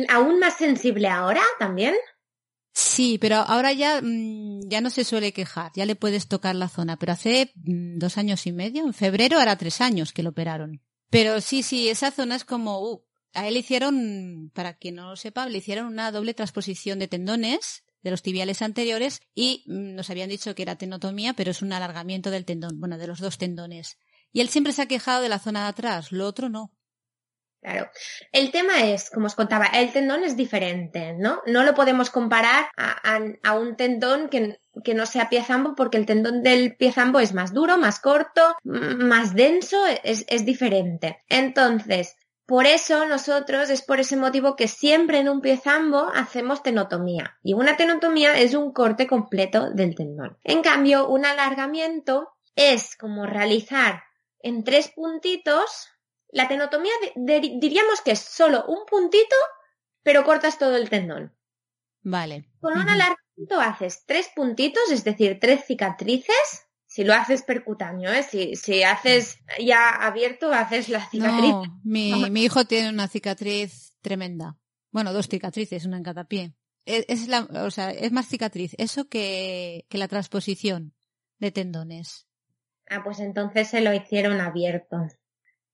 ¿Aún 0.09 0.39
más 0.39 0.57
sensible 0.57 1.09
ahora 1.09 1.43
también? 1.59 1.95
Sí, 2.73 3.17
pero 3.19 3.37
ahora 3.37 3.73
ya, 3.73 4.01
mm, 4.03 4.69
ya 4.69 4.81
no 4.81 4.91
se 4.91 5.03
suele 5.03 5.33
quejar, 5.33 5.73
ya 5.75 5.87
le 5.87 5.97
puedes 5.97 6.29
tocar 6.29 6.55
la 6.55 6.69
zona, 6.69 6.99
pero 6.99 7.13
hace 7.13 7.53
mm, 7.55 7.99
dos 7.99 8.19
años 8.19 8.47
y 8.47 8.53
medio, 8.53 8.85
en 8.85 8.93
febrero 8.93 9.39
hará 9.39 9.57
tres 9.57 9.81
años 9.81 10.13
que 10.13 10.23
lo 10.23 10.31
operaron. 10.31 10.83
Pero 11.11 11.41
sí, 11.41 11.63
sí, 11.63 11.89
esa 11.89 12.11
zona 12.11 12.37
es 12.37 12.45
como, 12.45 12.81
uh, 12.81 13.03
a 13.33 13.49
él 13.49 13.55
le 13.55 13.61
hicieron, 13.61 14.51
para 14.55 14.75
quien 14.75 14.97
no 14.97 15.09
lo 15.11 15.17
sepa, 15.17 15.49
le 15.49 15.59
hicieron 15.59 15.87
una 15.87 16.13
doble 16.13 16.35
transposición 16.35 16.99
de 16.99 17.09
tendones 17.09 17.85
de 18.03 18.11
los 18.11 18.23
tibiales 18.23 18.63
anteriores 18.63 19.21
y 19.35 19.65
mm, 19.67 19.95
nos 19.95 20.11
habían 20.11 20.29
dicho 20.29 20.55
que 20.55 20.63
era 20.63 20.77
tenotomía, 20.77 21.35
pero 21.35 21.51
es 21.51 21.63
un 21.63 21.73
alargamiento 21.73 22.31
del 22.31 22.45
tendón, 22.45 22.79
bueno, 22.81 22.99
de 22.99 23.07
los 23.07 23.21
dos 23.21 23.39
tendones. 23.39 23.99
Y 24.33 24.41
él 24.41 24.49
siempre 24.49 24.73
se 24.73 24.83
ha 24.83 24.87
quejado 24.87 25.23
de 25.23 25.29
la 25.29 25.39
zona 25.39 25.63
de 25.63 25.69
atrás, 25.69 26.13
lo 26.13 26.27
otro 26.27 26.49
no. 26.49 26.73
Claro. 27.67 27.91
El 28.31 28.53
tema 28.53 28.85
es, 28.85 29.11
como 29.11 29.27
os 29.27 29.35
contaba, 29.35 29.67
el 29.67 29.93
tendón 29.93 30.23
es 30.23 30.37
diferente, 30.37 31.15
¿no? 31.19 31.43
No 31.47 31.65
lo 31.65 31.75
podemos 31.75 32.11
comparar 32.11 32.69
a, 32.77 33.55
un 33.55 33.77
tendón 33.77 34.29
que, 34.29 34.61
que, 34.85 34.95
no 34.95 35.05
sea 35.05 35.29
piezambo 35.29 35.75
porque 35.75 35.97
el 35.97 36.07
tendón 36.07 36.45
del 36.45 36.77
piezambo 36.77 37.19
es 37.19 37.35
más 37.35 37.53
duro, 37.53 37.77
más 37.77 37.99
corto, 37.99 38.55
más 38.63 39.35
denso, 39.35 39.85
es, 40.05 40.25
es 40.29 40.45
diferente. 40.45 41.25
Entonces, 41.29 42.15
por 42.47 42.67
eso 42.67 43.07
nosotros 43.07 43.71
es 43.71 43.83
por 43.83 43.99
ese 43.99 44.17
motivo 44.17 44.55
que 44.55 44.69
siempre 44.69 45.19
en 45.19 45.29
un 45.29 45.41
pie 45.41 45.57
zambo 45.57 46.09
hacemos 46.15 46.63
tenotomía. 46.63 47.39
Y 47.43 47.55
una 47.55 47.77
tenotomía 47.77 48.39
es 48.39 48.55
un 48.55 48.73
corte 48.73 49.09
completo 49.09 49.71
del 49.71 49.97
tendón. 49.97 50.39
En 50.45 50.63
cambio, 50.63 51.09
un 51.09 51.27
alargamiento 51.27 52.37
es 52.55 52.97
como 52.97 53.27
realizar 53.27 54.05
en 54.39 54.63
tres 54.63 54.93
puntitos. 54.95 55.89
La 56.29 56.47
tenotomía 56.47 56.93
diríamos 57.17 58.01
que 58.01 58.13
es 58.13 58.21
solo 58.21 58.65
un 58.67 58.87
puntito, 58.87 59.37
pero 60.05 60.23
cortas 60.23 60.57
todo 60.57 60.77
el 60.77 60.89
tendón. 60.89 61.37
Vale. 62.03 62.49
Con 62.61 62.75
un 62.75 62.89
alargamiento 62.89 63.61
haces 63.61 64.05
tres 64.07 64.31
puntitos, 64.37 64.85
es 64.93 65.03
decir, 65.03 65.39
tres 65.41 65.65
cicatrices 65.65 66.66
si 66.97 67.05
lo 67.05 67.13
haces 67.13 67.43
percutáneo, 67.43 68.11
¿eh? 68.11 68.23
Si, 68.23 68.57
si 68.57 68.83
haces 68.83 69.39
ya 69.63 69.91
abierto, 69.91 70.51
haces 70.51 70.89
la 70.89 71.07
cicatriz. 71.07 71.51
No, 71.51 71.81
mi, 71.85 72.31
mi 72.31 72.45
hijo 72.45 72.65
tiene 72.65 72.89
una 72.89 73.07
cicatriz 73.07 73.99
tremenda. 74.01 74.57
Bueno, 74.93 75.13
dos 75.13 75.29
cicatrices, 75.29 75.85
una 75.85 75.99
en 75.99 76.03
cada 76.03 76.25
pie. 76.25 76.55
Es, 76.87 77.29
la, 77.29 77.41
o 77.41 77.71
sea, 77.71 77.91
es 77.91 78.13
más 78.13 78.29
cicatriz 78.29 78.75
eso 78.79 79.11
que, 79.11 79.85
que 79.91 79.99
la 79.99 80.09
transposición 80.09 80.95
de 81.39 81.51
tendones. 81.51 82.27
Ah, 82.89 83.03
pues 83.05 83.21
entonces 83.21 83.69
se 83.69 83.83
lo 83.83 83.93
hicieron 83.93 84.41
abierto. 84.41 84.97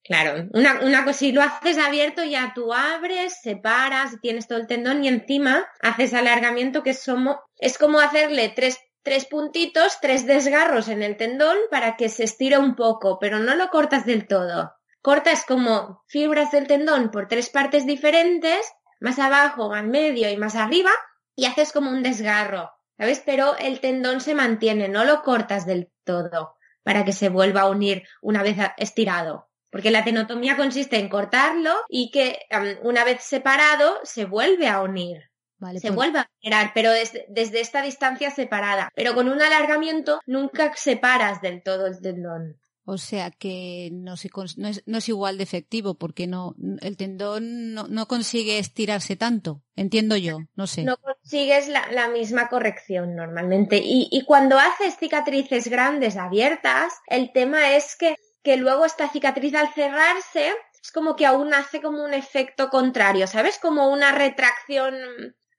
Claro, 0.03 0.49
una, 0.53 0.81
una 0.81 1.05
cosa, 1.05 1.21
si 1.21 1.31
lo 1.31 1.43
haces 1.43 1.79
abierto 1.79 2.25
ya 2.25 2.51
tú 2.53 2.75
abres, 2.75 3.39
separas, 3.41 4.21
tienes 4.21 4.49
todo 4.49 4.59
el 4.59 4.67
tendón 4.67 5.05
y 5.05 5.07
encima 5.07 5.69
haces 5.83 6.15
alargamiento 6.15 6.83
que 6.83 6.91
es 6.91 7.05
como, 7.07 7.39
es 7.59 7.79
como 7.79 8.01
hacerle 8.01 8.49
tres 8.49 8.81
tres 9.03 9.27
puntitos, 9.27 9.99
tres 10.01 10.27
desgarros 10.27 10.89
en 10.89 11.03
el 11.03 11.17
tendón 11.17 11.57
para 11.71 11.97
que 11.97 12.09
se 12.09 12.25
estire 12.25 12.59
un 12.59 12.77
poco, 12.77 13.19
pero 13.19 13.39
no 13.39 13.55
lo 13.55 13.69
cortas 13.69 14.07
del 14.07 14.27
todo. 14.27 14.75
Cortas 15.01 15.45
como 15.47 16.03
fibras 16.07 16.53
del 16.53 16.67
tendón 16.67 17.11
por 17.11 17.29
tres 17.29 17.51
partes 17.51 17.87
diferentes, 17.87 18.73
más 19.01 19.19
abajo, 19.19 19.69
más 19.69 19.85
medio 19.85 20.31
y 20.31 20.37
más 20.37 20.55
arriba, 20.55 20.91
y 21.35 21.47
haces 21.47 21.73
como 21.73 21.91
un 21.91 22.03
desgarro, 22.03 22.71
¿sabes? 22.97 23.23
Pero 23.25 23.57
el 23.57 23.81
tendón 23.81 24.21
se 24.21 24.35
mantiene, 24.35 24.89
no 24.89 25.05
lo 25.05 25.23
cortas 25.23 25.67
del 25.67 25.91
todo 26.05 26.57
para 26.85 27.05
que 27.05 27.13
se 27.13 27.29
vuelva 27.29 27.63
a 27.63 27.71
unir 27.71 28.05
una 28.21 28.43
vez 28.43 28.57
estirado. 28.77 29.49
porque 29.73 29.91
la 29.91 30.05
tenotomía 30.05 30.55
consiste 30.55 30.99
en 30.99 31.09
cortarlo 31.09 31.75
y 31.89 32.11
que 32.11 32.41
una 32.83 33.05
vez 33.05 33.23
separado 33.23 34.01
se 34.05 34.27
vuelve 34.27 34.69
a 34.69 34.83
unir. 34.83 35.32
Se 35.81 35.89
pues 35.89 35.95
vuelve 35.95 36.21
a 36.21 36.31
generar, 36.41 36.73
pero 36.75 36.91
desde, 36.91 37.27
desde, 37.29 37.61
esta 37.61 37.83
distancia 37.83 38.31
separada. 38.31 38.91
Pero 38.95 39.15
con 39.15 39.29
un 39.29 39.41
alargamiento 39.41 40.21
nunca 40.27 40.73
separas 40.77 41.41
del 41.41 41.63
todo 41.63 41.87
el 41.87 42.01
tendón. 42.01 42.59
O 42.85 42.99
sea 42.99 43.31
que 43.31 43.91
no, 43.93 44.17
se, 44.17 44.29
no, 44.57 44.69
es, 44.69 44.83
no 44.87 44.99
es 44.99 45.09
igual 45.09 45.39
de 45.39 45.45
efectivo 45.45 45.95
porque 45.95 46.27
no 46.27 46.57
el 46.81 46.97
tendón 46.97 47.75
no, 47.75 47.87
no, 47.87 48.09
consigue 48.09 48.59
estirarse 48.59 49.15
tanto, 49.15 49.63
entiendo 49.77 50.17
yo, 50.17 50.39
no 50.57 50.67
sé. 50.67 50.83
No 50.83 50.97
consigues 50.97 51.69
la, 51.69 51.87
la 51.93 52.09
misma 52.09 52.49
corrección 52.49 53.15
normalmente. 53.15 53.77
Y, 53.77 54.09
y, 54.11 54.25
cuando 54.25 54.59
haces 54.59 54.97
cicatrices 54.97 55.69
grandes 55.69 56.17
abiertas, 56.17 56.93
el 57.07 57.31
tema 57.33 57.77
es 57.77 57.95
que, 57.97 58.17
que 58.43 58.57
luego 58.57 58.85
esta 58.85 59.09
cicatriz 59.09 59.55
al 59.55 59.73
cerrarse 59.73 60.53
es 60.83 60.91
como 60.91 61.15
que 61.15 61.27
aún 61.27 61.55
hace 61.55 61.81
como 61.81 62.05
un 62.05 62.15
efecto 62.15 62.69
contrario, 62.69 63.29
¿sabes? 63.29 63.61
Como 63.61 63.93
una 63.93 64.11
retracción 64.11 64.97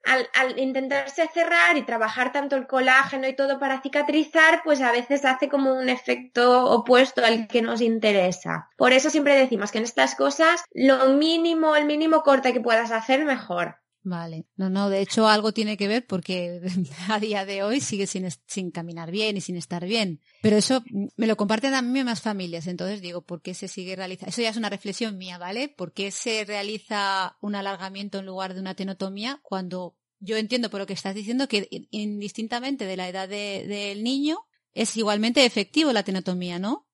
al, 0.03 0.29
al, 0.33 0.59
intentarse 0.59 1.27
cerrar 1.33 1.77
y 1.77 1.83
trabajar 1.83 2.31
tanto 2.31 2.55
el 2.55 2.67
colágeno 2.67 3.27
y 3.27 3.35
todo 3.35 3.59
para 3.59 3.81
cicatrizar, 3.81 4.61
pues 4.63 4.81
a 4.81 4.91
veces 4.91 5.25
hace 5.25 5.49
como 5.49 5.73
un 5.73 5.89
efecto 5.89 6.65
opuesto 6.71 7.25
al 7.25 7.47
que 7.47 7.61
nos 7.61 7.81
interesa. 7.81 8.69
Por 8.77 8.93
eso 8.93 9.09
siempre 9.09 9.35
decimos 9.35 9.71
que 9.71 9.79
en 9.79 9.85
estas 9.85 10.15
cosas 10.15 10.63
lo 10.73 11.09
mínimo, 11.09 11.75
el 11.75 11.85
mínimo 11.85 12.23
corte 12.23 12.53
que 12.53 12.61
puedas 12.61 12.91
hacer, 12.91 13.25
mejor. 13.25 13.82
Vale, 14.05 14.45
no, 14.57 14.69
no, 14.69 14.89
de 14.89 14.99
hecho 14.99 15.29
algo 15.29 15.53
tiene 15.53 15.77
que 15.77 15.87
ver 15.87 16.05
porque 16.05 16.61
a 17.09 17.19
día 17.19 17.45
de 17.45 17.63
hoy 17.63 17.79
sigue 17.79 18.05
sin, 18.05 18.27
sin 18.45 18.69
caminar 18.69 19.11
bien 19.11 19.37
y 19.37 19.41
sin 19.41 19.55
estar 19.55 19.85
bien. 19.85 20.19
Pero 20.41 20.57
eso 20.57 20.83
me 21.15 21.25
lo 21.25 21.37
comparten 21.37 21.73
mí 21.91 22.03
más 22.03 22.21
familias, 22.21 22.67
entonces 22.67 23.01
digo, 23.01 23.21
¿por 23.21 23.41
qué 23.41 23.53
se 23.53 23.69
sigue 23.69 23.95
realizando? 23.95 24.29
Eso 24.29 24.41
ya 24.41 24.49
es 24.49 24.57
una 24.57 24.69
reflexión 24.69 25.17
mía, 25.17 25.37
¿vale? 25.37 25.69
¿Por 25.69 25.93
qué 25.93 26.11
se 26.11 26.43
realiza 26.43 27.37
un 27.39 27.55
alargamiento 27.55 28.19
en 28.19 28.25
lugar 28.25 28.53
de 28.53 28.59
una 28.59 28.75
tenotomía 28.75 29.39
cuando 29.41 29.95
yo 30.19 30.35
entiendo 30.35 30.69
por 30.69 30.81
lo 30.81 30.85
que 30.85 30.93
estás 30.93 31.15
diciendo 31.15 31.47
que 31.47 31.67
indistintamente 31.91 32.85
de 32.85 32.97
la 32.97 33.07
edad 33.07 33.29
del 33.29 33.69
de, 33.69 33.95
niño 33.95 34.39
es 34.73 34.97
igualmente 34.97 35.45
efectivo 35.45 35.93
la 35.93 36.03
tenotomía, 36.03 36.59
¿no? 36.59 36.87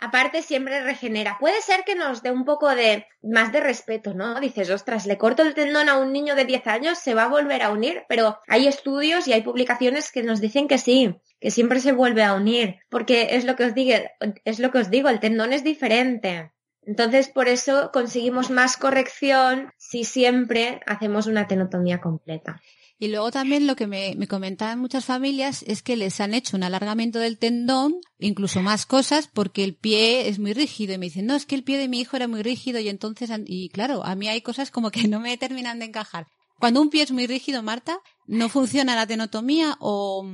Aparte 0.00 0.42
siempre 0.42 0.80
regenera. 0.80 1.38
Puede 1.40 1.60
ser 1.60 1.82
que 1.84 1.96
nos 1.96 2.22
dé 2.22 2.30
un 2.30 2.44
poco 2.44 2.72
de 2.74 3.06
más 3.20 3.50
de 3.50 3.60
respeto, 3.60 4.14
¿no? 4.14 4.38
Dices, 4.38 4.70
ostras, 4.70 5.06
le 5.06 5.18
corto 5.18 5.42
el 5.42 5.54
tendón 5.54 5.88
a 5.88 5.98
un 5.98 6.12
niño 6.12 6.36
de 6.36 6.44
10 6.44 6.66
años, 6.68 6.98
se 6.98 7.14
va 7.14 7.24
a 7.24 7.28
volver 7.28 7.62
a 7.62 7.70
unir, 7.70 8.04
pero 8.08 8.38
hay 8.46 8.68
estudios 8.68 9.26
y 9.26 9.32
hay 9.32 9.42
publicaciones 9.42 10.12
que 10.12 10.22
nos 10.22 10.40
dicen 10.40 10.68
que 10.68 10.78
sí, 10.78 11.16
que 11.40 11.50
siempre 11.50 11.80
se 11.80 11.92
vuelve 11.92 12.22
a 12.22 12.34
unir, 12.34 12.76
porque 12.88 13.30
es 13.32 13.44
lo 13.44 13.56
que 13.56 13.64
os 13.64 13.74
digo, 13.74 13.98
es 14.44 14.60
lo 14.60 14.70
que 14.70 14.78
os 14.78 14.90
digo, 14.90 15.08
el 15.08 15.18
tendón 15.18 15.52
es 15.52 15.64
diferente. 15.64 16.52
Entonces, 16.88 17.28
por 17.28 17.48
eso 17.48 17.90
conseguimos 17.92 18.48
más 18.48 18.78
corrección 18.78 19.70
si 19.76 20.04
siempre 20.04 20.80
hacemos 20.86 21.26
una 21.26 21.46
tenotomía 21.46 22.00
completa. 22.00 22.62
Y 22.98 23.08
luego 23.08 23.30
también 23.30 23.66
lo 23.66 23.76
que 23.76 23.86
me, 23.86 24.14
me 24.16 24.26
comentaban 24.26 24.78
muchas 24.78 25.04
familias 25.04 25.62
es 25.64 25.82
que 25.82 25.96
les 25.96 26.18
han 26.18 26.32
hecho 26.32 26.56
un 26.56 26.62
alargamiento 26.62 27.18
del 27.18 27.38
tendón, 27.38 28.00
incluso 28.18 28.62
más 28.62 28.86
cosas, 28.86 29.28
porque 29.28 29.64
el 29.64 29.76
pie 29.76 30.30
es 30.30 30.38
muy 30.38 30.54
rígido. 30.54 30.94
Y 30.94 30.98
me 30.98 31.06
dicen, 31.06 31.26
no, 31.26 31.34
es 31.34 31.44
que 31.44 31.56
el 31.56 31.62
pie 31.62 31.76
de 31.76 31.88
mi 31.88 32.00
hijo 32.00 32.16
era 32.16 32.26
muy 32.26 32.42
rígido 32.42 32.80
y 32.80 32.88
entonces, 32.88 33.30
y 33.44 33.68
claro, 33.68 34.02
a 34.02 34.14
mí 34.14 34.26
hay 34.26 34.40
cosas 34.40 34.70
como 34.70 34.90
que 34.90 35.02
no 35.08 35.20
me 35.20 35.36
terminan 35.36 35.80
de 35.80 35.84
encajar. 35.84 36.26
Cuando 36.58 36.80
un 36.80 36.88
pie 36.88 37.02
es 37.02 37.10
muy 37.10 37.26
rígido, 37.26 37.62
Marta, 37.62 38.00
¿no 38.26 38.48
funciona 38.48 38.96
la 38.96 39.06
tenotomía 39.06 39.76
o 39.78 40.26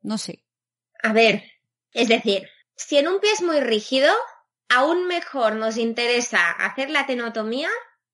no 0.00 0.16
sé? 0.16 0.42
A 1.02 1.12
ver, 1.12 1.42
es 1.92 2.08
decir, 2.08 2.48
si 2.76 2.96
en 2.96 3.08
un 3.08 3.20
pie 3.20 3.30
es 3.32 3.42
muy 3.42 3.60
rígido, 3.60 4.10
aún 4.68 5.06
mejor 5.06 5.54
nos 5.54 5.76
interesa 5.76 6.50
hacer 6.50 6.90
la 6.90 7.06
tenotomía 7.06 7.68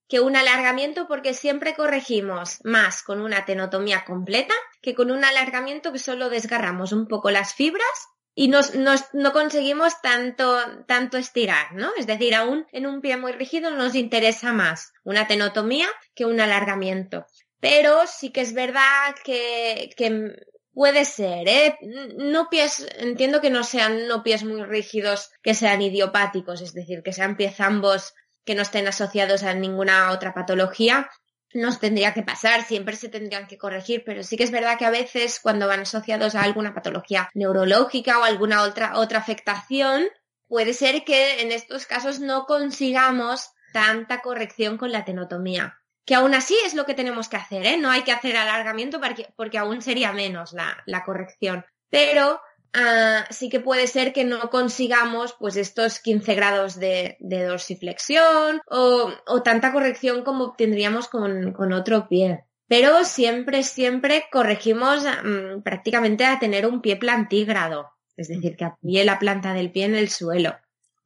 que 0.09 0.21
un 0.21 0.37
alargamiento 0.37 1.09
porque 1.09 1.35
siempre 1.35 1.75
corregimos 1.75 2.61
más 2.65 3.03
con 3.03 3.21
una 3.21 3.45
tenotomía 3.45 4.05
completa 4.05 4.55
que 4.83 4.95
con 4.95 5.11
un 5.11 5.25
alargamiento 5.25 5.93
que 5.93 5.99
solo 5.99 6.29
desgarramos 6.29 6.93
un 6.93 7.09
poco 7.09 7.31
las 7.31 7.55
fibras 7.55 8.09
y 8.35 8.49
no 8.49 9.33
conseguimos 9.33 10.01
tanto, 10.03 10.59
tanto 10.87 11.17
estirar, 11.17 11.73
¿no? 11.75 11.91
Es 11.97 12.07
decir, 12.07 12.35
aún 12.35 12.67
en 12.73 12.87
un 12.87 13.01
pie 13.01 13.17
muy 13.17 13.33
rígido 13.33 13.71
nos 13.71 13.95
interesa 13.95 14.53
más 14.53 14.93
una 15.05 15.29
tenotomía 15.29 15.87
que 16.17 16.25
un 16.25 16.41
alargamiento. 16.41 17.27
Pero 17.61 18.07
sí 18.07 18.31
que 18.31 18.41
es 18.41 18.53
verdad 18.53 19.15
que, 19.25 19.91
que 19.97 20.35
puede 20.75 21.05
ser, 21.05 21.49
¿eh? 21.49 21.79
No 22.17 22.51
pies, 22.51 22.87
entiendo 22.99 23.41
que 23.41 23.51
no 23.51 23.65
sean 23.65 24.07
no 24.09 24.23
pies 24.23 24.45
muy 24.45 24.63
rígidos, 24.65 25.31
que 25.43 25.55
sean 25.55 25.81
idiopáticos, 25.81 26.61
es 26.61 26.75
decir, 26.75 27.03
que 27.03 27.13
sean 27.13 27.37
pies 27.37 27.61
ambos 27.61 28.13
que 28.45 28.55
no 28.55 28.63
estén 28.63 28.87
asociados 28.87 29.43
a 29.43 29.55
ninguna 29.55 30.11
otra 30.11 30.35
patología, 30.35 31.09
nos 31.55 31.79
tendría 31.79 32.13
que 32.13 32.23
pasar, 32.23 32.65
siempre 32.65 32.97
se 32.97 33.09
tendrían 33.09 33.47
que 33.47 33.57
corregir, 33.57 34.03
pero 34.05 34.23
sí 34.23 34.37
que 34.37 34.43
es 34.43 34.51
verdad 34.51 34.77
que 34.77 34.85
a 34.85 34.91
veces 34.91 35.39
cuando 35.41 35.69
van 35.69 35.81
asociados 35.81 36.35
a 36.35 36.43
alguna 36.43 36.75
patología 36.75 37.31
neurológica 37.33 38.19
o 38.19 38.25
alguna 38.25 38.63
otra, 38.63 38.99
otra 38.99 39.21
afectación, 39.21 40.05
puede 40.49 40.75
ser 40.75 41.05
que 41.05 41.41
en 41.41 41.53
estos 41.53 41.87
casos 41.87 42.19
no 42.19 42.45
consigamos 42.45 43.51
tanta 43.73 44.21
corrección 44.21 44.77
con 44.77 44.93
la 44.93 45.05
tenotomía. 45.05 45.79
Que 46.05 46.15
aún 46.15 46.35
así 46.35 46.55
es 46.67 46.75
lo 46.75 46.85
que 46.85 46.95
tenemos 46.95 47.29
que 47.29 47.37
hacer, 47.37 47.67
¿eh? 47.67 47.77
No 47.79 47.91
hay 47.91 48.03
que 48.03 48.13
hacer 48.13 48.37
alargamiento 48.37 49.01
porque, 49.01 49.33
porque 49.37 49.59
aún 49.59 49.81
sería 49.83 50.13
menos 50.13 50.53
la, 50.53 50.83
la 50.87 51.03
corrección. 51.05 51.65
Pero 51.89 52.41
Ah, 52.77 53.25
sí 53.31 53.49
que 53.49 53.61
puede 53.61 53.87
ser 53.87 54.13
que 54.13 54.25
no 54.25 54.51
consigamos 54.51 55.37
pues 55.39 55.57
estos 55.57 56.01
15 56.01 56.35
grados 56.35 56.81
de, 56.81 57.17
dorsiflexión 57.21 58.61
o, 58.69 59.13
o, 59.29 59.43
tanta 59.45 59.73
corrección 59.73 60.25
como 60.25 60.55
tendríamos 60.57 61.07
con, 61.07 61.53
con, 61.53 61.73
otro 61.73 62.09
pie. 62.09 62.45
Pero 62.67 63.05
siempre, 63.05 63.63
siempre 63.63 64.25
corregimos 64.33 65.05
mm, 65.05 65.63
prácticamente 65.63 66.25
a 66.25 66.41
tener 66.41 66.67
un 66.67 66.81
pie 66.81 66.97
plantígrado, 66.97 67.91
es 68.17 68.27
decir, 68.27 68.57
que 68.57 68.65
apoye 68.65 69.05
la 69.05 69.21
planta 69.21 69.55
del 69.55 69.71
pie 69.71 69.85
en 69.85 69.95
el 69.95 70.09
suelo. 70.09 70.57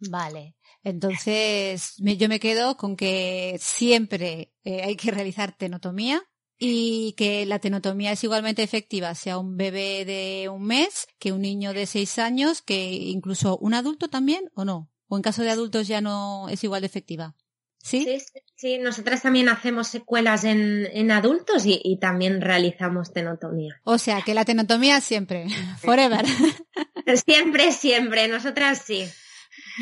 Vale. 0.09 0.55
Entonces, 0.85 1.95
yo 1.99 2.29
me 2.29 2.41
quedo 2.41 2.76
con 2.76 2.97
que 2.97 3.57
siempre 3.61 4.53
eh, 4.64 4.83
hay 4.83 4.97
que 4.97 5.11
realizar 5.11 5.57
tenotomía 5.57 6.22
y 6.59 7.14
que 7.16 7.47
la 7.47 7.61
tenotomía 7.61 8.12
es 8.12 8.24
igualmente 8.24 8.62
efectiva, 8.62 9.14
sea 9.14 9.39
un 9.39 9.57
bebé 9.57 10.05
de 10.05 10.49
un 10.49 10.64
mes, 10.64 11.07
que 11.18 11.33
un 11.33 11.43
niño 11.43 11.72
de 11.72 11.87
seis 11.87 12.18
años, 12.18 12.62
que 12.62 12.91
incluso 12.91 13.59
un 13.59 13.74
adulto 13.74 14.09
también, 14.09 14.51
¿o 14.55 14.64
no? 14.64 14.91
¿O 15.07 15.16
en 15.16 15.22
caso 15.22 15.43
de 15.43 15.51
adultos 15.51 15.87
ya 15.87 16.01
no 16.01 16.49
es 16.49 16.64
igual 16.64 16.83
de 16.83 16.89
efectiva? 16.89 17.37
¿Sí? 17.81 18.05
Sí, 18.05 18.41
sí, 18.57 18.79
nosotras 18.79 19.22
también 19.22 19.49
hacemos 19.49 19.87
secuelas 19.87 20.43
en, 20.43 20.89
en 20.93 21.12
adultos 21.12 21.64
y, 21.64 21.81
y, 21.83 21.99
también 21.99 22.41
realizamos 22.41 23.12
tenotomía. 23.12 23.81
O 23.85 23.99
sea, 23.99 24.22
que 24.22 24.35
la 24.35 24.45
tenotomía 24.45 25.01
siempre, 25.01 25.47
forever. 25.81 26.26
siempre, 27.24 27.70
siempre, 27.72 28.26
nosotras 28.26 28.83
sí. 28.85 29.07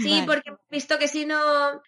Sí, 0.02 0.22
porque 0.26 0.50
hemos 0.50 0.60
visto 0.70 0.98
que 0.98 1.08
si 1.08 1.24
no, 1.24 1.38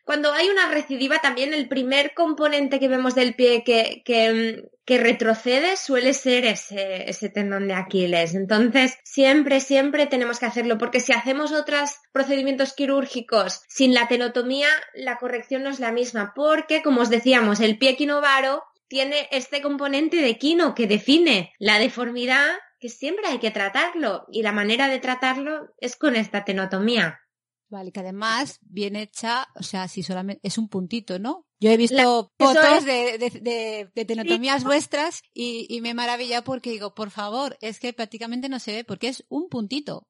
cuando 0.04 0.32
hay 0.32 0.48
una 0.48 0.70
recidiva 0.70 1.18
también 1.18 1.52
el 1.52 1.68
primer 1.68 2.14
componente 2.14 2.80
que 2.80 2.88
vemos 2.88 3.14
del 3.14 3.34
pie 3.34 3.62
que, 3.64 4.02
que, 4.04 4.64
que 4.84 4.98
retrocede 4.98 5.76
suele 5.76 6.14
ser 6.14 6.46
ese, 6.46 7.08
ese 7.10 7.28
tendón 7.28 7.68
de 7.68 7.74
Aquiles. 7.74 8.34
Entonces, 8.34 8.96
siempre, 9.04 9.60
siempre 9.60 10.06
tenemos 10.06 10.38
que 10.38 10.46
hacerlo, 10.46 10.78
porque 10.78 11.00
si 11.00 11.12
hacemos 11.12 11.52
otros 11.52 11.90
procedimientos 12.12 12.72
quirúrgicos 12.72 13.62
sin 13.68 13.92
la 13.92 14.08
tenotomía, 14.08 14.68
la 14.94 15.18
corrección 15.18 15.62
no 15.62 15.70
es 15.70 15.80
la 15.80 15.92
misma, 15.92 16.32
porque, 16.34 16.82
como 16.82 17.02
os 17.02 17.10
decíamos, 17.10 17.60
el 17.60 17.78
pie 17.78 17.96
quinovaro 17.96 18.62
tiene 18.88 19.28
este 19.30 19.60
componente 19.60 20.16
de 20.16 20.38
quino 20.38 20.74
que 20.74 20.86
define 20.86 21.52
la 21.58 21.78
deformidad 21.78 22.48
que 22.80 22.88
siempre 22.88 23.26
hay 23.26 23.38
que 23.38 23.50
tratarlo 23.50 24.24
y 24.30 24.42
la 24.42 24.52
manera 24.52 24.88
de 24.88 24.98
tratarlo 24.98 25.74
es 25.78 25.96
con 25.96 26.16
esta 26.16 26.44
tenotomía. 26.44 27.20
Vale, 27.70 27.92
que 27.92 28.00
además 28.00 28.58
bien 28.62 28.96
hecha, 28.96 29.48
o 29.54 29.62
sea, 29.62 29.88
si 29.88 30.02
solamente 30.02 30.40
es 30.42 30.56
un 30.56 30.68
puntito, 30.68 31.18
¿no? 31.18 31.46
Yo 31.60 31.70
he 31.70 31.76
visto 31.76 32.32
fotos 32.38 32.84
de, 32.84 33.18
de, 33.18 33.90
de, 33.94 34.04
tenotomías 34.04 34.64
vuestras 34.64 35.22
y, 35.34 35.66
y 35.68 35.80
me 35.82 35.92
maravilla 35.92 36.42
porque 36.42 36.70
digo, 36.70 36.94
por 36.94 37.10
favor, 37.10 37.58
es 37.60 37.78
que 37.78 37.92
prácticamente 37.92 38.48
no 38.48 38.58
se 38.58 38.72
ve 38.72 38.84
porque 38.84 39.08
es 39.08 39.24
un 39.28 39.48
puntito. 39.48 40.06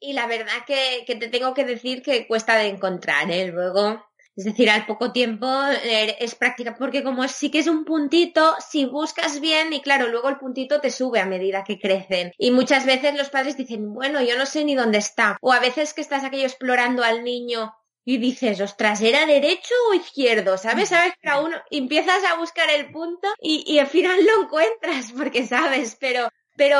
Y 0.00 0.12
la 0.12 0.26
verdad 0.28 0.64
que, 0.66 1.04
que 1.06 1.16
te 1.16 1.28
tengo 1.28 1.54
que 1.54 1.64
decir 1.64 2.02
que 2.02 2.28
cuesta 2.28 2.56
de 2.56 2.68
encontrar, 2.68 3.28
¿eh? 3.30 3.48
Luego 3.48 4.04
es 4.38 4.44
decir, 4.44 4.70
al 4.70 4.86
poco 4.86 5.10
tiempo 5.10 5.48
eh, 5.82 6.16
es 6.20 6.36
práctica, 6.36 6.76
porque 6.78 7.02
como 7.02 7.26
sí 7.26 7.50
que 7.50 7.58
es 7.58 7.66
un 7.66 7.84
puntito, 7.84 8.54
si 8.60 8.84
buscas 8.84 9.40
bien, 9.40 9.72
y 9.72 9.80
claro, 9.80 10.06
luego 10.06 10.28
el 10.28 10.38
puntito 10.38 10.80
te 10.80 10.92
sube 10.92 11.18
a 11.18 11.26
medida 11.26 11.64
que 11.64 11.80
crecen. 11.80 12.30
Y 12.38 12.52
muchas 12.52 12.86
veces 12.86 13.16
los 13.16 13.30
padres 13.30 13.56
dicen, 13.56 13.92
bueno, 13.92 14.22
yo 14.22 14.38
no 14.38 14.46
sé 14.46 14.64
ni 14.64 14.76
dónde 14.76 14.98
está. 14.98 15.38
O 15.40 15.52
a 15.52 15.58
veces 15.58 15.92
que 15.92 16.02
estás 16.02 16.22
aquello 16.22 16.44
explorando 16.44 17.02
al 17.02 17.24
niño 17.24 17.74
y 18.04 18.18
dices, 18.18 18.60
ostras, 18.60 19.00
¿era 19.00 19.26
derecho 19.26 19.74
o 19.90 19.94
izquierdo? 19.94 20.56
¿Sabes? 20.56 20.90
Sabes 20.90 21.14
que 21.20 21.28
aún 21.28 21.52
empiezas 21.72 22.22
a 22.22 22.36
buscar 22.36 22.70
el 22.70 22.92
punto 22.92 23.26
y, 23.40 23.64
y 23.66 23.80
al 23.80 23.88
final 23.88 24.24
lo 24.24 24.44
encuentras 24.44 25.10
porque 25.16 25.48
sabes, 25.48 25.96
pero 25.98 26.28
Pero, 26.58 26.76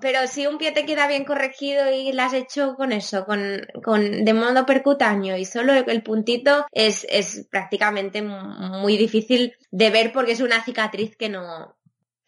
pero 0.00 0.28
si 0.28 0.46
un 0.46 0.56
pie 0.56 0.70
te 0.70 0.86
queda 0.86 1.08
bien 1.08 1.24
corregido 1.24 1.90
y 1.90 2.12
lo 2.12 2.22
has 2.22 2.32
hecho 2.32 2.76
con 2.76 2.92
eso, 2.92 3.26
con, 3.26 3.60
con, 3.82 4.24
de 4.24 4.34
modo 4.34 4.64
percutáneo 4.64 5.36
y 5.36 5.44
solo 5.44 5.72
el 5.72 6.02
puntito 6.04 6.64
es, 6.70 7.04
es 7.10 7.48
prácticamente 7.50 8.22
muy 8.22 8.96
difícil 8.96 9.54
de 9.72 9.90
ver 9.90 10.12
porque 10.12 10.32
es 10.32 10.40
una 10.40 10.64
cicatriz 10.64 11.16
que 11.16 11.28
no, 11.28 11.76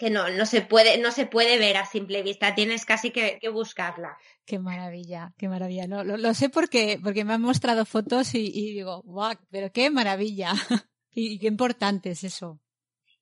que 0.02 0.10
no, 0.10 0.28
no 0.30 0.44
se 0.44 0.62
puede, 0.62 0.98
no 0.98 1.12
se 1.12 1.26
puede 1.26 1.56
ver 1.56 1.76
a 1.76 1.86
simple 1.86 2.24
vista, 2.24 2.56
tienes 2.56 2.84
casi 2.84 3.12
que, 3.12 3.38
buscarla. 3.52 4.16
Qué 4.44 4.58
maravilla, 4.58 5.32
qué 5.38 5.48
maravilla. 5.48 5.86
No, 5.86 6.02
lo, 6.02 6.34
sé 6.34 6.48
porque, 6.48 6.98
porque 7.00 7.24
me 7.24 7.34
han 7.34 7.42
mostrado 7.42 7.84
fotos 7.84 8.34
y, 8.34 8.50
digo, 8.50 9.02
guau, 9.02 9.36
pero 9.52 9.70
qué 9.70 9.88
maravilla. 9.90 10.54
y, 11.14 11.38
qué 11.38 11.46
importante 11.46 12.10
es 12.10 12.24
eso. 12.24 12.58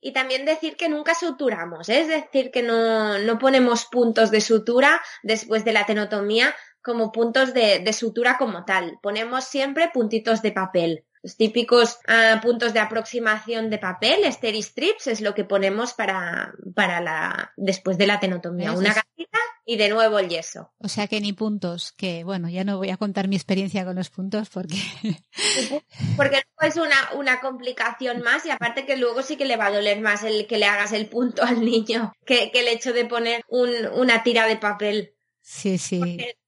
Y 0.01 0.12
también 0.12 0.46
decir 0.46 0.76
que 0.76 0.88
nunca 0.88 1.14
suturamos, 1.14 1.88
¿eh? 1.88 2.01
es 2.01 2.09
decir, 2.09 2.51
que 2.51 2.62
no, 2.62 3.18
no, 3.18 3.38
ponemos 3.38 3.84
puntos 3.84 4.30
de 4.30 4.40
sutura 4.40 5.01
después 5.22 5.64
de 5.64 5.72
la 5.72 5.84
tenotomía 5.84 6.55
como 6.82 7.12
puntos 7.12 7.53
de, 7.53 7.80
de 7.80 7.92
sutura 7.92 8.38
como 8.38 8.64
tal. 8.64 8.98
Ponemos 9.03 9.44
siempre 9.44 9.90
puntitos 9.92 10.40
de 10.40 10.53
papel. 10.53 11.05
Los 11.22 11.36
típicos 11.36 11.98
ah, 12.06 12.40
puntos 12.42 12.72
de 12.72 12.80
aproximación 12.80 13.68
de 13.68 13.78
papel, 13.78 14.24
strips, 14.24 15.06
es 15.06 15.20
lo 15.20 15.34
que 15.34 15.44
ponemos 15.44 15.92
para, 15.92 16.54
para 16.74 17.00
la, 17.00 17.52
después 17.56 17.98
de 17.98 18.06
la 18.06 18.20
tenotomía. 18.20 18.72
Una 18.72 18.94
casita 18.94 19.38
y 19.66 19.76
de 19.76 19.88
nuevo 19.88 20.18
el 20.18 20.28
yeso. 20.28 20.72
O 20.78 20.88
sea 20.88 21.06
que 21.06 21.20
ni 21.20 21.32
puntos, 21.32 21.92
que 21.92 22.24
bueno, 22.24 22.48
ya 22.48 22.64
no 22.64 22.78
voy 22.78 22.90
a 22.90 22.96
contar 22.96 23.28
mi 23.28 23.36
experiencia 23.36 23.84
con 23.84 23.96
los 23.96 24.08
puntos 24.10 24.48
porque... 24.48 24.78
porque 26.16 26.42
es 26.62 26.76
una, 26.76 26.96
una 27.14 27.40
complicación 27.40 28.22
más 28.22 28.46
y 28.46 28.50
aparte 28.50 28.86
que 28.86 28.96
luego 28.96 29.22
sí 29.22 29.36
que 29.36 29.44
le 29.44 29.56
va 29.56 29.66
a 29.66 29.72
doler 29.72 30.00
más 30.00 30.24
el 30.24 30.46
que 30.46 30.58
le 30.58 30.66
hagas 30.66 30.92
el 30.92 31.08
punto 31.08 31.42
al 31.42 31.64
niño 31.64 32.12
que, 32.24 32.50
que 32.50 32.60
el 32.60 32.68
hecho 32.68 32.92
de 32.92 33.04
poner 33.04 33.44
un, 33.48 33.70
una 33.94 34.22
tira 34.22 34.46
de 34.46 34.56
papel. 34.56 35.14
Sí, 35.42 35.78
sí. 35.78 36.00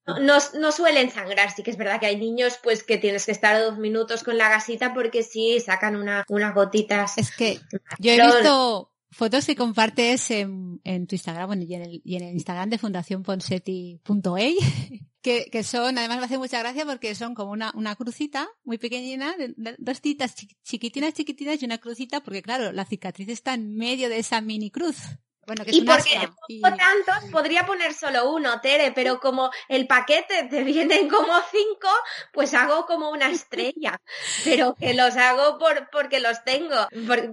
No, 0.07 0.39
no, 0.59 0.73
suelen 0.73 1.11
sangrar, 1.11 1.53
sí 1.53 1.63
que 1.63 1.71
es 1.71 1.77
verdad 1.77 2.01
que 2.01 2.07
hay 2.07 2.17
niños 2.17 2.59
pues 2.63 2.83
que 2.83 2.99
tienes 2.99 3.25
que 3.25 3.33
estar 3.33 3.61
dos 3.63 3.79
minutos 3.79 4.25
con 4.25 4.37
la 4.37 4.49
gasita 4.49 4.93
porque 4.95 5.23
sí 5.23 5.61
sacan 5.61 5.95
una, 5.95 6.25
unas 6.29 6.55
gotitas. 6.55 7.17
Es 7.19 7.31
que 7.31 7.61
yo 8.01 8.13
he 8.13 8.21
visto 8.21 8.93
fotos 9.13 9.47
que 9.47 9.55
compartes 9.55 10.31
en, 10.33 10.81
en 10.83 11.07
tu 11.07 11.15
Instagram 11.15 11.47
bueno, 11.47 11.63
y, 11.63 11.75
en 11.75 11.83
el, 11.83 12.03
y 12.05 12.17
en 12.17 12.25
el 12.25 12.35
Instagram 12.35 12.71
de 12.71 12.79
Fundación 12.79 13.23
Ponseti.ey 13.23 14.57
que, 15.23 15.49
que 15.53 15.63
son, 15.63 15.97
además 15.97 16.19
me 16.19 16.25
hace 16.25 16.39
mucha 16.39 16.59
gracia 16.59 16.85
porque 16.85 17.15
son 17.15 17.35
como 17.35 17.53
una, 17.53 17.71
una 17.75 17.95
crucita 17.95 18.49
muy 18.65 18.79
pequeñina, 18.79 19.35
dos 19.79 20.01
titas 20.01 20.35
chiquitinas, 20.65 21.15
chiquitinas 21.15 21.63
y 21.63 21.65
una 21.65 21.79
crucita 21.79 22.21
porque 22.21 22.43
claro, 22.43 22.73
la 22.73 22.85
cicatriz 22.85 23.29
está 23.29 23.55
en 23.55 23.77
medio 23.77 24.09
de 24.09 24.19
esa 24.19 24.41
mini 24.41 24.71
cruz. 24.71 24.97
Bueno, 25.45 25.65
que 25.65 25.73
y 25.73 25.83
porque 25.83 26.29
pongo 26.63 26.77
tantos, 26.77 27.31
podría 27.33 27.67
poner 27.67 27.95
solo 27.95 28.33
uno, 28.33 28.61
Tere, 28.61 28.93
pero 28.93 29.19
como 29.19 29.51
el 29.69 29.89
paquete 29.89 30.45
te 30.45 30.63
vienen 30.63 31.09
como 31.09 31.33
cinco, 31.51 31.89
pues 32.33 32.55
hago 32.55 32.87
como 32.87 33.11
una 33.11 33.29
estrella. 33.29 34.01
pero 34.45 34.75
que 34.75 34.95
los 34.95 35.17
hago 35.17 35.59
por, 35.59 35.91
porque 35.91 36.21
los 36.21 36.45
tengo, 36.45 36.77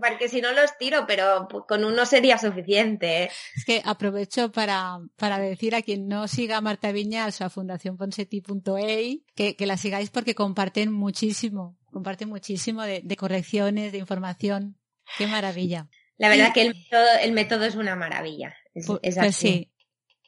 porque, 0.01 0.27
si 0.27 0.41
no 0.41 0.51
los 0.53 0.75
tiro, 0.77 1.05
pero 1.05 1.47
con 1.67 1.83
uno 1.83 2.05
sería 2.05 2.39
suficiente. 2.39 3.23
¿eh? 3.23 3.31
Es 3.55 3.65
que 3.65 3.81
aprovecho 3.85 4.51
para, 4.51 4.99
para 5.15 5.37
decir 5.37 5.75
a 5.75 5.83
quien 5.83 6.07
no 6.07 6.27
siga 6.27 6.57
a 6.57 6.61
Marta 6.61 6.91
Viñas 6.91 7.39
o 7.41 7.45
a 7.45 7.49
fundacionponseti.ei 7.49 9.23
que, 9.35 9.55
que 9.55 9.65
la 9.67 9.77
sigáis 9.77 10.09
porque 10.09 10.33
comparten 10.33 10.91
muchísimo, 10.91 11.77
comparten 11.91 12.29
muchísimo 12.29 12.81
de, 12.81 13.01
de 13.03 13.15
correcciones, 13.15 13.91
de 13.91 13.99
información. 13.99 14.77
Qué 15.17 15.27
maravilla. 15.27 15.89
La 16.19 16.29
verdad 16.29 16.53
que 16.53 16.61
el 16.61 16.75
método, 16.75 17.07
el 17.21 17.31
método, 17.31 17.65
es 17.65 17.75
una 17.75 17.95
maravilla. 17.95 18.55
Es, 18.75 18.85
pues, 18.85 19.15
pues 19.15 19.35
sí. 19.35 19.71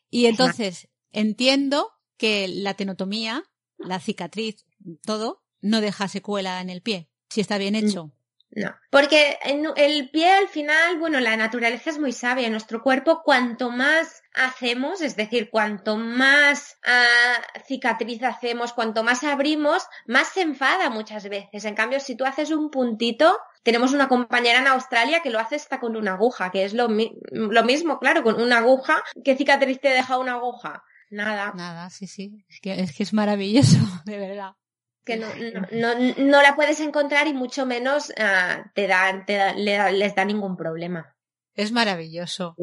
Y 0.10 0.26
entonces, 0.26 0.88
entiendo 1.12 1.92
que 2.18 2.48
la 2.48 2.74
tenotomía, 2.74 3.44
la 3.78 4.00
cicatriz, 4.00 4.66
todo, 5.06 5.44
no 5.60 5.82
deja 5.82 6.08
secuela 6.08 6.62
en 6.62 6.70
el 6.70 6.82
pie, 6.82 7.10
si 7.30 7.42
está 7.42 7.58
bien 7.58 7.76
hecho. 7.76 8.14
No, 8.54 8.76
porque 8.90 9.38
el 9.78 10.10
pie 10.10 10.30
al 10.30 10.50
final, 10.50 11.00
bueno, 11.00 11.22
la 11.22 11.38
naturaleza 11.38 11.90
es 11.90 12.00
muy 12.00 12.12
sabia. 12.12 12.50
Nuestro 12.50 12.84
cuerpo, 12.84 13.22
cuanto 13.24 13.70
más 13.70 14.24
hacemos, 14.34 15.02
es 15.02 15.16
decir, 15.16 15.50
cuanto 15.50 15.96
más 15.96 16.78
ah, 16.86 17.42
cicatriz 17.66 18.22
hacemos, 18.24 18.74
cuanto 18.74 19.04
más 19.04 19.24
abrimos, 19.24 19.84
más 20.06 20.28
se 20.30 20.42
enfada 20.42 20.90
muchas 20.90 21.30
veces. 21.30 21.64
En 21.64 21.76
cambio, 21.76 22.02
si 22.02 22.16
tú 22.16 22.26
haces 22.26 22.52
un 22.52 22.70
puntito, 22.70 23.40
tenemos 23.64 23.94
una 23.94 24.10
compañera 24.10 24.60
en 24.60 24.68
Australia 24.68 25.22
que 25.22 25.30
lo 25.30 25.40
hace 25.40 25.56
hasta 25.56 25.80
con 25.80 25.96
una 25.96 26.14
aguja, 26.14 26.52
que 26.52 26.66
es 26.66 26.74
lo, 26.74 26.90
lo 26.90 27.64
mismo, 27.64 28.00
claro, 28.00 28.22
con 28.22 28.42
una 28.42 28.58
aguja. 28.58 29.02
¿Qué 29.24 29.38
cicatriz 29.38 29.80
te 29.80 29.90
deja 29.90 30.18
una 30.18 30.34
aguja? 30.34 30.84
Nada. 31.10 31.54
Nada, 31.56 31.90
sí, 31.90 32.06
sí. 32.06 32.46
Es, 32.50 32.60
que 32.94 33.04
es 33.04 33.14
maravilloso, 33.14 33.78
de 34.06 34.18
verdad 34.18 34.56
que 35.04 35.18
no, 35.18 35.28
no, 35.72 35.96
no, 36.18 36.42
la 36.42 36.56
puedes 36.56 36.80
encontrar 36.80 37.28
y 37.28 37.34
mucho 37.34 37.66
menos 37.66 38.10
uh, 38.10 38.70
te 38.74 38.88
dan, 38.88 39.26
te 39.26 39.54
les 39.56 40.16
da 40.16 40.26
ningún 40.26 40.56
problema. 40.56 41.16
Es 41.54 41.72
maravilloso. 41.72 42.56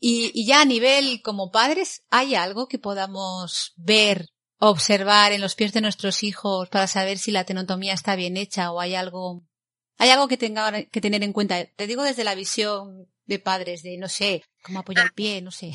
Y, 0.00 0.30
y, 0.34 0.46
ya 0.46 0.60
a 0.60 0.64
nivel 0.64 1.22
como 1.22 1.50
padres, 1.50 2.04
¿hay 2.10 2.34
algo 2.34 2.68
que 2.68 2.78
podamos 2.78 3.72
ver, 3.76 4.28
observar 4.58 5.32
en 5.32 5.40
los 5.40 5.54
pies 5.54 5.72
de 5.72 5.80
nuestros 5.80 6.22
hijos 6.22 6.68
para 6.68 6.86
saber 6.86 7.18
si 7.18 7.30
la 7.30 7.44
tenotomía 7.44 7.94
está 7.94 8.16
bien 8.16 8.36
hecha 8.36 8.70
o 8.70 8.80
hay 8.80 8.96
algo, 8.96 9.44
hay 9.96 10.10
algo 10.10 10.28
que 10.28 10.36
tenga 10.36 10.84
que 10.84 11.00
tener 11.00 11.22
en 11.22 11.32
cuenta? 11.32 11.64
Te 11.64 11.86
digo 11.86 12.02
desde 12.02 12.24
la 12.24 12.34
visión 12.34 13.08
de 13.24 13.38
padres, 13.38 13.82
de 13.82 13.96
no 13.96 14.08
sé, 14.08 14.44
cómo 14.62 14.80
apoyar 14.80 15.04
el 15.04 15.10
ah. 15.10 15.14
pie, 15.14 15.40
no 15.40 15.50
sé. 15.50 15.72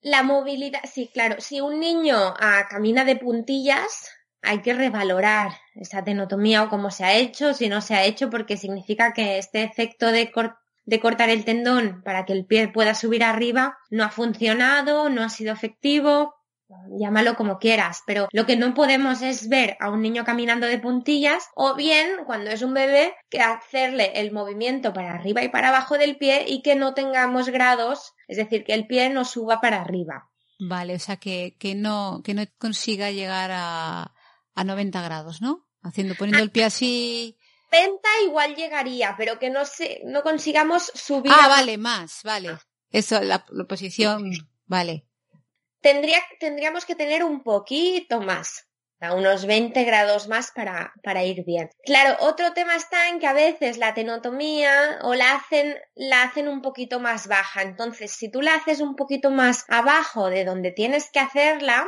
La 0.00 0.22
movilidad, 0.22 0.80
sí, 0.92 1.10
claro. 1.12 1.40
Si 1.40 1.60
un 1.60 1.80
niño 1.80 2.30
uh, 2.30 2.68
camina 2.70 3.04
de 3.04 3.16
puntillas, 3.16 4.08
hay 4.42 4.60
que 4.60 4.74
revalorar 4.74 5.52
esa 5.74 6.04
tenotomía 6.04 6.62
o 6.62 6.68
cómo 6.68 6.90
se 6.90 7.04
ha 7.04 7.14
hecho, 7.14 7.54
si 7.54 7.68
no 7.68 7.80
se 7.80 7.94
ha 7.94 8.04
hecho, 8.04 8.30
porque 8.30 8.56
significa 8.56 9.12
que 9.12 9.38
este 9.38 9.62
efecto 9.62 10.12
de, 10.12 10.30
de 10.84 11.00
cortar 11.00 11.30
el 11.30 11.44
tendón 11.44 12.02
para 12.02 12.24
que 12.24 12.32
el 12.32 12.46
pie 12.46 12.68
pueda 12.68 12.94
subir 12.94 13.24
arriba 13.24 13.78
no 13.90 14.04
ha 14.04 14.10
funcionado, 14.10 15.08
no 15.08 15.22
ha 15.22 15.28
sido 15.28 15.52
efectivo, 15.52 16.34
llámalo 16.98 17.34
como 17.34 17.58
quieras, 17.58 18.02
pero 18.06 18.28
lo 18.32 18.46
que 18.46 18.56
no 18.56 18.74
podemos 18.74 19.22
es 19.22 19.48
ver 19.48 19.76
a 19.80 19.90
un 19.90 20.02
niño 20.02 20.24
caminando 20.24 20.66
de 20.66 20.78
puntillas 20.78 21.48
o 21.54 21.74
bien 21.74 22.08
cuando 22.26 22.50
es 22.50 22.62
un 22.62 22.74
bebé 22.74 23.14
que 23.30 23.40
hacerle 23.40 24.12
el 24.14 24.32
movimiento 24.32 24.92
para 24.92 25.14
arriba 25.14 25.42
y 25.42 25.48
para 25.48 25.68
abajo 25.68 25.96
del 25.96 26.16
pie 26.16 26.44
y 26.46 26.62
que 26.62 26.74
no 26.74 26.94
tengamos 26.94 27.48
grados, 27.48 28.12
es 28.26 28.36
decir, 28.36 28.64
que 28.64 28.74
el 28.74 28.86
pie 28.86 29.08
no 29.10 29.24
suba 29.24 29.60
para 29.60 29.80
arriba. 29.80 30.28
Vale, 30.60 30.94
o 30.96 30.98
sea 30.98 31.16
que, 31.16 31.56
que 31.58 31.74
no, 31.74 32.20
que 32.24 32.34
no 32.34 32.42
consiga 32.58 33.10
llegar 33.12 33.50
a, 33.52 34.12
a 34.58 34.64
90 34.64 35.00
grados, 35.02 35.40
¿no? 35.40 35.68
Haciendo, 35.82 36.16
poniendo 36.16 36.42
el 36.42 36.50
pie 36.50 36.64
así. 36.64 37.38
90 37.70 38.00
igual 38.24 38.56
llegaría, 38.56 39.14
pero 39.16 39.38
que 39.38 39.50
no 39.50 39.64
se, 39.64 40.00
no 40.04 40.22
consigamos 40.22 40.90
subir. 40.94 41.32
Ah, 41.32 41.46
vale, 41.46 41.78
más, 41.78 42.22
vale. 42.24 42.58
Eso, 42.90 43.20
la, 43.20 43.44
posición, 43.68 44.32
vale. 44.66 45.06
Tendría, 45.80 46.18
tendríamos 46.40 46.84
que 46.84 46.96
tener 46.96 47.22
un 47.22 47.44
poquito 47.44 48.20
más, 48.20 48.66
a 49.00 49.14
unos 49.14 49.46
20 49.46 49.84
grados 49.84 50.26
más 50.26 50.50
para, 50.50 50.92
para 51.04 51.22
ir 51.22 51.44
bien. 51.44 51.70
Claro, 51.84 52.16
otro 52.18 52.52
tema 52.52 52.74
está 52.74 53.10
en 53.10 53.20
que 53.20 53.28
a 53.28 53.34
veces 53.34 53.78
la 53.78 53.94
tenotomía 53.94 54.98
o 55.02 55.14
la 55.14 55.36
hacen, 55.36 55.76
la 55.94 56.24
hacen 56.24 56.48
un 56.48 56.62
poquito 56.62 56.98
más 56.98 57.28
baja. 57.28 57.62
Entonces, 57.62 58.10
si 58.10 58.28
tú 58.28 58.42
la 58.42 58.54
haces 58.54 58.80
un 58.80 58.96
poquito 58.96 59.30
más 59.30 59.64
abajo 59.68 60.30
de 60.30 60.44
donde 60.44 60.72
tienes 60.72 61.10
que 61.12 61.20
hacerla, 61.20 61.86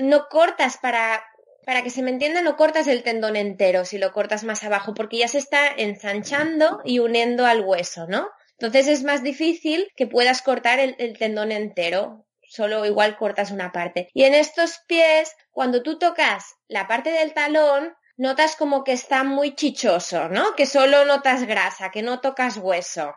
no 0.00 0.28
cortas 0.28 0.78
para 0.78 1.22
para 1.70 1.84
que 1.84 1.90
se 1.90 2.02
me 2.02 2.10
entienda, 2.10 2.42
no 2.42 2.56
cortas 2.56 2.88
el 2.88 3.04
tendón 3.04 3.36
entero 3.36 3.84
si 3.84 3.96
lo 3.96 4.10
cortas 4.12 4.42
más 4.42 4.64
abajo, 4.64 4.92
porque 4.92 5.18
ya 5.18 5.28
se 5.28 5.38
está 5.38 5.68
ensanchando 5.68 6.80
y 6.84 6.98
uniendo 6.98 7.46
al 7.46 7.60
hueso, 7.60 8.08
¿no? 8.08 8.28
Entonces 8.58 8.88
es 8.88 9.04
más 9.04 9.22
difícil 9.22 9.86
que 9.94 10.08
puedas 10.08 10.42
cortar 10.42 10.80
el, 10.80 11.16
tendón 11.16 11.52
entero, 11.52 12.26
solo 12.42 12.84
igual 12.86 13.16
cortas 13.16 13.52
una 13.52 13.70
parte. 13.70 14.08
Y 14.14 14.24
en 14.24 14.34
estos 14.34 14.80
pies, 14.88 15.32
cuando 15.52 15.84
tú 15.84 15.96
tocas 15.96 16.56
la 16.66 16.88
parte 16.88 17.12
del 17.12 17.34
talón, 17.34 17.94
notas 18.16 18.56
como 18.56 18.82
que 18.82 18.90
está 18.90 19.22
muy 19.22 19.54
chichoso, 19.54 20.28
¿no? 20.28 20.56
Que 20.56 20.66
solo 20.66 21.04
notas 21.04 21.44
grasa, 21.44 21.92
que 21.92 22.02
no 22.02 22.18
tocas 22.20 22.56
hueso. 22.56 23.14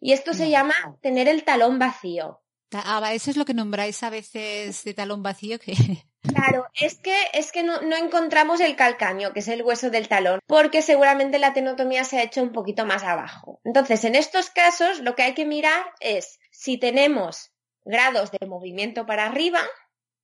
Y 0.00 0.12
esto 0.12 0.32
se 0.32 0.48
llama 0.48 0.76
tener 1.02 1.26
el 1.26 1.42
talón 1.42 1.80
vacío. 1.80 2.40
Ah, 2.72 3.12
eso 3.14 3.30
es 3.30 3.36
lo 3.36 3.44
que 3.44 3.54
nombráis 3.54 4.02
a 4.02 4.10
veces 4.10 4.82
de 4.84 4.94
talón 4.94 5.22
vacío 5.22 5.58
que 5.58 5.74
Claro, 6.26 6.66
es 6.74 6.98
que, 6.98 7.14
es 7.34 7.52
que 7.52 7.62
no, 7.62 7.80
no, 7.82 7.96
encontramos 7.96 8.60
el 8.60 8.74
calcáneo, 8.74 9.32
que 9.32 9.40
es 9.40 9.48
el 9.48 9.62
hueso 9.62 9.90
del 9.90 10.08
talón, 10.08 10.40
porque 10.46 10.82
seguramente 10.82 11.38
la 11.38 11.52
tenotomía 11.52 12.04
se 12.04 12.18
ha 12.18 12.22
hecho 12.24 12.42
un 12.42 12.52
poquito 12.52 12.84
más 12.84 13.04
abajo. 13.04 13.60
Entonces, 13.64 14.04
en 14.04 14.16
estos 14.16 14.50
casos, 14.50 15.00
lo 15.00 15.14
que 15.14 15.22
hay 15.22 15.34
que 15.34 15.46
mirar 15.46 15.84
es 16.00 16.40
si 16.50 16.78
tenemos 16.78 17.52
grados 17.84 18.32
de 18.32 18.44
movimiento 18.46 19.06
para 19.06 19.26
arriba, 19.26 19.60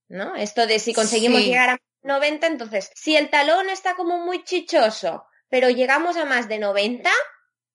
¿no? 0.09 0.35
Esto 0.35 0.67
de 0.67 0.81
si 0.81 0.93
conseguimos 0.93 1.43
llegar 1.43 1.71
a 1.71 1.79
90, 2.03 2.49
entonces, 2.49 2.91
si 2.95 3.17
el 3.17 3.31
talón 3.31 3.71
está 3.71 3.95
como 3.95 4.19
muy 4.19 4.43
chichoso, 4.43 5.25
pero 5.49 5.71
llegamos 5.71 6.17
a 6.17 6.25
más 6.25 6.49
de 6.49 6.59
90, 6.59 7.11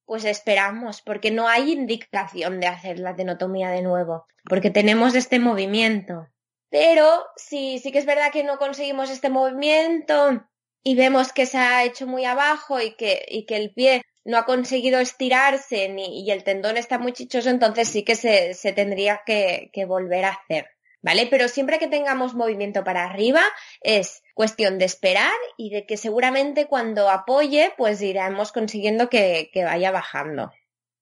pues 0.08 0.24
esperamos, 0.24 1.02
porque 1.02 1.32
no 1.32 1.48
hay 1.48 1.74
indicación 1.74 2.60
de 2.60 2.68
hacer 2.68 2.98
la 2.98 3.16
tenotomía 3.16 3.70
de 3.70 3.82
nuevo, 3.82 4.26
porque 4.46 4.72
tenemos 4.72 5.14
este 5.16 5.38
movimiento. 5.38 6.28
Pero 6.70 7.26
sí, 7.36 7.80
sí 7.80 7.92
que 7.92 8.00
es 8.00 8.06
verdad 8.06 8.32
que 8.32 8.44
no 8.44 8.58
conseguimos 8.58 9.10
este 9.10 9.30
movimiento 9.30 10.48
y 10.82 10.96
vemos 10.96 11.34
que 11.34 11.46
se 11.46 11.58
ha 11.58 11.84
hecho 11.84 12.08
muy 12.08 12.24
abajo 12.24 12.80
y 12.82 12.96
que, 12.96 13.26
y 13.28 13.46
que 13.46 13.58
el 13.58 13.74
pie 13.74 14.02
no 14.24 14.38
ha 14.38 14.46
conseguido 14.46 15.00
estirarse 15.00 15.90
ni, 15.90 16.24
y 16.24 16.32
el 16.32 16.46
tendón 16.46 16.78
está 16.78 16.98
muy 16.98 17.12
chichoso, 17.12 17.50
entonces 17.50 17.90
sí 17.90 18.04
que 18.04 18.16
se, 18.16 18.54
se 18.54 18.72
tendría 18.72 19.22
que 19.26 19.86
volver 19.86 20.26
a 20.26 20.32
hacer. 20.32 20.77
¿Vale? 21.02 21.28
Pero 21.30 21.48
siempre 21.48 21.80
que 21.80 21.88
tengamos 21.88 22.34
movimiento 22.34 22.84
para 22.84 23.06
arriba 23.06 23.42
es 23.82 24.24
cuestión 24.34 24.78
de 24.78 24.86
esperar 24.86 25.32
y 25.56 25.70
de 25.70 25.86
que 25.86 25.96
seguramente 25.96 26.66
cuando 26.68 27.10
apoye 27.10 27.72
pues 27.78 28.02
iremos 28.02 28.52
consiguiendo 28.52 29.10
que, 29.10 29.50
que 29.54 29.64
vaya 29.64 29.92
bajando. 29.92 30.52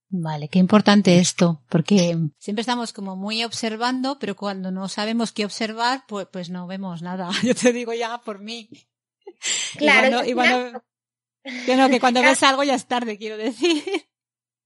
Vale, 0.10 0.48
qué 0.50 0.60
importante 0.60 1.18
esto, 1.18 1.64
porque 1.68 2.16
siempre 2.38 2.62
estamos 2.62 2.94
como 2.94 3.16
muy 3.16 3.44
observando, 3.44 4.18
pero 4.20 4.36
cuando 4.36 4.72
no 4.72 4.88
sabemos 4.88 5.32
qué 5.32 5.46
observar, 5.46 6.04
pues, 6.08 6.28
pues 6.32 6.50
no 6.50 6.68
vemos 6.68 7.02
nada. 7.02 7.30
Yo 7.44 7.56
te 7.56 7.74
digo 7.74 7.94
ya 7.94 8.20
por 8.20 8.40
mí. 8.40 8.70
Claro, 9.78 10.22
cuando, 10.34 10.84
que 11.66 11.76
no, 11.76 11.90
que 11.90 12.00
cuando 12.00 12.22
ves 12.22 12.44
algo 12.44 12.64
ya 12.64 12.76
es 12.76 12.86
tarde, 12.86 13.18
quiero 13.18 13.38
decir. 13.38 13.84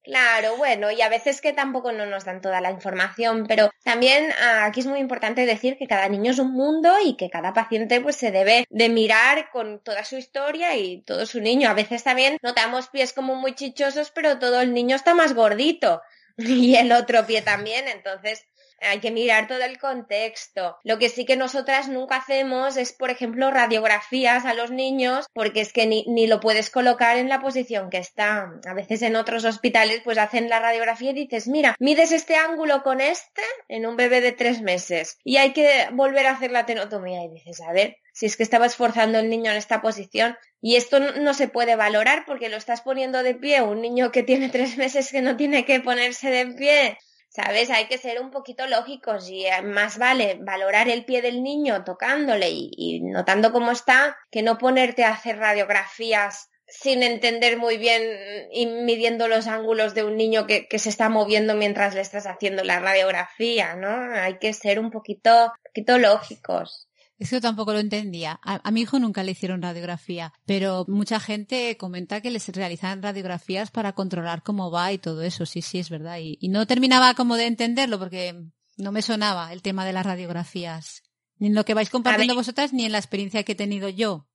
Claro, 0.10 0.58
bueno, 0.58 0.90
y 0.90 1.04
a 1.04 1.08
veces 1.10 1.40
que 1.40 1.54
tampoco 1.54 1.92
no 1.92 2.08
nos 2.08 2.26
dan 2.26 2.42
toda 2.42 2.62
la 2.62 2.72
información, 2.72 3.46
pero 3.48 3.70
también 3.84 4.32
ah, 4.42 4.66
aquí 4.66 4.80
es 4.80 4.88
muy 4.88 4.98
importante 4.98 5.46
decir 5.46 5.78
que 5.78 5.86
cada 5.86 6.10
niño 6.10 6.32
es 6.32 6.40
un 6.40 6.52
mundo 6.52 6.92
y 7.06 7.16
que 7.16 7.30
cada 7.30 7.54
paciente 7.54 8.02
pues 8.02 8.16
se 8.16 8.32
debe 8.32 8.66
de 8.72 8.90
mirar 8.90 9.52
con 9.52 9.84
toda 9.84 10.04
su 10.04 10.18
historia 10.18 10.76
y 10.76 11.04
todo 11.04 11.28
su 11.28 11.42
niño. 11.42 11.70
A 11.70 11.76
veces 11.76 12.04
también 12.04 12.40
notamos 12.42 12.90
pies 12.90 13.14
como 13.14 13.36
muy 13.36 13.54
chichosos, 13.54 14.10
pero 14.10 14.40
todo 14.40 14.62
el 14.62 14.74
niño 14.74 14.96
está 14.96 15.14
más 15.14 15.36
gordito 15.36 16.02
y 16.38 16.74
el 16.74 16.92
otro 16.92 17.28
pie 17.28 17.44
también, 17.44 17.88
entonces 17.88 18.48
hay 18.82 19.00
que 19.00 19.12
mirar 19.12 19.48
todo 19.48 19.62
el 19.62 19.78
contexto. 19.80 20.78
Lo 20.84 20.98
que 20.98 21.10
sí 21.10 21.26
que 21.26 21.36
nosotras 21.36 21.88
nunca 21.88 22.18
hacemos 22.18 22.78
es, 22.78 22.94
por 22.94 23.10
ejemplo, 23.10 23.52
radiografías 23.52 24.46
a 24.46 24.54
los 24.54 24.72
niños, 24.72 25.26
porque 25.34 25.62
es 25.62 25.74
que 25.74 25.88
ni, 25.88 26.28
lo 26.28 26.40
puedes 26.40 26.70
colocar 26.70 27.18
en 27.18 27.30
la 27.30 27.42
posición 27.42 27.90
que 27.90 27.98
está. 27.98 28.52
A 28.66 28.74
veces 28.74 29.02
en 29.02 29.16
otros 29.16 29.46
hospitales 29.46 30.02
pues 30.04 30.18
hacen 30.18 30.50
la 30.50 30.60
radiografía 30.60 31.12
y 31.12 31.14
dices, 31.14 31.48
mira, 31.48 31.76
mides 31.80 32.12
este 32.12 32.36
ángulo 32.36 32.84
con 32.84 33.02
este 33.02 33.42
en 33.68 33.86
un 33.86 33.96
bebé 33.96 34.22
de 34.22 34.32
tres 34.32 34.62
meses 34.62 35.18
y 35.24 35.38
hay 35.38 35.54
que 35.54 35.88
volver 35.92 36.28
a 36.28 36.32
hacer 36.32 36.52
la 36.52 36.66
tenotomía 36.66 37.24
y 37.24 37.30
dices, 37.30 37.62
a 37.62 37.72
ver, 37.72 37.98
si 38.14 38.26
es 38.26 38.36
que 38.36 38.44
estaba 38.44 38.66
esforzando 38.66 39.20
el 39.20 39.30
niño 39.30 39.52
en 39.52 39.58
esta 39.58 39.82
posición 39.82 40.38
y 40.62 40.76
esto 40.76 41.00
no, 41.00 41.34
se 41.34 41.48
puede 41.48 41.76
valorar 41.76 42.24
porque 42.26 42.50
lo 42.50 42.58
estás 42.58 42.82
poniendo 42.82 43.24
de 43.24 43.36
pie 43.36 43.62
un 43.62 43.82
niño 43.82 44.12
que 44.12 44.24
tiene 44.24 44.50
tres 44.56 44.78
meses 44.78 45.12
que 45.12 45.22
no 45.22 45.38
tiene 45.38 45.66
que 45.66 45.80
ponerse 45.80 46.30
de 46.30 46.48
pie 46.48 46.98
¿sabes? 47.30 47.70
Hay 47.70 47.88
que 47.88 47.98
ser 47.98 48.22
un 48.22 48.32
poquito 48.32 48.68
lógicos 48.68 49.30
y 49.30 49.46
eh, 49.46 49.62
más 49.62 49.98
vale 49.98 50.40
valorar 50.42 50.90
el 50.90 51.06
pie 51.06 51.22
del 51.22 51.44
niño 51.44 51.84
tocándole 51.84 52.50
y, 52.52 53.02
notando 53.04 53.52
cómo 53.52 53.72
está 53.72 54.18
que 54.32 54.42
no 54.42 54.58
ponerte 54.58 55.04
a 55.04 55.12
hacer 55.12 55.38
radiografías 55.38 56.50
sin 56.68 57.02
entender 57.02 57.58
muy 57.58 57.78
bien 57.78 58.04
y 58.52 58.68
midiendo 58.68 59.28
los 59.28 59.48
ángulos 59.48 59.96
de 59.96 60.04
un 60.04 60.18
niño 60.18 60.46
que, 60.46 60.68
que, 60.68 60.78
se 60.78 60.90
está 60.90 61.10
moviendo 61.10 61.56
mientras 61.56 61.96
le 61.96 62.02
estás 62.02 62.28
haciendo 62.28 62.64
la 62.64 62.80
radiografía, 62.80 63.76
¿no? 63.76 63.90
Hay 64.14 64.38
que 64.38 64.54
ser 64.54 64.80
un 64.80 64.92
poquito, 64.92 65.52
poquito 65.64 65.98
lógicos. 65.98 66.89
Es 67.20 67.30
que 67.30 67.36
yo 67.36 67.42
tampoco 67.42 67.74
lo 67.74 67.80
entendía. 67.80 68.40
A, 68.44 68.72
mi 68.72 68.82
hijo 68.82 68.98
nunca 68.98 69.24
le 69.24 69.32
hicieron 69.32 69.62
radiografía, 69.62 70.34
pero 70.46 70.86
mucha 70.88 71.20
gente 71.20 71.76
comenta 71.76 72.22
que 72.22 72.32
les 72.32 72.48
realizan 72.50 73.02
radiografías 73.02 73.72
para 73.72 73.92
controlar 73.92 74.42
cómo 74.42 74.72
va 74.72 74.94
y 74.94 74.98
todo 74.98 75.22
eso. 75.22 75.46
Sí, 75.46 75.62
sí, 75.62 75.80
es 75.80 75.90
verdad. 75.90 76.18
Y, 76.20 76.38
y 76.40 76.48
no 76.48 76.66
terminaba 76.66 77.14
como 77.16 77.36
de 77.36 77.48
entenderlo 77.48 78.00
porque 78.00 78.42
no 78.78 78.94
me 78.94 79.02
sonaba 79.02 79.52
el 79.52 79.62
tema 79.62 79.86
de 79.86 79.92
las 79.92 80.06
radiografías. 80.06 81.04
Ni 81.40 81.48
en 81.48 81.56
lo 81.56 81.66
que 81.66 81.74
vais 81.74 81.90
compartiendo 81.90 82.36
vosotras 82.36 82.72
ni 82.72 82.86
en 82.86 82.94
la 82.94 82.98
experiencia 82.98 83.44
que 83.44 83.52
he 83.52 83.56
tenido 83.56 83.90
yo. 83.90 84.29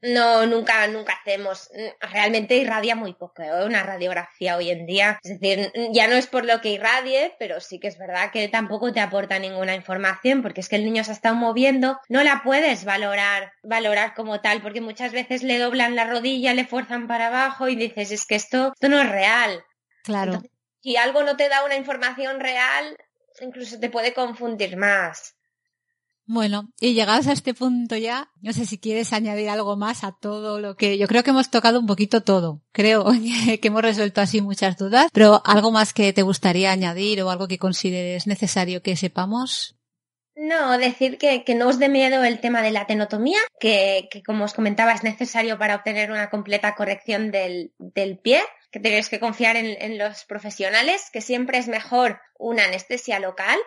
No, 0.00 0.46
nunca, 0.46 0.86
nunca 0.86 1.14
hacemos. 1.14 1.70
Realmente 2.00 2.56
irradia 2.56 2.94
muy 2.94 3.14
poco 3.14 3.42
¿eh? 3.42 3.64
una 3.64 3.82
radiografía 3.82 4.56
hoy 4.56 4.70
en 4.70 4.86
día. 4.86 5.18
Es 5.22 5.40
decir, 5.40 5.72
ya 5.92 6.06
no 6.06 6.14
es 6.14 6.28
por 6.28 6.44
lo 6.44 6.60
que 6.60 6.70
irradie, 6.70 7.34
pero 7.38 7.60
sí 7.60 7.80
que 7.80 7.88
es 7.88 7.98
verdad 7.98 8.30
que 8.30 8.46
tampoco 8.48 8.92
te 8.92 9.00
aporta 9.00 9.38
ninguna 9.38 9.74
información, 9.74 10.42
porque 10.42 10.60
es 10.60 10.68
que 10.68 10.76
el 10.76 10.84
niño 10.84 11.02
se 11.02 11.10
ha 11.10 11.14
estado 11.14 11.34
moviendo, 11.34 11.98
no 12.08 12.22
la 12.22 12.42
puedes 12.44 12.84
valorar, 12.84 13.52
valorar 13.62 14.14
como 14.14 14.40
tal, 14.40 14.62
porque 14.62 14.80
muchas 14.80 15.12
veces 15.12 15.42
le 15.42 15.58
doblan 15.58 15.96
la 15.96 16.04
rodilla, 16.04 16.54
le 16.54 16.66
fuerzan 16.66 17.08
para 17.08 17.26
abajo 17.26 17.68
y 17.68 17.74
dices, 17.74 18.12
es 18.12 18.24
que 18.24 18.36
esto, 18.36 18.72
esto 18.74 18.88
no 18.88 19.00
es 19.00 19.08
real. 19.08 19.64
Claro. 20.04 20.40
si 20.80 20.96
algo 20.96 21.22
no 21.22 21.36
te 21.36 21.48
da 21.48 21.64
una 21.64 21.74
información 21.74 22.40
real, 22.40 22.96
incluso 23.40 23.78
te 23.78 23.90
puede 23.90 24.14
confundir 24.14 24.76
más. 24.76 25.37
Bueno, 26.30 26.68
y 26.78 26.92
llegados 26.92 27.26
a 27.26 27.32
este 27.32 27.54
punto 27.54 27.96
ya, 27.96 28.30
no 28.42 28.52
sé 28.52 28.66
si 28.66 28.76
quieres 28.76 29.14
añadir 29.14 29.48
algo 29.48 29.78
más 29.78 30.04
a 30.04 30.12
todo 30.12 30.60
lo 30.60 30.76
que 30.76 30.98
yo 30.98 31.06
creo 31.06 31.22
que 31.22 31.30
hemos 31.30 31.50
tocado 31.50 31.80
un 31.80 31.86
poquito 31.86 32.22
todo. 32.22 32.60
Creo 32.70 33.06
que 33.62 33.68
hemos 33.68 33.80
resuelto 33.80 34.20
así 34.20 34.42
muchas 34.42 34.76
dudas, 34.76 35.08
pero 35.14 35.40
algo 35.46 35.70
más 35.70 35.94
que 35.94 36.12
te 36.12 36.20
gustaría 36.20 36.70
añadir 36.70 37.22
o 37.22 37.30
algo 37.30 37.48
que 37.48 37.56
consideres 37.56 38.26
necesario 38.26 38.82
que 38.82 38.94
sepamos. 38.94 39.78
No, 40.36 40.76
decir 40.76 41.16
que, 41.16 41.42
no 41.54 41.66
os 41.66 41.78
dé 41.78 41.88
miedo 41.88 42.22
el 42.22 42.40
tema 42.40 42.60
de 42.60 42.72
la 42.72 42.86
tenotomía, 42.86 43.40
que, 43.58 44.10
como 44.26 44.44
os 44.44 44.52
comentaba 44.52 44.92
es 44.92 45.04
necesario 45.04 45.56
para 45.56 45.76
obtener 45.76 46.10
una 46.10 46.28
completa 46.28 46.74
corrección 46.74 47.30
del, 47.30 47.72
del 47.78 48.18
pie, 48.18 48.42
que 48.70 48.80
tenéis 48.80 49.08
que 49.08 49.18
confiar 49.18 49.56
en, 49.56 49.80
en 49.80 49.96
los 49.96 50.26
profesionales, 50.26 51.08
que 51.10 51.22
siempre 51.22 51.56
es 51.56 51.68
mejor 51.68 52.20
una 52.38 52.64
anestesia 52.64 53.18
local 53.18 53.58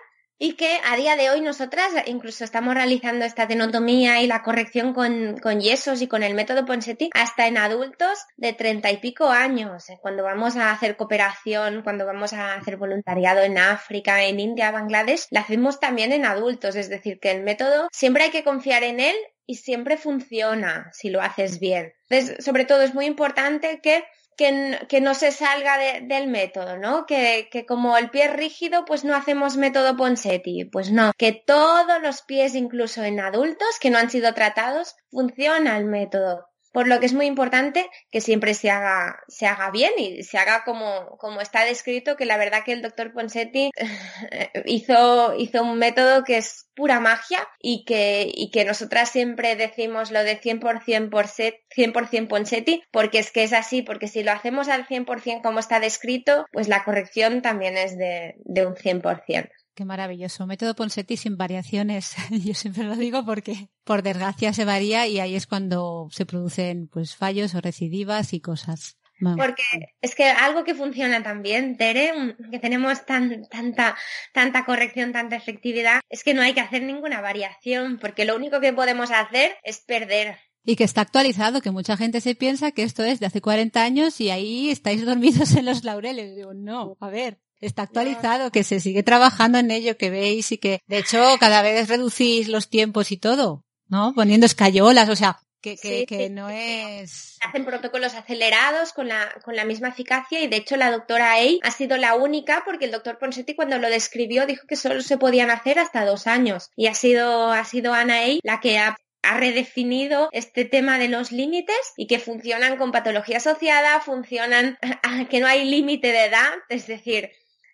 y 0.44 0.54
que 0.54 0.80
a 0.84 0.98
día 0.98 1.16
de 1.16 1.30
hoy 1.30 1.40
nosotras 1.40 1.94
incluso 2.08 2.44
estamos 2.44 2.74
realizando 2.74 3.26
esta 3.26 3.48
tenotomía 3.48 4.22
y 4.22 4.28
la 4.28 4.42
corrección 4.42 4.92
con, 4.92 5.40
yesos 5.62 6.02
y 6.02 6.08
con 6.08 6.24
el 6.24 6.34
método 6.34 6.66
Ponseti 6.66 7.12
hasta 7.14 7.46
en 7.46 7.60
adultos 7.60 8.18
de 8.38 8.52
treinta 8.52 8.90
y 8.90 8.98
pico 8.98 9.30
años, 9.30 9.88
eh, 9.92 10.00
cuando 10.02 10.24
vamos 10.24 10.56
a 10.56 10.72
hacer 10.72 10.98
cooperación, 10.98 11.84
cuando 11.84 12.08
vamos 12.08 12.34
a 12.34 12.56
hacer 12.56 12.78
voluntariado 12.78 13.42
en 13.42 13.60
África, 13.60 14.24
en 14.24 14.40
India, 14.40 14.72
Bangladesh, 14.72 15.28
la 15.30 15.42
hacemos 15.42 15.80
también 15.80 16.12
en 16.12 16.26
adultos, 16.26 16.76
es 16.76 16.90
decir, 16.90 17.20
que 17.20 17.30
el 17.30 17.44
método 17.44 17.88
siempre 17.92 18.24
hay 18.24 18.32
que 18.32 18.44
confiar 18.44 18.82
en 18.82 19.00
él 19.00 19.16
y 19.46 19.58
siempre 19.58 19.96
funciona 19.96 20.90
si 20.92 21.12
lo 21.12 21.22
haces 21.22 21.60
bien. 21.60 21.94
Entonces, 22.10 22.44
sobre 22.44 22.66
todo 22.66 22.82
es 22.82 22.96
muy 22.96 23.06
importante 23.06 23.80
que 23.84 24.04
que, 24.38 25.02
no 25.02 25.14
se 25.14 25.32
salga 25.32 25.78
del 25.78 26.28
método, 26.28 26.78
¿no? 26.78 27.06
Que, 27.06 27.50
que, 27.52 27.66
como 27.66 27.98
el 27.98 28.10
pie 28.10 28.26
es 28.26 28.34
rígido, 28.34 28.86
pues 28.86 29.04
no 29.04 29.16
hacemos 29.16 29.58
método 29.58 29.96
Ponseti. 29.96 30.66
Pues 30.66 30.92
no, 30.92 31.12
que 31.18 31.32
todos 31.32 32.02
los 32.02 32.22
pies, 32.22 32.56
incluso 32.56 33.04
en 33.04 33.20
adultos 33.20 33.80
que 33.80 33.90
no 33.90 33.98
han 33.98 34.10
sido 34.10 34.34
tratados, 34.34 34.96
funciona 35.10 35.78
el 35.78 35.86
método 35.86 36.51
por 36.72 36.88
lo 36.88 37.00
que 37.00 37.06
es 37.06 37.14
muy 37.14 37.26
importante 37.26 37.90
que 38.12 38.22
siempre 38.22 38.54
se 38.54 38.70
haga, 38.70 39.20
se 39.28 39.46
haga 39.46 39.72
bien 39.72 39.92
y 39.98 40.24
se 40.24 40.38
haga 40.38 40.64
como, 40.64 41.18
como 41.18 41.42
está 41.42 41.66
descrito, 41.66 42.16
que 42.16 42.26
la 42.26 42.38
verdad 42.38 42.64
que 42.64 42.74
el 42.74 42.82
doctor 42.82 43.14
Ponsetti 43.14 43.72
hizo, 44.66 45.36
hizo 45.38 45.64
un 45.64 45.78
método 45.78 46.24
que 46.24 46.38
es 46.38 46.68
pura 46.76 47.00
magia 47.00 47.48
y 47.60 47.84
que, 47.86 48.30
y 48.34 48.52
que 48.52 48.66
nosotras 48.66 49.10
siempre 49.10 49.56
decimos 49.56 50.12
lo 50.12 50.24
de 50.24 50.40
100% 50.40 51.10
por 51.10 51.28
set, 51.28 51.56
100% 51.76 52.28
Ponsetti, 52.28 52.84
porque 52.92 53.20
es 53.20 53.32
que 53.32 53.44
es 53.44 53.54
así, 53.54 53.82
porque 53.82 54.08
si 54.08 54.24
lo 54.24 54.32
hacemos 54.32 54.70
al 54.70 54.88
100% 54.88 55.42
como 55.42 55.60
está 55.60 55.80
descrito, 55.80 56.46
pues 56.52 56.68
la 56.68 56.84
corrección 56.84 57.42
también 57.42 57.78
es 57.78 57.98
de, 57.98 58.36
de 58.46 58.66
un 58.66 58.76
100%. 58.76 59.50
Qué 59.74 59.86
maravilloso. 59.86 60.46
Método 60.48 60.76
Ponseti 60.76 61.18
sin 61.18 61.38
variaciones. 61.38 62.16
Yo 62.30 62.54
siempre 62.54 62.84
lo 62.84 62.96
digo 62.96 63.26
porque 63.26 63.70
por 63.84 64.04
desgracia 64.04 64.54
se 64.54 64.66
varía 64.66 65.08
y 65.08 65.20
ahí 65.20 65.36
es 65.36 65.48
cuando 65.48 66.10
se 66.12 66.26
producen 66.26 66.88
pues 66.88 67.16
fallos 67.16 67.56
o 67.56 67.62
recidivas 67.62 68.34
y 68.34 68.42
cosas. 68.42 68.98
Porque 69.38 69.64
es 70.02 70.16
que 70.16 70.26
algo 70.26 70.64
que 70.64 70.74
funciona 70.74 71.22
tan 71.22 71.44
bien, 71.44 71.78
Tere, 71.78 72.12
que 72.50 72.60
tenemos 72.60 73.06
tan, 73.06 73.48
tanta, 73.50 73.96
tanta 74.34 74.66
corrección, 74.66 75.12
tanta 75.12 75.36
efectividad, 75.36 76.02
es 76.10 76.24
que 76.24 76.34
no 76.34 76.42
hay 76.42 76.54
que 76.54 76.62
hacer 76.62 76.82
ninguna 76.82 77.22
variación, 77.22 78.00
porque 78.00 78.26
lo 78.26 78.36
único 78.36 78.60
que 78.60 78.74
podemos 78.74 79.12
hacer 79.12 79.58
es 79.64 79.82
perder. 79.82 80.40
Y 80.64 80.76
que 80.76 80.84
está 80.84 81.02
actualizado, 81.02 81.62
que 81.62 81.72
mucha 81.72 81.98
gente 81.98 82.22
se 82.22 82.36
piensa 82.36 82.72
que 82.72 82.84
esto 82.84 83.04
es 83.04 83.20
de 83.20 83.28
hace 83.28 83.42
40 83.42 83.84
años 83.84 84.20
y 84.22 84.32
ahí 84.32 84.70
estáis 84.70 85.06
dormidos 85.06 85.56
en 85.56 85.66
los 85.66 85.84
laureles. 85.84 86.36
Digo, 86.36 86.54
no, 86.54 86.98
a 87.00 87.10
ver, 87.10 87.40
está 87.62 87.84
actualizado, 87.84 88.52
que 88.52 88.64
se 88.64 88.80
sigue 88.80 89.04
trabajando 89.04 89.60
en 89.60 89.72
ello, 89.72 89.98
que 89.98 90.10
veis 90.10 90.52
y 90.52 90.58
que, 90.58 90.82
de 90.88 90.98
hecho, 90.98 91.38
cada 91.40 91.62
vez 91.62 91.88
reducís 91.88 92.48
los 92.48 92.70
tiempos 92.70 93.12
y 93.12 93.18
todo, 93.18 93.64
¿no? 93.88 94.14
Poniendo 94.16 94.46
escayolas, 94.46 95.10
o 95.10 95.16
sea, 95.16 95.40
que, 95.62 95.78
que, 95.78 96.06
que 96.06 96.30
no 96.30 96.50
es... 96.50 97.38
Hacen 97.42 97.66
protocolos 97.66 98.16
acelerados 98.16 98.94
con 98.94 99.08
la, 99.08 99.32
con 99.44 99.56
la 99.56 99.64
misma 99.64 99.90
eficacia 99.90 100.42
y 100.42 100.48
de 100.48 100.58
hecho 100.58 100.76
la 100.76 100.92
doctora 100.92 101.40
Ey 101.40 101.60
ha 101.64 101.72
sido 101.72 101.98
la 101.98 102.16
única 102.16 102.64
porque 102.66 102.86
el 102.86 102.92
doctor 102.92 103.20
Ponsetti 103.20 103.56
cuando 103.56 103.78
lo 103.78 103.90
describió 103.90 104.48
dijo 104.48 104.66
que 104.68 104.76
solo 104.76 105.02
se 105.02 105.18
podían 105.18 105.52
hacer 105.52 105.78
hasta 105.78 106.06
dos 106.06 106.26
años 106.26 106.72
y 106.76 106.88
ha 106.88 106.96
sido, 106.96 107.52
ha 107.52 107.64
sido 107.64 107.94
Ana 107.94 108.24
Ey 108.24 108.40
la 108.44 108.60
que 108.60 108.80
ha 108.80 108.98
ha 109.24 109.38
redefinido 109.38 110.30
este 110.32 110.66
tema 110.66 110.98
de 110.98 111.08
los 111.08 111.32
límites 111.32 111.94
y 111.96 112.08
que 112.08 112.20
funcionan 112.20 112.78
con 112.78 112.92
patología 112.92 113.38
asociada, 113.38 114.00
funcionan 114.00 114.78
que 115.30 115.40
no 115.40 115.48
hay 115.48 115.70
límite 115.70 116.12
de 116.12 116.26
edad, 116.26 116.52
es 116.70 116.88
decir, 116.88 117.32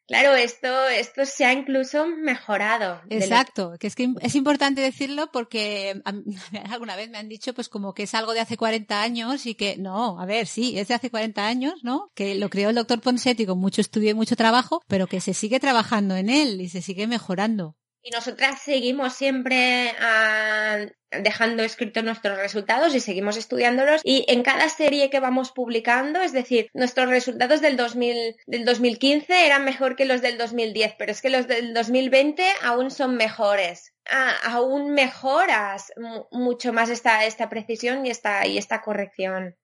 Claro, 0.07 0.35
esto, 0.35 0.87
esto 0.87 1.25
se 1.25 1.43
ha 1.43 1.51
incluso 1.51 2.07
mejorado. 2.07 3.01
Exacto, 3.09 3.73
que 3.77 3.87
es 3.87 3.95
que 3.95 4.13
es 4.21 4.35
importante 4.35 4.79
decirlo 4.79 5.29
porque 5.33 6.01
alguna 6.71 6.95
vez 6.95 7.09
me 7.09 7.17
han 7.17 7.27
dicho 7.27 7.53
pues 7.53 7.67
como 7.67 7.93
que 7.93 8.03
es 8.03 8.13
algo 8.13 8.33
de 8.33 8.39
hace 8.39 8.55
40 8.55 9.01
años 9.01 9.45
y 9.45 9.55
que 9.55 9.75
no, 9.77 10.19
a 10.19 10.25
ver, 10.25 10.47
sí, 10.47 10.79
es 10.79 10.87
de 10.87 10.93
hace 10.93 11.09
40 11.09 11.45
años, 11.45 11.83
¿no? 11.83 12.09
Que 12.15 12.35
lo 12.35 12.49
creó 12.49 12.69
el 12.69 12.75
doctor 12.75 13.01
Ponsetti 13.01 13.45
con 13.45 13.59
mucho 13.59 13.81
estudio 13.81 14.11
y 14.11 14.13
mucho 14.13 14.37
trabajo, 14.37 14.81
pero 14.87 15.07
que 15.07 15.19
se 15.19 15.33
sigue 15.33 15.59
trabajando 15.59 16.15
en 16.15 16.29
él 16.29 16.61
y 16.61 16.69
se 16.69 16.81
sigue 16.81 17.05
mejorando. 17.05 17.75
Y 18.07 18.09
nosotras 18.11 18.61
seguimos 18.61 19.15
siempre 19.15 19.93
ah, 19.99 20.77
dejando 21.11 21.61
escritos 21.61 22.05
nuestros 22.05 22.37
resultados 22.37 22.95
y 22.95 23.01
seguimos 23.01 23.35
estudiándolos. 23.35 23.99
Y 24.05 24.23
en 24.29 24.43
cada 24.43 24.69
serie 24.69 25.09
que 25.09 25.19
vamos 25.19 25.51
publicando, 25.51 26.21
es 26.21 26.31
decir, 26.31 26.69
nuestros 26.73 27.09
resultados 27.09 27.59
del, 27.59 27.75
2000, 27.75 28.37
del 28.45 28.63
2015 28.63 29.45
eran 29.45 29.65
mejor 29.65 29.97
que 29.97 30.05
los 30.05 30.21
del 30.21 30.37
2010, 30.37 30.95
pero 30.97 31.11
es 31.11 31.21
que 31.21 31.29
los 31.29 31.49
del 31.49 31.73
2020 31.73 32.45
aún 32.63 32.91
son 32.91 33.17
mejores. 33.17 33.93
Ah, 34.09 34.35
aún 34.45 34.91
mejoras 34.91 35.91
mucho 36.31 36.71
más 36.71 36.89
esta, 36.89 37.25
esta 37.25 37.49
precisión 37.49 38.05
y 38.05 38.09
esta, 38.09 38.47
y 38.47 38.57
esta 38.57 38.81
corrección. 38.81 39.57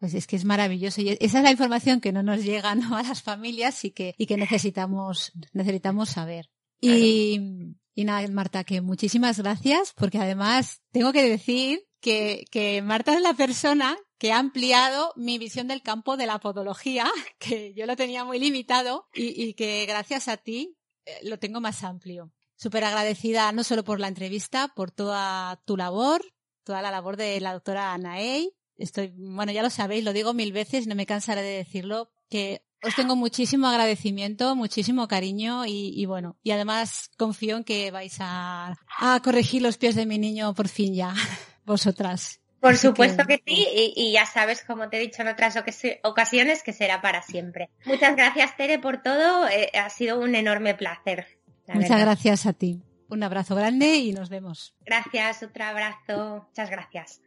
Pues 0.00 0.14
es 0.14 0.26
que 0.26 0.34
es 0.34 0.44
maravilloso 0.44 1.02
y 1.02 1.10
esa 1.20 1.38
es 1.38 1.44
la 1.44 1.52
información 1.52 2.00
que 2.00 2.10
no 2.10 2.24
nos 2.24 2.42
llega 2.42 2.72
a 2.72 3.02
las 3.04 3.22
familias 3.22 3.84
y 3.84 3.92
que, 3.92 4.16
y 4.18 4.26
que 4.26 4.36
necesitamos, 4.36 5.30
necesitamos 5.52 6.08
saber. 6.08 6.50
Y, 6.88 7.76
y 7.94 8.04
nada, 8.04 8.26
Marta, 8.28 8.64
que 8.64 8.80
muchísimas 8.80 9.38
gracias, 9.38 9.92
porque 9.96 10.18
además 10.18 10.82
tengo 10.90 11.12
que 11.12 11.28
decir 11.28 11.86
que, 12.00 12.44
que 12.50 12.82
Marta 12.82 13.14
es 13.14 13.22
la 13.22 13.34
persona 13.34 13.96
que 14.18 14.32
ha 14.32 14.38
ampliado 14.38 15.12
mi 15.16 15.38
visión 15.38 15.68
del 15.68 15.82
campo 15.82 16.16
de 16.16 16.26
la 16.26 16.38
podología, 16.38 17.10
que 17.38 17.74
yo 17.74 17.86
lo 17.86 17.96
tenía 17.96 18.24
muy 18.24 18.38
limitado 18.38 19.08
y, 19.12 19.54
que 19.54 19.84
gracias 19.86 20.28
a 20.28 20.36
ti 20.36 20.76
eh, 21.04 21.18
lo 21.22 21.38
tengo 21.38 21.60
más 21.60 21.84
amplio. 21.84 22.32
Súper 22.56 22.84
agradecida 22.84 23.52
no 23.52 23.64
solo 23.64 23.84
por 23.84 24.00
la 24.00 24.08
entrevista, 24.08 24.68
por 24.74 24.90
toda 24.90 25.60
tu 25.66 25.76
labor, 25.76 26.22
toda 26.62 26.82
la 26.82 26.90
labor 26.90 27.16
de 27.16 27.40
la 27.40 27.52
doctora 27.52 27.92
Anaey. 27.92 28.50
Estoy, 28.76 29.12
bueno, 29.16 29.52
ya 29.52 29.62
lo 29.62 29.70
sabéis, 29.70 30.04
lo 30.04 30.12
digo 30.12 30.34
mil 30.34 30.52
veces, 30.52 30.86
no 30.86 30.94
me 30.94 31.06
cansaré 31.06 31.42
de 31.42 31.56
decirlo, 31.58 32.10
que 32.28 32.64
os 32.84 32.94
tengo 32.94 33.16
muchísimo 33.16 33.66
agradecimiento, 33.66 34.54
muchísimo 34.56 35.08
cariño 35.08 35.64
y, 35.66 36.04
bueno, 36.06 36.36
y 36.42 36.50
además 36.50 37.10
confío 37.16 37.56
en 37.56 37.64
que 37.64 37.90
vais 37.90 38.16
a, 38.20 38.76
corregir 39.22 39.62
los 39.62 39.76
pies 39.76 39.94
de 39.94 40.06
mi 40.06 40.18
niño 40.18 40.54
por 40.54 40.68
fin 40.68 40.94
ya, 40.94 41.14
vosotras. 41.64 42.40
Por 42.60 42.78
supuesto 42.78 43.26
que, 43.26 43.42
sí, 43.46 43.92
y, 43.94 44.12
ya 44.12 44.24
sabes, 44.24 44.64
como 44.64 44.88
te 44.88 44.96
he 44.96 45.00
dicho 45.00 45.20
en 45.20 45.28
otras 45.28 45.56
ocasiones, 46.02 46.62
que 46.62 46.72
será 46.72 47.02
para 47.02 47.20
siempre. 47.20 47.68
Muchas 47.84 48.16
gracias, 48.16 48.56
Tere, 48.56 48.78
por 48.78 49.02
todo. 49.02 49.46
Eh, 49.48 49.70
ha 49.74 49.90
sido 49.90 50.18
un 50.18 50.34
enorme 50.34 50.74
placer. 50.74 51.26
Muchas 51.68 52.00
gracias 52.00 52.46
a 52.46 52.54
ti. 52.54 52.82
Un 53.08 53.22
abrazo 53.22 53.54
grande 53.54 53.96
y 53.96 54.12
nos 54.12 54.30
vemos. 54.30 54.74
Gracias, 54.80 55.42
otro 55.42 55.64
abrazo. 55.64 56.46
Muchas 56.48 56.70
gracias. 56.70 57.20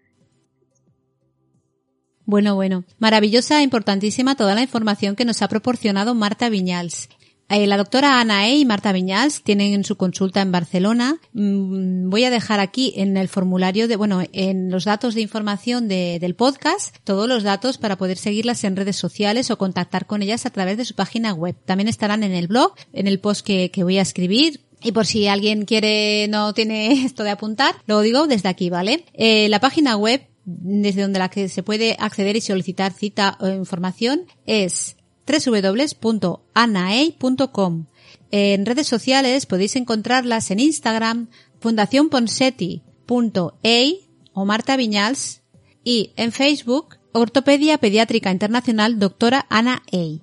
Bueno, 2.27 2.55
bueno. 2.55 2.83
Maravillosa 2.99 3.61
e 3.61 3.63
importantísima 3.63 4.35
toda 4.35 4.53
la 4.53 4.61
información 4.61 5.15
que 5.15 5.23
nos 5.23 5.41
ha 5.41 5.47
proporcionado 5.47 6.13
Marta 6.13 6.49
Viñals. 6.49 7.07
Eh, 7.47 7.65
la 7.67 7.77
doctora 7.77 8.19
Ana 8.19 8.49
E. 8.49 8.57
y 8.57 8.65
Marta 8.65 8.91
Viñals 8.91 9.43
tienen 9.43 9.85
su 9.85 9.95
consulta 9.95 10.41
en 10.41 10.51
Barcelona. 10.51 11.21
Mm, 11.31 12.09
voy 12.09 12.25
a 12.25 12.29
dejar 12.29 12.59
aquí 12.59 12.91
en 12.97 13.15
el 13.15 13.29
formulario 13.29 13.87
de, 13.87 13.95
bueno, 13.95 14.23
en 14.33 14.69
los 14.69 14.83
datos 14.83 15.15
de 15.15 15.21
información 15.21 15.87
del 15.87 16.35
podcast, 16.35 16.97
todos 17.05 17.29
los 17.29 17.43
datos 17.43 17.77
para 17.77 17.97
poder 17.97 18.17
seguirlas 18.17 18.65
en 18.65 18.75
redes 18.75 18.97
sociales 18.97 19.49
o 19.49 19.57
contactar 19.57 20.05
con 20.05 20.21
ellas 20.21 20.45
a 20.45 20.49
través 20.49 20.75
de 20.75 20.83
su 20.83 20.95
página 20.95 21.33
web. 21.33 21.55
También 21.63 21.87
estarán 21.87 22.23
en 22.23 22.33
el 22.33 22.47
blog, 22.47 22.73
en 22.91 23.07
el 23.07 23.21
post 23.21 23.45
que, 23.45 23.71
voy 23.77 23.99
a 23.99 24.01
escribir. 24.01 24.59
Y 24.83 24.91
por 24.91 25.05
si 25.05 25.27
alguien 25.27 25.63
quiere, 25.63 26.27
no 26.27 26.53
tiene 26.53 26.91
esto 27.05 27.23
de 27.23 27.29
apuntar, 27.29 27.73
lo 27.85 28.01
digo 28.01 28.27
desde 28.27 28.49
aquí, 28.49 28.69
¿vale? 28.69 29.05
Eh, 29.13 29.47
la 29.47 29.61
página 29.61 29.95
web 29.95 30.27
desde 30.49 31.01
donde 31.01 31.19
la 31.19 31.27
que 31.29 31.49
se 31.49 31.61
puede 31.61 31.97
acceder 31.99 32.37
y 32.37 32.41
solicitar 32.41 32.93
cita 32.93 33.37
o 33.41 33.49
información 33.49 34.21
es 34.45 34.95
www.anaei.com. 35.27 37.85
En 38.31 38.65
redes 38.65 38.87
sociales 38.87 39.45
podéis 39.45 39.75
encontrarlas 39.75 40.49
en 40.51 40.61
Instagram 40.61 41.27
fundacionponseti.ei 41.59 44.07
o 44.33 44.45
Marta 44.45 44.77
Viñals 44.77 45.41
y 45.83 46.13
en 46.15 46.31
Facebook 46.31 46.95
Ortopedia 47.11 47.77
Pediátrica 47.77 48.31
Internacional 48.31 48.99
Doctora 48.99 49.47
Ana 49.49 49.83
Ey. 49.91 50.21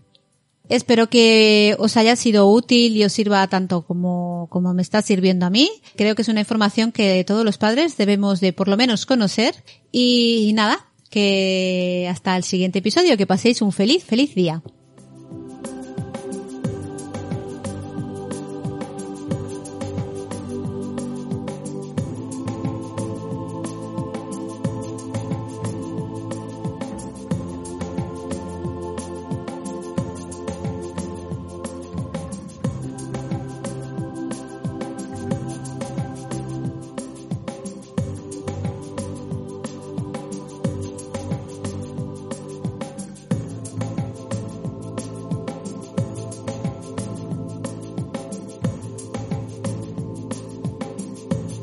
Espero 0.71 1.11
que 1.11 1.77
os 1.79 1.99
haya 1.99 2.17
sido 2.17 2.49
útil 2.49 2.97
y 2.97 3.05
os 3.05 3.13
sirva 3.13 3.47
tanto 3.49 3.83
como, 3.83 4.49
como 4.51 4.73
me 4.73 4.81
está 4.81 5.03
sirviendo 5.03 5.45
a 5.45 5.51
mí. 5.51 5.71
Creo 5.97 6.15
que 6.15 6.23
es 6.23 6.29
una 6.29 6.41
información 6.41 6.93
que 6.93 7.23
todos 7.25 7.45
los 7.45 7.59
padres 7.59 7.99
debemos 7.99 8.41
de 8.41 8.55
por 8.55 8.69
lo 8.69 8.79
menos 8.79 9.05
conocer. 9.05 9.55
Y 9.97 10.51
nada, 10.55 10.85
que 11.09 12.09
hasta 12.11 12.37
el 12.37 12.43
siguiente 12.43 12.81
episodio, 12.81 13.17
que 13.17 13.29
paséis 13.29 13.63
un 13.63 13.71
feliz, 13.71 14.03
feliz 14.03 14.35
día. 14.35 14.61